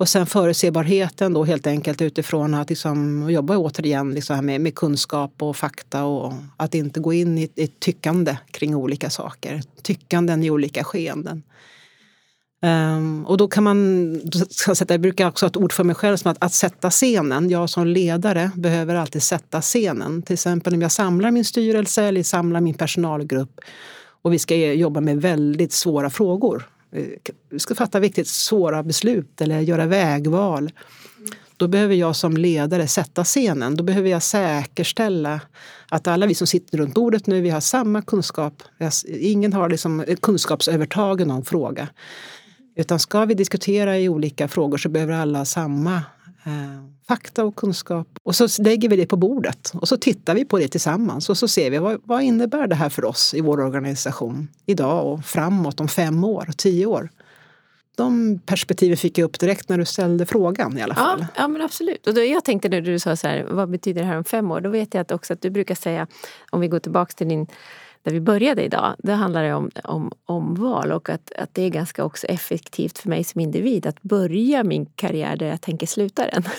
Och 0.00 0.08
sen 0.08 0.26
förutsebarheten 0.26 1.32
då 1.32 1.44
helt 1.44 1.66
enkelt 1.66 2.02
utifrån 2.02 2.54
att 2.54 2.70
liksom 2.70 3.30
jobba 3.30 3.56
återigen 3.56 4.14
liksom 4.14 4.46
med, 4.46 4.60
med 4.60 4.74
kunskap 4.74 5.42
och 5.42 5.56
fakta 5.56 6.04
och 6.04 6.32
att 6.56 6.74
inte 6.74 7.00
gå 7.00 7.12
in 7.12 7.38
i 7.38 7.48
i 7.54 7.66
tyckande 7.66 8.36
kring 8.50 8.74
olika 8.74 9.10
saker. 9.10 9.62
Tyckanden 9.82 10.44
i 10.44 10.50
olika 10.50 10.84
skeenden. 10.84 11.42
Um, 12.62 13.26
och 13.26 13.36
då 13.36 13.48
kan 13.48 13.64
man, 13.64 14.20
jag 14.88 15.00
brukar 15.00 15.28
också 15.28 15.46
ha 15.46 15.50
ett 15.50 15.56
ord 15.56 15.72
för 15.72 15.84
mig 15.84 15.94
själv 15.94 16.16
som 16.16 16.30
att, 16.30 16.44
att 16.44 16.52
sätta 16.52 16.90
scenen. 16.90 17.50
Jag 17.50 17.70
som 17.70 17.86
ledare 17.86 18.50
behöver 18.54 18.94
alltid 18.94 19.22
sätta 19.22 19.60
scenen. 19.60 20.22
Till 20.22 20.34
exempel 20.34 20.74
om 20.74 20.82
jag 20.82 20.92
samlar 20.92 21.30
min 21.30 21.44
styrelse 21.44 22.04
eller 22.04 22.22
samlar 22.22 22.60
min 22.60 22.74
personalgrupp 22.74 23.60
och 24.22 24.32
vi 24.32 24.38
ska 24.38 24.56
jobba 24.56 25.00
med 25.00 25.22
väldigt 25.22 25.72
svåra 25.72 26.10
frågor 26.10 26.66
Eh, 26.92 27.58
ska 27.58 27.74
fatta 27.74 28.00
viktigt 28.00 28.28
svåra 28.28 28.82
beslut 28.82 29.40
eller 29.40 29.60
göra 29.60 29.86
vägval. 29.86 30.70
Då 31.56 31.68
behöver 31.68 31.94
jag 31.94 32.16
som 32.16 32.36
ledare 32.36 32.86
sätta 32.86 33.24
scenen. 33.24 33.76
Då 33.76 33.84
behöver 33.84 34.10
jag 34.10 34.22
säkerställa 34.22 35.40
att 35.88 36.06
alla 36.06 36.26
vi 36.26 36.34
som 36.34 36.46
sitter 36.46 36.78
runt 36.78 36.94
bordet 36.94 37.26
nu, 37.26 37.40
vi 37.40 37.50
har 37.50 37.60
samma 37.60 38.02
kunskap. 38.02 38.62
Ingen 39.08 39.52
har 39.52 39.68
liksom 39.68 40.00
eh, 40.00 40.16
kunskapsövertag 40.16 41.20
i 41.20 41.24
någon 41.24 41.44
fråga. 41.44 41.88
Utan 42.76 42.98
ska 42.98 43.24
vi 43.24 43.34
diskutera 43.34 43.98
i 43.98 44.08
olika 44.08 44.48
frågor 44.48 44.78
så 44.78 44.88
behöver 44.88 45.12
alla 45.12 45.38
ha 45.38 45.44
samma 45.44 45.94
eh, 46.44 46.84
fakta 47.10 47.44
och 47.44 47.56
kunskap. 47.56 48.06
Och 48.22 48.36
så 48.36 48.62
lägger 48.62 48.88
vi 48.88 48.96
det 48.96 49.06
på 49.06 49.16
bordet 49.16 49.72
och 49.74 49.88
så 49.88 49.96
tittar 49.96 50.34
vi 50.34 50.44
på 50.44 50.58
det 50.58 50.68
tillsammans 50.68 51.28
och 51.28 51.38
så 51.38 51.48
ser 51.48 51.70
vi 51.70 51.78
vad, 51.78 52.00
vad 52.04 52.22
innebär 52.22 52.66
det 52.66 52.74
här 52.74 52.88
för 52.88 53.04
oss 53.04 53.34
i 53.34 53.40
vår 53.40 53.60
organisation 53.60 54.48
idag 54.66 55.06
och 55.06 55.24
framåt 55.24 55.80
om 55.80 55.88
fem 55.88 56.24
år, 56.24 56.48
tio 56.56 56.86
år. 56.86 57.10
De 57.96 58.38
perspektiven 58.46 58.96
fick 58.96 59.18
jag 59.18 59.24
upp 59.24 59.38
direkt 59.38 59.68
när 59.68 59.78
du 59.78 59.84
ställde 59.84 60.26
frågan 60.26 60.78
i 60.78 60.82
alla 60.82 60.94
fall. 60.94 61.20
Ja, 61.20 61.26
ja 61.36 61.48
men 61.48 61.62
absolut. 61.62 62.06
Och 62.06 62.14
då, 62.14 62.20
jag 62.20 62.44
tänkte 62.44 62.68
när 62.68 62.80
du 62.80 62.98
sa 62.98 63.16
så 63.16 63.28
här, 63.28 63.46
vad 63.50 63.70
betyder 63.70 64.00
det 64.00 64.06
här 64.06 64.16
om 64.16 64.24
fem 64.24 64.50
år? 64.50 64.60
Då 64.60 64.70
vet 64.70 64.94
jag 64.94 65.00
att 65.00 65.12
också 65.12 65.32
att 65.32 65.42
du 65.42 65.50
brukar 65.50 65.74
säga, 65.74 66.06
om 66.50 66.60
vi 66.60 66.68
går 66.68 66.78
tillbaks 66.78 67.14
till 67.14 67.28
din 67.28 67.46
där 68.02 68.12
vi 68.12 68.20
började 68.20 68.64
idag, 68.64 68.94
det 68.98 69.12
handlar 69.12 69.42
det 69.42 69.54
om, 69.54 69.70
om 69.84 70.12
omval 70.24 70.92
och 70.92 71.08
att, 71.08 71.32
att 71.38 71.54
det 71.54 71.62
är 71.62 71.68
ganska 71.68 72.04
också 72.04 72.26
effektivt 72.26 72.98
för 72.98 73.08
mig 73.08 73.24
som 73.24 73.40
individ 73.40 73.86
att 73.86 74.02
börja 74.02 74.64
min 74.64 74.86
karriär 74.86 75.36
där 75.36 75.46
jag 75.46 75.60
tänker 75.60 75.86
sluta 75.86 76.26
den. 76.26 76.42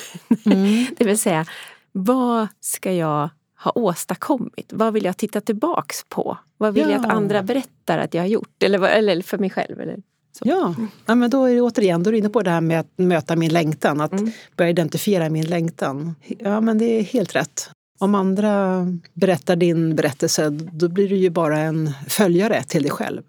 Mm. 0.46 0.86
det 0.98 1.06
vill 1.06 1.18
säga, 1.18 1.46
vad 1.92 2.48
ska 2.60 2.94
jag 2.94 3.30
ha 3.64 3.72
åstadkommit? 3.76 4.74
Vad 4.74 4.94
vill 4.94 5.06
jag 5.06 5.18
titta 5.18 5.42
tillbaks 5.42 6.06
på? 6.10 6.38
Vad 6.58 6.74
vill 6.74 6.84
ja. 6.84 6.92
jag 6.92 7.06
att 7.06 7.12
andra 7.12 7.44
berättar 7.44 7.98
att 7.98 8.14
jag 8.14 8.22
har 8.22 8.28
gjort? 8.28 8.64
Eller, 8.64 8.88
eller 8.88 9.22
för 9.22 9.38
mig 9.38 9.50
själv? 9.50 9.80
Eller 9.80 9.98
så. 10.32 10.44
Ja, 10.48 10.76
ja 11.06 11.16
men 11.16 11.30
då 11.30 11.46
är 11.46 11.56
det 11.56 11.62
återigen, 11.62 12.04
då 12.04 12.10
är 12.10 12.12
du 12.12 12.18
inne 12.18 12.30
på 12.30 12.42
det 12.42 12.50
här 12.50 12.62
med 12.62 12.80
att 12.80 12.98
möta 12.98 13.36
min 13.36 13.54
längtan, 13.54 14.02
att 14.02 14.12
mm. 14.12 14.32
börja 14.56 14.70
identifiera 14.70 15.30
min 15.30 15.46
längtan. 15.46 16.16
Ja 16.40 16.62
men 16.62 16.78
det 16.78 16.86
är 16.86 17.04
helt 17.04 17.36
rätt. 17.36 17.70
Om 18.02 18.16
andra 18.16 18.86
berättar 19.14 19.56
din 19.56 19.96
berättelse, 19.96 20.50
då 20.50 20.88
blir 20.88 21.10
du 21.10 21.16
ju 21.16 21.30
bara 21.30 21.60
en 21.60 21.94
följare 22.08 22.64
till 22.64 22.84
dig 22.84 22.92
själv. 22.92 23.22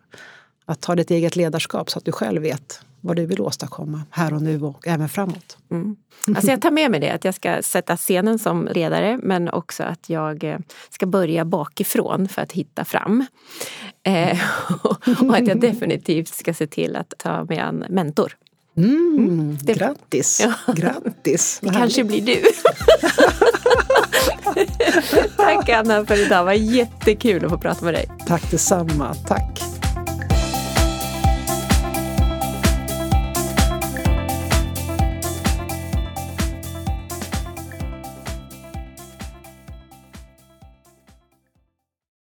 Att 0.64 0.80
ta 0.80 0.94
ditt 0.94 1.10
eget 1.10 1.36
ledarskap 1.36 1.90
så 1.90 1.98
att 1.98 2.04
du 2.04 2.12
själv 2.12 2.42
vet 2.42 2.80
vad 3.00 3.16
du 3.16 3.26
vill 3.26 3.40
åstadkomma 3.40 4.02
här 4.10 4.34
och 4.34 4.42
nu 4.42 4.62
och 4.62 4.88
även 4.88 5.08
framåt. 5.08 5.56
Mm. 5.70 5.96
Alltså 6.26 6.50
jag 6.50 6.62
tar 6.62 6.70
med 6.70 6.90
mig 6.90 7.00
det, 7.00 7.10
att 7.10 7.24
jag 7.24 7.34
ska 7.34 7.62
sätta 7.62 7.96
scenen 7.96 8.38
som 8.38 8.68
ledare 8.74 9.18
men 9.22 9.48
också 9.48 9.82
att 9.82 10.10
jag 10.10 10.44
eh, 10.44 10.58
ska 10.90 11.06
börja 11.06 11.44
bakifrån 11.44 12.28
för 12.28 12.42
att 12.42 12.52
hitta 12.52 12.84
fram. 12.84 13.26
Eh, 14.02 14.38
och 15.22 15.36
att 15.36 15.48
jag 15.48 15.60
definitivt 15.60 16.34
ska 16.34 16.54
se 16.54 16.66
till 16.66 16.96
att 16.96 17.14
ta 17.18 17.44
mig 17.44 17.58
an 17.58 17.84
mentor. 17.88 18.36
Mm, 18.76 19.16
mm. 19.18 19.58
Grattis! 19.62 20.40
Ja. 20.44 20.72
Grattis! 20.72 21.58
Det 21.62 21.70
kanske 21.70 22.04
blir 22.04 22.26
du. 22.26 22.42
Tack 25.36 25.68
Anna 25.68 26.06
för 26.06 26.26
idag, 26.26 26.40
det 26.40 26.44
var 26.44 26.52
jättekul 26.52 27.44
att 27.44 27.50
få 27.50 27.58
prata 27.58 27.84
med 27.84 27.94
dig. 27.94 28.08
Tack 28.26 28.50
detsamma, 28.50 29.14
tack. 29.14 29.81